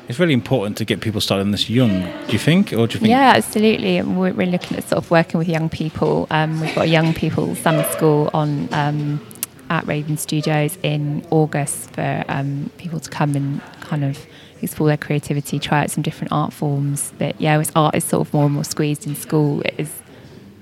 it's 0.08 0.18
really 0.18 0.34
important 0.34 0.76
to 0.78 0.84
get 0.84 1.00
people 1.00 1.20
starting 1.20 1.50
this 1.50 1.68
young. 1.68 2.02
Do 2.02 2.32
you 2.32 2.38
think, 2.38 2.72
or 2.72 2.86
do 2.86 2.94
you 2.94 3.00
think? 3.00 3.10
Yeah, 3.10 3.34
absolutely. 3.36 4.00
We're, 4.02 4.32
we're 4.32 4.46
looking 4.46 4.76
at 4.76 4.88
sort 4.88 5.04
of 5.04 5.10
working 5.10 5.38
with 5.38 5.48
young 5.48 5.68
people. 5.68 6.26
Um, 6.30 6.60
we've 6.60 6.74
got 6.74 6.86
a 6.86 6.88
young 6.88 7.12
people 7.12 7.54
summer 7.54 7.84
school 7.84 8.30
on 8.32 8.72
um, 8.72 9.20
at 9.70 9.86
Raven 9.86 10.16
Studios 10.16 10.78
in 10.82 11.26
August 11.30 11.90
for 11.90 12.24
um, 12.28 12.70
people 12.78 13.00
to 13.00 13.10
come 13.10 13.34
and 13.34 13.60
kind 13.80 14.04
of 14.04 14.26
explore 14.62 14.88
their 14.88 14.96
creativity, 14.96 15.58
try 15.58 15.82
out 15.82 15.90
some 15.90 16.02
different 16.02 16.32
art 16.32 16.52
forms. 16.52 17.12
But 17.18 17.40
yeah, 17.40 17.58
as 17.58 17.70
art 17.76 17.94
is 17.94 18.04
sort 18.04 18.26
of 18.26 18.32
more 18.32 18.46
and 18.46 18.54
more 18.54 18.64
squeezed 18.64 19.06
in 19.06 19.14
school, 19.14 19.60
it 19.62 19.74
is 19.78 20.02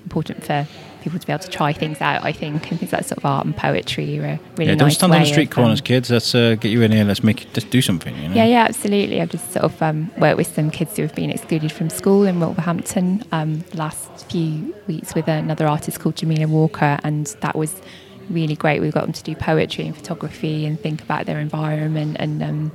important 0.03 0.43
for 0.43 0.67
people 1.07 1.19
to 1.19 1.27
be 1.27 1.33
able 1.33 1.43
to 1.43 1.49
try 1.49 1.73
things 1.73 2.01
out. 2.01 2.23
I 2.23 2.31
think 2.31 2.69
and 2.71 2.79
things 2.79 2.91
like 2.91 3.05
sort 3.05 3.17
of 3.17 3.25
art 3.25 3.45
and 3.45 3.55
poetry 3.55 4.19
are 4.19 4.39
really 4.57 4.71
yeah, 4.71 4.71
nice 4.71 4.77
don't 4.77 4.91
stand 4.91 5.13
on 5.13 5.21
the 5.21 5.25
street 5.25 5.47
of, 5.49 5.55
corners, 5.55 5.79
um, 5.79 5.85
kids. 5.85 6.09
Let's 6.09 6.35
uh, 6.35 6.55
get 6.55 6.69
you 6.69 6.81
in 6.81 6.91
here. 6.91 7.03
Let's 7.03 7.23
make 7.23 7.51
just 7.53 7.69
do 7.69 7.81
something. 7.81 8.15
You 8.15 8.29
know? 8.29 8.35
yeah, 8.35 8.45
yeah, 8.45 8.65
absolutely. 8.67 9.21
I've 9.21 9.29
just 9.29 9.51
sort 9.51 9.65
of 9.65 9.81
um, 9.81 10.11
worked 10.17 10.37
with 10.37 10.53
some 10.53 10.69
kids 10.71 10.95
who 10.95 11.03
have 11.03 11.15
been 11.15 11.29
excluded 11.29 11.71
from 11.71 11.89
school 11.89 12.23
in 12.25 12.39
Wolverhampton 12.39 13.23
um, 13.31 13.59
the 13.71 13.77
last 13.77 14.29
few 14.29 14.75
weeks 14.87 15.15
with 15.15 15.27
another 15.27 15.67
artist 15.67 15.99
called 15.99 16.15
Jamila 16.15 16.47
Walker, 16.47 16.99
and 17.03 17.27
that 17.41 17.55
was 17.55 17.81
really 18.29 18.55
great. 18.55 18.81
We 18.81 18.91
got 18.91 19.03
them 19.03 19.13
to 19.13 19.23
do 19.23 19.35
poetry 19.35 19.85
and 19.85 19.95
photography 19.95 20.65
and 20.65 20.79
think 20.79 21.01
about 21.01 21.25
their 21.25 21.39
environment 21.39 22.17
and 22.19 22.43
um, 22.43 22.71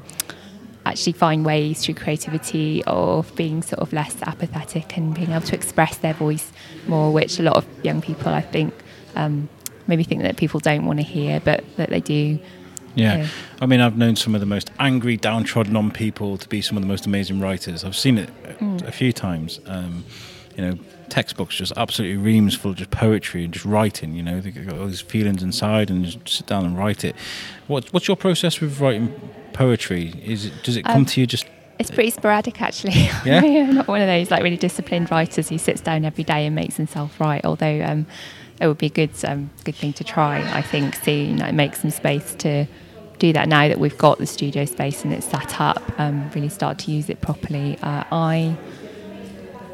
actually 0.85 1.13
find 1.13 1.45
ways 1.45 1.85
through 1.85 1.95
creativity 1.95 2.83
of 2.87 3.35
being 3.37 3.63
sort 3.63 3.81
of 3.81 3.93
less 3.93 4.21
apathetic 4.23 4.97
and 4.97 5.15
being 5.15 5.31
able 5.31 5.47
to 5.47 5.55
express 5.55 5.97
their 5.99 6.15
voice 6.15 6.51
more, 6.89 7.13
which 7.13 7.39
a 7.39 7.43
lot 7.43 7.57
of 7.57 7.65
young 7.85 8.03
people, 8.03 8.33
I 8.33 8.41
think, 8.41 8.75
um, 9.15 9.49
maybe 9.87 10.03
think 10.05 10.23
that 10.23 10.37
people 10.37 10.61
don't 10.61 10.85
want 10.87 10.99
to 10.99 11.05
hear, 11.05 11.41
but 11.41 11.65
that 11.77 11.91
they 11.91 12.01
do. 12.01 12.39
Yeah. 12.95 13.17
Yeah. 13.19 13.27
I 13.61 13.67
mean, 13.67 13.81
I've 13.81 13.97
known 13.97 14.17
some 14.17 14.35
of 14.35 14.41
the 14.41 14.47
most 14.47 14.71
angry, 14.79 15.17
downtrodden 15.17 15.77
on 15.77 15.91
people 15.93 16.37
to 16.37 16.49
be 16.49 16.61
some 16.61 16.77
of 16.77 16.83
the 16.83 16.89
most 16.89 17.07
amazing 17.07 17.41
writers. 17.41 17.85
I've 17.85 17.97
seen 17.97 18.19
it 18.19 18.29
a- 18.61 18.87
a 18.89 18.93
few 18.93 19.13
times. 19.13 19.61
Um, 19.67 20.05
you 20.57 20.63
know, 20.65 20.79
textbooks 21.09 21.55
just 21.57 21.73
absolutely 21.77 22.17
reams 22.19 22.55
full 22.55 22.73
of 22.73 22.77
just 22.77 22.91
poetry 22.91 23.45
and 23.45 23.53
just 23.55 23.65
writing. 23.65 24.15
You 24.15 24.23
know, 24.23 24.41
they 24.41 24.51
got 24.51 24.79
all 24.79 24.87
these 24.87 25.01
feelings 25.01 25.43
inside 25.43 25.91
and 25.91 26.05
just 26.05 26.29
sit 26.29 26.47
down 26.47 26.65
and 26.67 26.77
write 26.77 27.05
it. 27.05 27.17
What, 27.67 27.91
what's 27.93 28.09
your 28.09 28.17
process 28.17 28.61
with 28.61 28.79
writing 28.81 29.15
poetry? 29.53 30.15
Is 30.25 30.47
it 30.47 30.53
does 30.63 30.77
it 30.77 30.85
come 30.85 30.99
Um, 30.99 31.07
to 31.07 31.21
you 31.21 31.27
just? 31.27 31.47
It's 31.79 31.91
pretty 31.91 32.11
sporadic, 32.11 32.61
actually. 32.63 32.93
Yeah? 33.25 33.41
I'm 33.45 33.75
not 33.75 33.89
one 33.89 34.01
of 34.01 34.07
those 34.07 34.31
like 34.31 34.43
really 34.43 34.57
disciplined 34.57 35.11
writers 35.11 35.49
who 35.49 35.59
sits 35.59 35.81
down 35.81 36.05
every 36.05 36.25
day 36.25 36.47
and 36.47 36.55
makes 36.55 36.77
himself 36.77 37.19
write. 37.21 37.45
Although 37.45 37.83
um, 37.83 38.07
it 38.61 38.67
would 38.69 38.79
be 38.79 38.87
a 38.87 38.91
good, 38.91 39.11
um, 39.25 39.51
good 39.65 39.75
thing 39.75 39.93
to 39.95 40.05
try. 40.05 40.39
I 40.57 40.63
think 40.63 40.95
soon, 40.95 41.39
like 41.39 41.55
make 41.55 41.75
some 41.75 41.91
space 41.91 42.35
to 42.37 42.67
do 43.19 43.33
that 43.33 43.49
now 43.49 43.69
that 43.69 43.79
we've 43.81 43.97
got 43.99 44.19
the 44.19 44.27
studio 44.27 44.65
space 44.65 45.05
and 45.05 45.13
it's 45.13 45.27
set 45.27 45.61
up. 45.61 45.83
Um, 45.99 46.31
really 46.35 46.49
start 46.49 46.79
to 46.81 46.91
use 46.93 47.09
it 47.11 47.21
properly. 47.21 47.79
Uh, 47.83 48.05
I 48.13 48.57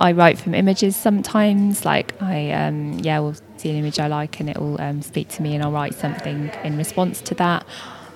I 0.00 0.12
write 0.12 0.38
from 0.38 0.54
images 0.54 0.96
sometimes. 0.96 1.84
Like 1.84 2.14
I, 2.22 2.52
um, 2.52 2.98
yeah, 3.00 3.18
will 3.18 3.34
see 3.56 3.70
an 3.70 3.76
image 3.76 3.98
I 3.98 4.06
like 4.06 4.38
and 4.40 4.48
it 4.48 4.56
will 4.58 4.80
um, 4.80 5.02
speak 5.02 5.28
to 5.30 5.42
me, 5.42 5.54
and 5.54 5.62
I'll 5.64 5.72
write 5.72 5.94
something 5.94 6.50
in 6.64 6.76
response 6.78 7.20
to 7.22 7.34
that. 7.34 7.66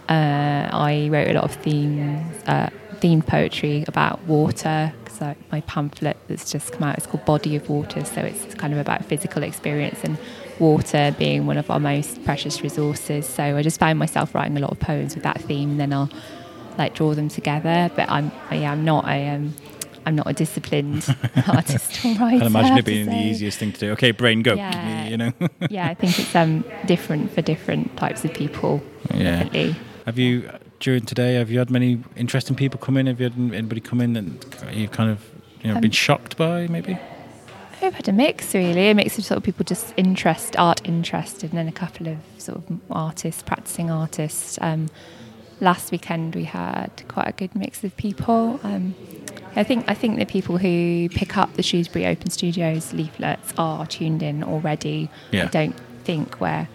Uh, 0.08 0.68
I 0.72 1.08
wrote 1.10 1.28
a 1.28 1.32
lot 1.32 1.44
of 1.44 1.54
themes, 1.54 2.42
uh, 2.46 2.68
themed 3.00 3.26
poetry 3.26 3.84
about 3.88 4.22
water. 4.24 4.92
So 5.08 5.34
my 5.50 5.60
pamphlet 5.62 6.16
that's 6.28 6.50
just 6.50 6.72
come 6.72 6.82
out 6.82 6.98
is 6.98 7.06
called 7.06 7.24
Body 7.24 7.56
of 7.56 7.68
Water. 7.68 8.04
So 8.04 8.20
it's 8.22 8.54
kind 8.54 8.72
of 8.72 8.78
about 8.78 9.04
physical 9.04 9.42
experience 9.42 10.00
and 10.02 10.18
water 10.58 11.14
being 11.18 11.46
one 11.46 11.58
of 11.58 11.70
our 11.70 11.80
most 11.80 12.24
precious 12.24 12.62
resources. 12.62 13.26
So 13.26 13.56
I 13.56 13.62
just 13.62 13.78
found 13.78 13.98
myself 13.98 14.34
writing 14.34 14.56
a 14.56 14.60
lot 14.60 14.70
of 14.70 14.80
poems 14.80 15.14
with 15.14 15.24
that 15.24 15.40
theme, 15.40 15.72
and 15.72 15.80
then 15.80 15.92
I'll 15.92 16.10
like 16.78 16.94
draw 16.94 17.14
them 17.14 17.28
together. 17.28 17.90
But 17.94 18.10
I'm, 18.10 18.32
yeah, 18.50 18.72
I'm 18.72 18.84
not 18.84 19.06
a, 19.06 19.28
um, 19.28 19.54
I'm 20.06 20.16
not 20.16 20.26
a 20.26 20.32
disciplined 20.32 21.14
artist 21.48 22.04
or 22.04 22.08
writer. 22.14 22.24
I 22.24 22.38
can 22.38 22.46
imagine 22.46 22.78
it 22.78 22.84
being 22.84 23.06
the 23.06 23.16
easiest 23.16 23.58
thing 23.58 23.72
to 23.72 23.80
do. 23.80 23.90
Okay, 23.92 24.10
brain, 24.10 24.42
go. 24.42 24.54
Yeah. 24.54 25.08
You 25.08 25.16
know. 25.16 25.32
yeah, 25.70 25.88
I 25.88 25.94
think 25.94 26.18
it's 26.18 26.34
um, 26.34 26.64
different 26.86 27.32
for 27.32 27.42
different 27.42 27.96
types 27.96 28.24
of 28.24 28.32
people. 28.34 28.82
Yeah. 29.14 29.44
Definitely. 29.44 29.76
Have 30.04 30.18
you? 30.18 30.50
during 30.82 31.06
today? 31.06 31.34
Have 31.34 31.50
you 31.50 31.60
had 31.60 31.70
many 31.70 32.02
interesting 32.16 32.56
people 32.56 32.78
come 32.78 32.96
in? 32.96 33.06
Have 33.06 33.20
you 33.20 33.30
had 33.30 33.38
anybody 33.38 33.80
come 33.80 34.00
in 34.00 34.12
that 34.14 34.74
you've 34.74 34.90
kind 34.90 35.10
of 35.10 35.24
you 35.62 35.70
know 35.70 35.76
Um, 35.76 35.80
been 35.80 35.92
shocked 35.92 36.36
by 36.36 36.66
maybe? 36.66 36.98
I've 37.80 37.94
had 37.94 38.08
a 38.08 38.12
mix 38.12 38.54
really, 38.54 38.90
a 38.90 38.94
mix 38.94 39.18
of 39.18 39.24
sort 39.24 39.38
of 39.38 39.44
people 39.44 39.64
just 39.64 39.94
interest, 39.96 40.56
art 40.58 40.80
interested, 40.84 41.50
and 41.50 41.58
then 41.58 41.68
a 41.68 41.72
couple 41.72 42.08
of 42.08 42.18
sort 42.38 42.58
of 42.58 42.80
artists, 42.90 43.42
practicing 43.42 43.90
artists. 43.90 44.58
Um, 44.60 44.88
last 45.60 45.92
weekend 45.92 46.34
we 46.34 46.44
had 46.44 46.90
quite 47.08 47.28
a 47.28 47.32
good 47.32 47.54
mix 47.54 47.84
of 47.84 47.96
people. 47.96 48.60
Um, 48.64 48.94
I 49.54 49.62
think 49.62 49.84
I 49.88 49.94
think 49.94 50.18
the 50.18 50.26
people 50.26 50.58
who 50.58 51.08
pick 51.10 51.36
up 51.36 51.54
the 51.54 51.62
Shrewsbury 51.62 52.06
Open 52.06 52.30
Studios 52.30 52.92
leaflets 52.92 53.54
are 53.56 53.86
tuned 53.86 54.22
in 54.22 54.42
already. 54.42 55.08
Yeah. 55.30 55.44
I 55.44 55.46
don't 55.46 55.78
think 56.04 56.40
we're 56.40 56.66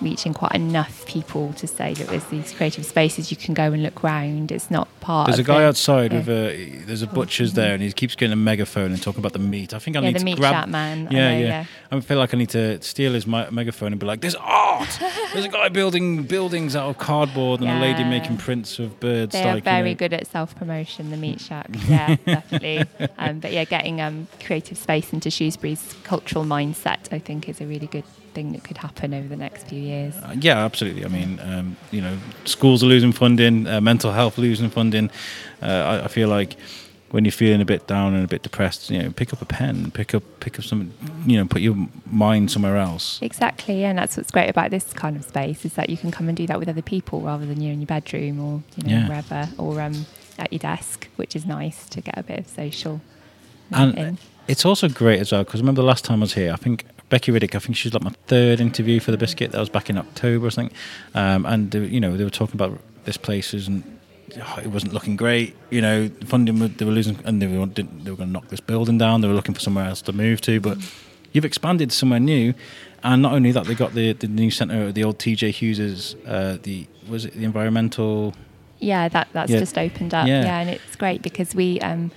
reaching 0.00 0.32
quite 0.34 0.54
enough 0.54 1.04
people 1.06 1.52
to 1.54 1.66
say 1.66 1.94
that 1.94 2.06
there's 2.08 2.24
these 2.26 2.52
creative 2.52 2.84
spaces 2.86 3.30
you 3.30 3.36
can 3.36 3.54
go 3.54 3.72
and 3.72 3.82
look 3.82 4.02
round. 4.02 4.52
It's 4.52 4.70
not 4.70 4.88
part. 5.00 5.26
There's 5.26 5.38
a 5.38 5.42
guy 5.44 5.60
the- 5.60 5.66
outside 5.68 6.12
yeah. 6.12 6.18
with 6.18 6.28
a. 6.28 6.68
There's 6.86 7.02
a 7.02 7.06
butcher's 7.06 7.52
there, 7.54 7.74
and 7.74 7.82
he 7.82 7.90
keeps 7.92 8.14
getting 8.14 8.32
a 8.32 8.36
megaphone 8.36 8.92
and 8.92 9.02
talking 9.02 9.20
about 9.20 9.32
the 9.32 9.38
meat. 9.38 9.74
I 9.74 9.78
think 9.78 9.96
I 9.96 10.00
yeah, 10.00 10.06
need 10.06 10.14
the 10.14 10.18
to 10.20 10.24
meat 10.24 10.36
grab. 10.38 10.68
man. 10.68 11.08
I 11.08 11.10
Yeah, 11.14 11.32
know, 11.32 11.38
yeah. 11.46 11.64
I 11.90 12.00
feel 12.00 12.18
like 12.18 12.34
I 12.34 12.36
need 12.38 12.50
to 12.50 12.80
steal 12.82 13.12
his 13.12 13.26
megaphone 13.26 13.92
and 13.92 14.00
be 14.00 14.06
like, 14.06 14.20
"There's 14.20 14.36
oh, 14.36 14.67
art. 14.78 14.98
There's 15.32 15.44
a 15.44 15.48
guy 15.48 15.68
building 15.68 16.22
buildings 16.24 16.76
out 16.76 16.88
of 16.88 16.98
cardboard 16.98 17.60
and 17.60 17.70
a 17.70 17.80
lady 17.80 18.04
making 18.04 18.38
prints 18.38 18.78
of 18.78 18.98
birds." 19.00 19.32
They 19.32 19.44
like, 19.44 19.52
are 19.52 19.56
you 19.56 19.62
very 19.62 19.90
know. 19.90 19.98
good 19.98 20.12
at 20.12 20.26
self 20.26 20.54
promotion, 20.56 21.10
the 21.10 21.16
Meat 21.16 21.40
Shack. 21.40 21.68
Yeah, 21.88 22.16
definitely. 22.26 22.84
Um, 23.16 23.40
but 23.40 23.52
yeah, 23.52 23.64
getting 23.64 24.00
um, 24.00 24.28
creative 24.44 24.76
space 24.76 25.12
into 25.12 25.30
Shrewsbury's 25.30 25.94
cultural 26.04 26.44
mindset, 26.44 27.10
I 27.10 27.18
think, 27.18 27.48
is 27.48 27.60
a 27.62 27.66
really 27.66 27.86
good 27.86 28.04
thing 28.34 28.52
that 28.52 28.62
could 28.62 28.76
happen 28.76 29.14
over 29.14 29.26
the 29.26 29.36
next 29.36 29.68
few 29.68 29.80
years. 29.80 30.14
Uh, 30.16 30.34
yeah, 30.38 30.64
absolutely. 30.64 31.04
I 31.04 31.08
mean, 31.08 31.40
um, 31.40 31.76
you 31.90 32.00
know, 32.00 32.18
schools 32.44 32.82
are 32.82 32.86
losing 32.86 33.12
funding, 33.12 33.66
uh, 33.66 33.80
mental 33.80 34.12
health 34.12 34.38
losing 34.38 34.70
funding. 34.70 35.10
Uh, 35.62 35.66
I, 35.66 36.04
I 36.04 36.08
feel 36.08 36.28
like 36.28 36.56
when 37.10 37.24
you're 37.24 37.32
feeling 37.32 37.60
a 37.60 37.64
bit 37.64 37.86
down 37.86 38.14
and 38.14 38.24
a 38.24 38.28
bit 38.28 38.42
depressed, 38.42 38.90
you 38.90 39.02
know, 39.02 39.10
pick 39.10 39.32
up 39.32 39.40
a 39.40 39.44
pen, 39.46 39.90
pick 39.90 40.14
up, 40.14 40.22
pick 40.40 40.58
up 40.58 40.64
some, 40.64 40.92
you 41.26 41.36
know, 41.38 41.46
put 41.46 41.62
your 41.62 41.88
mind 42.06 42.50
somewhere 42.50 42.76
else. 42.76 43.18
Exactly, 43.22 43.84
and 43.84 43.98
that's 43.98 44.16
what's 44.16 44.30
great 44.30 44.48
about 44.50 44.70
this 44.70 44.92
kind 44.92 45.16
of 45.16 45.24
space 45.24 45.64
is 45.64 45.74
that 45.74 45.88
you 45.90 45.96
can 45.96 46.10
come 46.10 46.28
and 46.28 46.36
do 46.36 46.46
that 46.46 46.58
with 46.58 46.68
other 46.68 46.82
people 46.82 47.20
rather 47.20 47.46
than 47.46 47.60
you 47.60 47.72
in 47.72 47.80
your 47.80 47.86
bedroom 47.86 48.40
or 48.40 48.62
you 48.76 48.84
know 48.84 48.98
Yeah. 48.98 49.08
wherever 49.08 49.48
or 49.58 49.80
um, 49.80 50.06
at 50.38 50.52
your 50.52 50.58
desk, 50.58 51.08
which 51.16 51.34
is 51.34 51.46
nice 51.46 51.88
to 51.88 52.00
get 52.00 52.16
a 52.18 52.22
bit 52.22 52.40
of 52.40 52.48
social. 52.48 53.00
And 53.70 53.98
in. 53.98 54.18
it's 54.46 54.64
also 54.64 54.88
great 54.88 55.20
as 55.20 55.32
well 55.32 55.44
because 55.44 55.60
remember 55.60 55.82
the 55.82 55.86
last 55.88 56.04
time 56.04 56.20
I 56.20 56.24
was 56.24 56.34
here, 56.34 56.52
I 56.52 56.56
think 56.56 56.84
Becky 57.08 57.32
Riddick, 57.32 57.54
I 57.54 57.58
think 57.58 57.76
she 57.76 57.88
was 57.88 57.94
like 57.94 58.02
my 58.02 58.12
third 58.26 58.60
interview 58.60 59.00
for 59.00 59.10
the 59.12 59.16
biscuit. 59.18 59.52
That 59.52 59.60
was 59.60 59.70
back 59.70 59.88
in 59.88 59.96
October, 59.96 60.46
I 60.46 60.50
think. 60.50 60.72
Um, 61.14 61.46
and 61.46 61.70
they, 61.70 61.86
you 61.86 62.00
know 62.00 62.16
they 62.16 62.24
were 62.24 62.30
talking 62.30 62.54
about 62.56 62.78
this 63.04 63.16
places 63.16 63.66
and 63.66 63.82
oh, 63.84 63.97
it 64.36 64.66
wasn't 64.68 64.92
looking 64.92 65.16
great. 65.16 65.54
You 65.70 65.80
know, 65.80 66.10
funding 66.26 66.58
they 66.58 66.84
were 66.84 66.92
losing, 66.92 67.18
and 67.24 67.40
they 67.42 67.46
were 67.46 67.66
didn't, 67.66 68.04
they 68.04 68.10
were 68.10 68.16
going 68.16 68.28
to 68.28 68.32
knock 68.32 68.48
this 68.48 68.60
building 68.60 68.98
down. 68.98 69.20
They 69.20 69.28
were 69.28 69.34
looking 69.34 69.54
for 69.54 69.60
somewhere 69.60 69.86
else 69.86 70.02
to 70.02 70.12
move 70.12 70.40
to, 70.42 70.60
but 70.60 70.78
you've 71.32 71.44
expanded 71.44 71.92
somewhere 71.92 72.20
new. 72.20 72.54
And 73.04 73.22
not 73.22 73.32
only 73.32 73.52
that, 73.52 73.66
they 73.66 73.74
got 73.74 73.94
the, 73.94 74.12
the 74.12 74.26
new 74.26 74.50
centre, 74.50 74.90
the 74.90 75.04
old 75.04 75.18
TJ 75.18 75.50
Hughes's, 75.52 76.16
uh, 76.26 76.58
the 76.62 76.86
was 77.08 77.24
it 77.26 77.34
the 77.34 77.44
environmental 77.44 78.34
Yeah, 78.80 79.08
that 79.08 79.28
that's 79.32 79.50
Yeah. 79.50 79.58
just 79.60 79.78
opened 79.78 80.14
up. 80.14 80.26
Yeah. 80.26 80.42
Yeah. 80.44 80.58
and 80.60 80.70
it's 80.70 80.96
great 80.96 81.22
because 81.22 81.54
we, 81.54 81.78
um, 81.80 82.10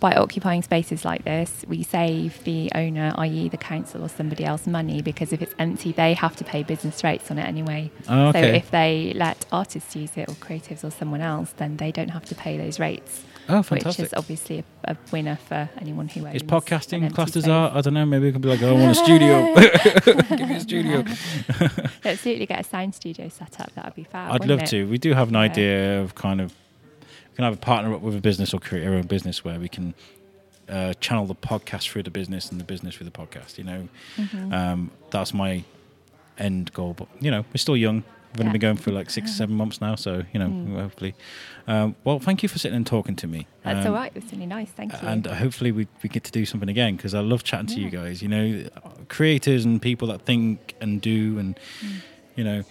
by 0.00 0.14
occupying 0.14 0.62
spaces 0.62 1.04
like 1.04 1.24
this, 1.24 1.64
we 1.66 1.82
save 1.82 2.42
the 2.44 2.70
owner, 2.74 3.12
i.e., 3.18 3.48
the 3.48 3.56
council 3.56 4.02
or 4.04 4.08
somebody 4.08 4.44
else, 4.44 4.66
money 4.66 5.02
because 5.02 5.32
if 5.32 5.42
it's 5.42 5.54
empty, 5.58 5.92
they 5.92 6.14
have 6.14 6.36
to 6.36 6.44
pay 6.44 6.62
business 6.62 7.02
rates 7.02 7.30
on 7.30 7.38
it 7.38 7.44
anyway. 7.44 7.90
Oh, 8.08 8.32
So 8.32 8.38
if 8.38 8.70
they 8.70 9.12
let 9.16 9.44
artists 9.50 9.96
use 9.96 10.16
it 10.16 10.28
or 10.28 10.34
creatives 10.34 10.84
or 10.84 10.90
someone 10.90 11.20
else, 11.20 11.52
then 11.56 11.76
they 11.76 11.90
don't 11.90 12.10
have 12.10 12.24
to 12.26 12.34
pay 12.34 12.56
those 12.56 12.78
rates. 12.78 13.24
Oh, 13.50 13.62
Which 13.62 13.98
is 13.98 14.12
obviously 14.12 14.58
a, 14.84 14.92
a 14.92 14.96
winner 15.10 15.36
for 15.36 15.70
anyone 15.80 16.06
who 16.06 16.26
owns 16.26 16.36
Is 16.36 16.42
podcasting 16.42 17.12
classed 17.14 17.34
as 17.34 17.48
art? 17.48 17.72
I 17.72 17.80
don't 17.80 17.94
know. 17.94 18.04
Maybe 18.04 18.26
we 18.26 18.32
can 18.32 18.42
be 18.42 18.48
like, 18.48 18.62
oh, 18.62 18.68
I 18.68 18.72
want 18.72 18.90
a 18.90 18.94
studio. 18.94 19.54
Give 20.36 20.48
me 20.48 20.56
a 20.56 20.60
studio. 20.60 20.98
Absolutely, 22.04 22.44
get 22.44 22.60
a 22.60 22.64
sound 22.64 22.94
studio 22.94 23.28
set 23.30 23.58
up. 23.58 23.72
That 23.74 23.86
would 23.86 23.94
be 23.94 24.04
fab. 24.04 24.32
I'd 24.32 24.46
love 24.46 24.60
it? 24.60 24.66
to. 24.66 24.84
We 24.84 24.98
do 24.98 25.14
have 25.14 25.30
an 25.30 25.36
idea 25.36 25.98
of 26.02 26.14
kind 26.14 26.42
of 26.42 26.52
can 27.38 27.44
have 27.44 27.54
a 27.54 27.56
partner 27.56 27.94
up 27.94 28.00
with 28.00 28.16
a 28.16 28.20
business 28.20 28.52
or 28.52 28.58
create 28.58 28.84
our 28.84 28.94
own 28.94 29.06
business 29.06 29.44
where 29.44 29.60
we 29.60 29.68
can 29.68 29.94
uh, 30.68 30.92
channel 30.94 31.24
the 31.24 31.36
podcast 31.36 31.88
through 31.88 32.02
the 32.02 32.10
business 32.10 32.50
and 32.50 32.60
the 32.60 32.64
business 32.64 32.96
through 32.96 33.04
the 33.04 33.12
podcast. 33.12 33.56
You 33.58 33.64
know, 33.64 33.88
Mhm. 34.16 34.52
um, 34.52 34.90
that's 35.10 35.32
my 35.32 35.62
end 36.36 36.72
goal. 36.72 36.94
But 36.94 37.06
you 37.20 37.30
know, 37.30 37.42
we're 37.52 37.58
still 37.58 37.76
young. 37.76 38.02
We've 38.32 38.40
only 38.40 38.48
Yeah. 38.48 38.52
been 38.52 38.60
going 38.60 38.76
for 38.76 38.90
like 38.90 39.08
six, 39.08 39.32
seven 39.34 39.54
months 39.54 39.80
now, 39.80 39.94
so 39.94 40.24
you 40.32 40.40
know, 40.40 40.48
Mm. 40.48 40.74
hopefully. 40.80 41.14
Um, 41.68 41.94
well, 42.04 42.18
thank 42.18 42.42
you 42.42 42.48
for 42.48 42.58
sitting 42.58 42.76
and 42.76 42.84
talking 42.86 43.14
to 43.16 43.26
me. 43.28 43.46
That's 43.62 43.86
Um, 43.86 43.92
all 43.94 43.98
right. 44.00 44.10
It 44.14 44.22
was 44.24 44.32
really 44.32 44.46
nice. 44.46 44.70
Thank 44.70 44.92
you. 45.00 45.06
and 45.08 45.24
hopefully 45.26 45.70
we, 45.70 45.86
we 46.02 46.08
get 46.08 46.24
to 46.24 46.32
do 46.32 46.44
something 46.44 46.68
again 46.68 46.96
because 46.96 47.14
I 47.14 47.20
love 47.20 47.44
chatting 47.44 47.68
to 47.68 47.80
you 47.80 47.88
guys. 47.88 48.20
You 48.20 48.28
know, 48.28 48.68
creators 49.08 49.64
and 49.64 49.80
people 49.80 50.08
that 50.08 50.22
think 50.22 50.74
and 50.80 51.00
do, 51.00 51.38
and 51.38 51.56
Mm. 51.82 51.88
you 52.36 52.44
know, 52.44 52.62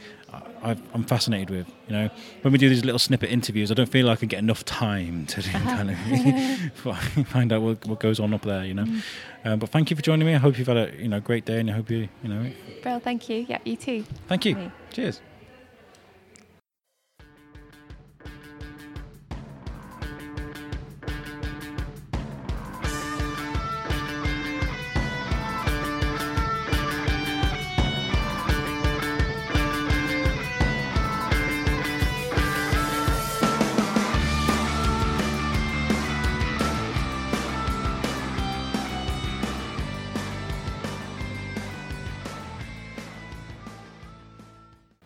I, 0.67 0.77
I'm 0.93 1.03
fascinated 1.03 1.49
with. 1.49 1.67
You 1.87 1.93
know, 1.93 2.09
when 2.41 2.51
we 2.51 2.57
do 2.59 2.69
these 2.69 2.83
little 2.85 2.99
snippet 2.99 3.29
interviews, 3.31 3.71
I 3.71 3.73
don't 3.73 3.89
feel 3.89 4.05
like 4.05 4.21
I 4.23 4.25
get 4.27 4.39
enough 4.39 4.63
time 4.65 5.25
to 5.27 5.41
kind 5.41 5.89
of 5.91 5.97
find 7.27 7.51
out 7.53 7.61
what, 7.61 7.85
what 7.85 7.99
goes 7.99 8.19
on 8.19 8.33
up 8.33 8.41
there. 8.43 8.63
You 8.65 8.73
know, 8.73 8.83
Mm. 8.85 9.01
um, 9.45 9.59
but 9.59 9.69
thank 9.69 9.89
you 9.89 9.95
for 9.95 10.01
joining 10.01 10.25
me. 10.27 10.33
I 10.35 10.37
hope 10.37 10.57
you've 10.57 10.67
had 10.67 10.77
a 10.77 10.91
you 10.97 11.07
know 11.07 11.19
great 11.19 11.45
day, 11.45 11.59
and 11.59 11.69
I 11.69 11.73
hope 11.73 11.89
you 11.89 12.09
you 12.23 12.29
know, 12.29 12.51
Well, 12.85 12.99
thank 12.99 13.29
you. 13.29 13.45
Yeah, 13.47 13.59
you 13.65 13.75
too. 13.75 14.03
thank 14.27 14.45
you. 14.45 14.71
Cheers. 14.91 15.21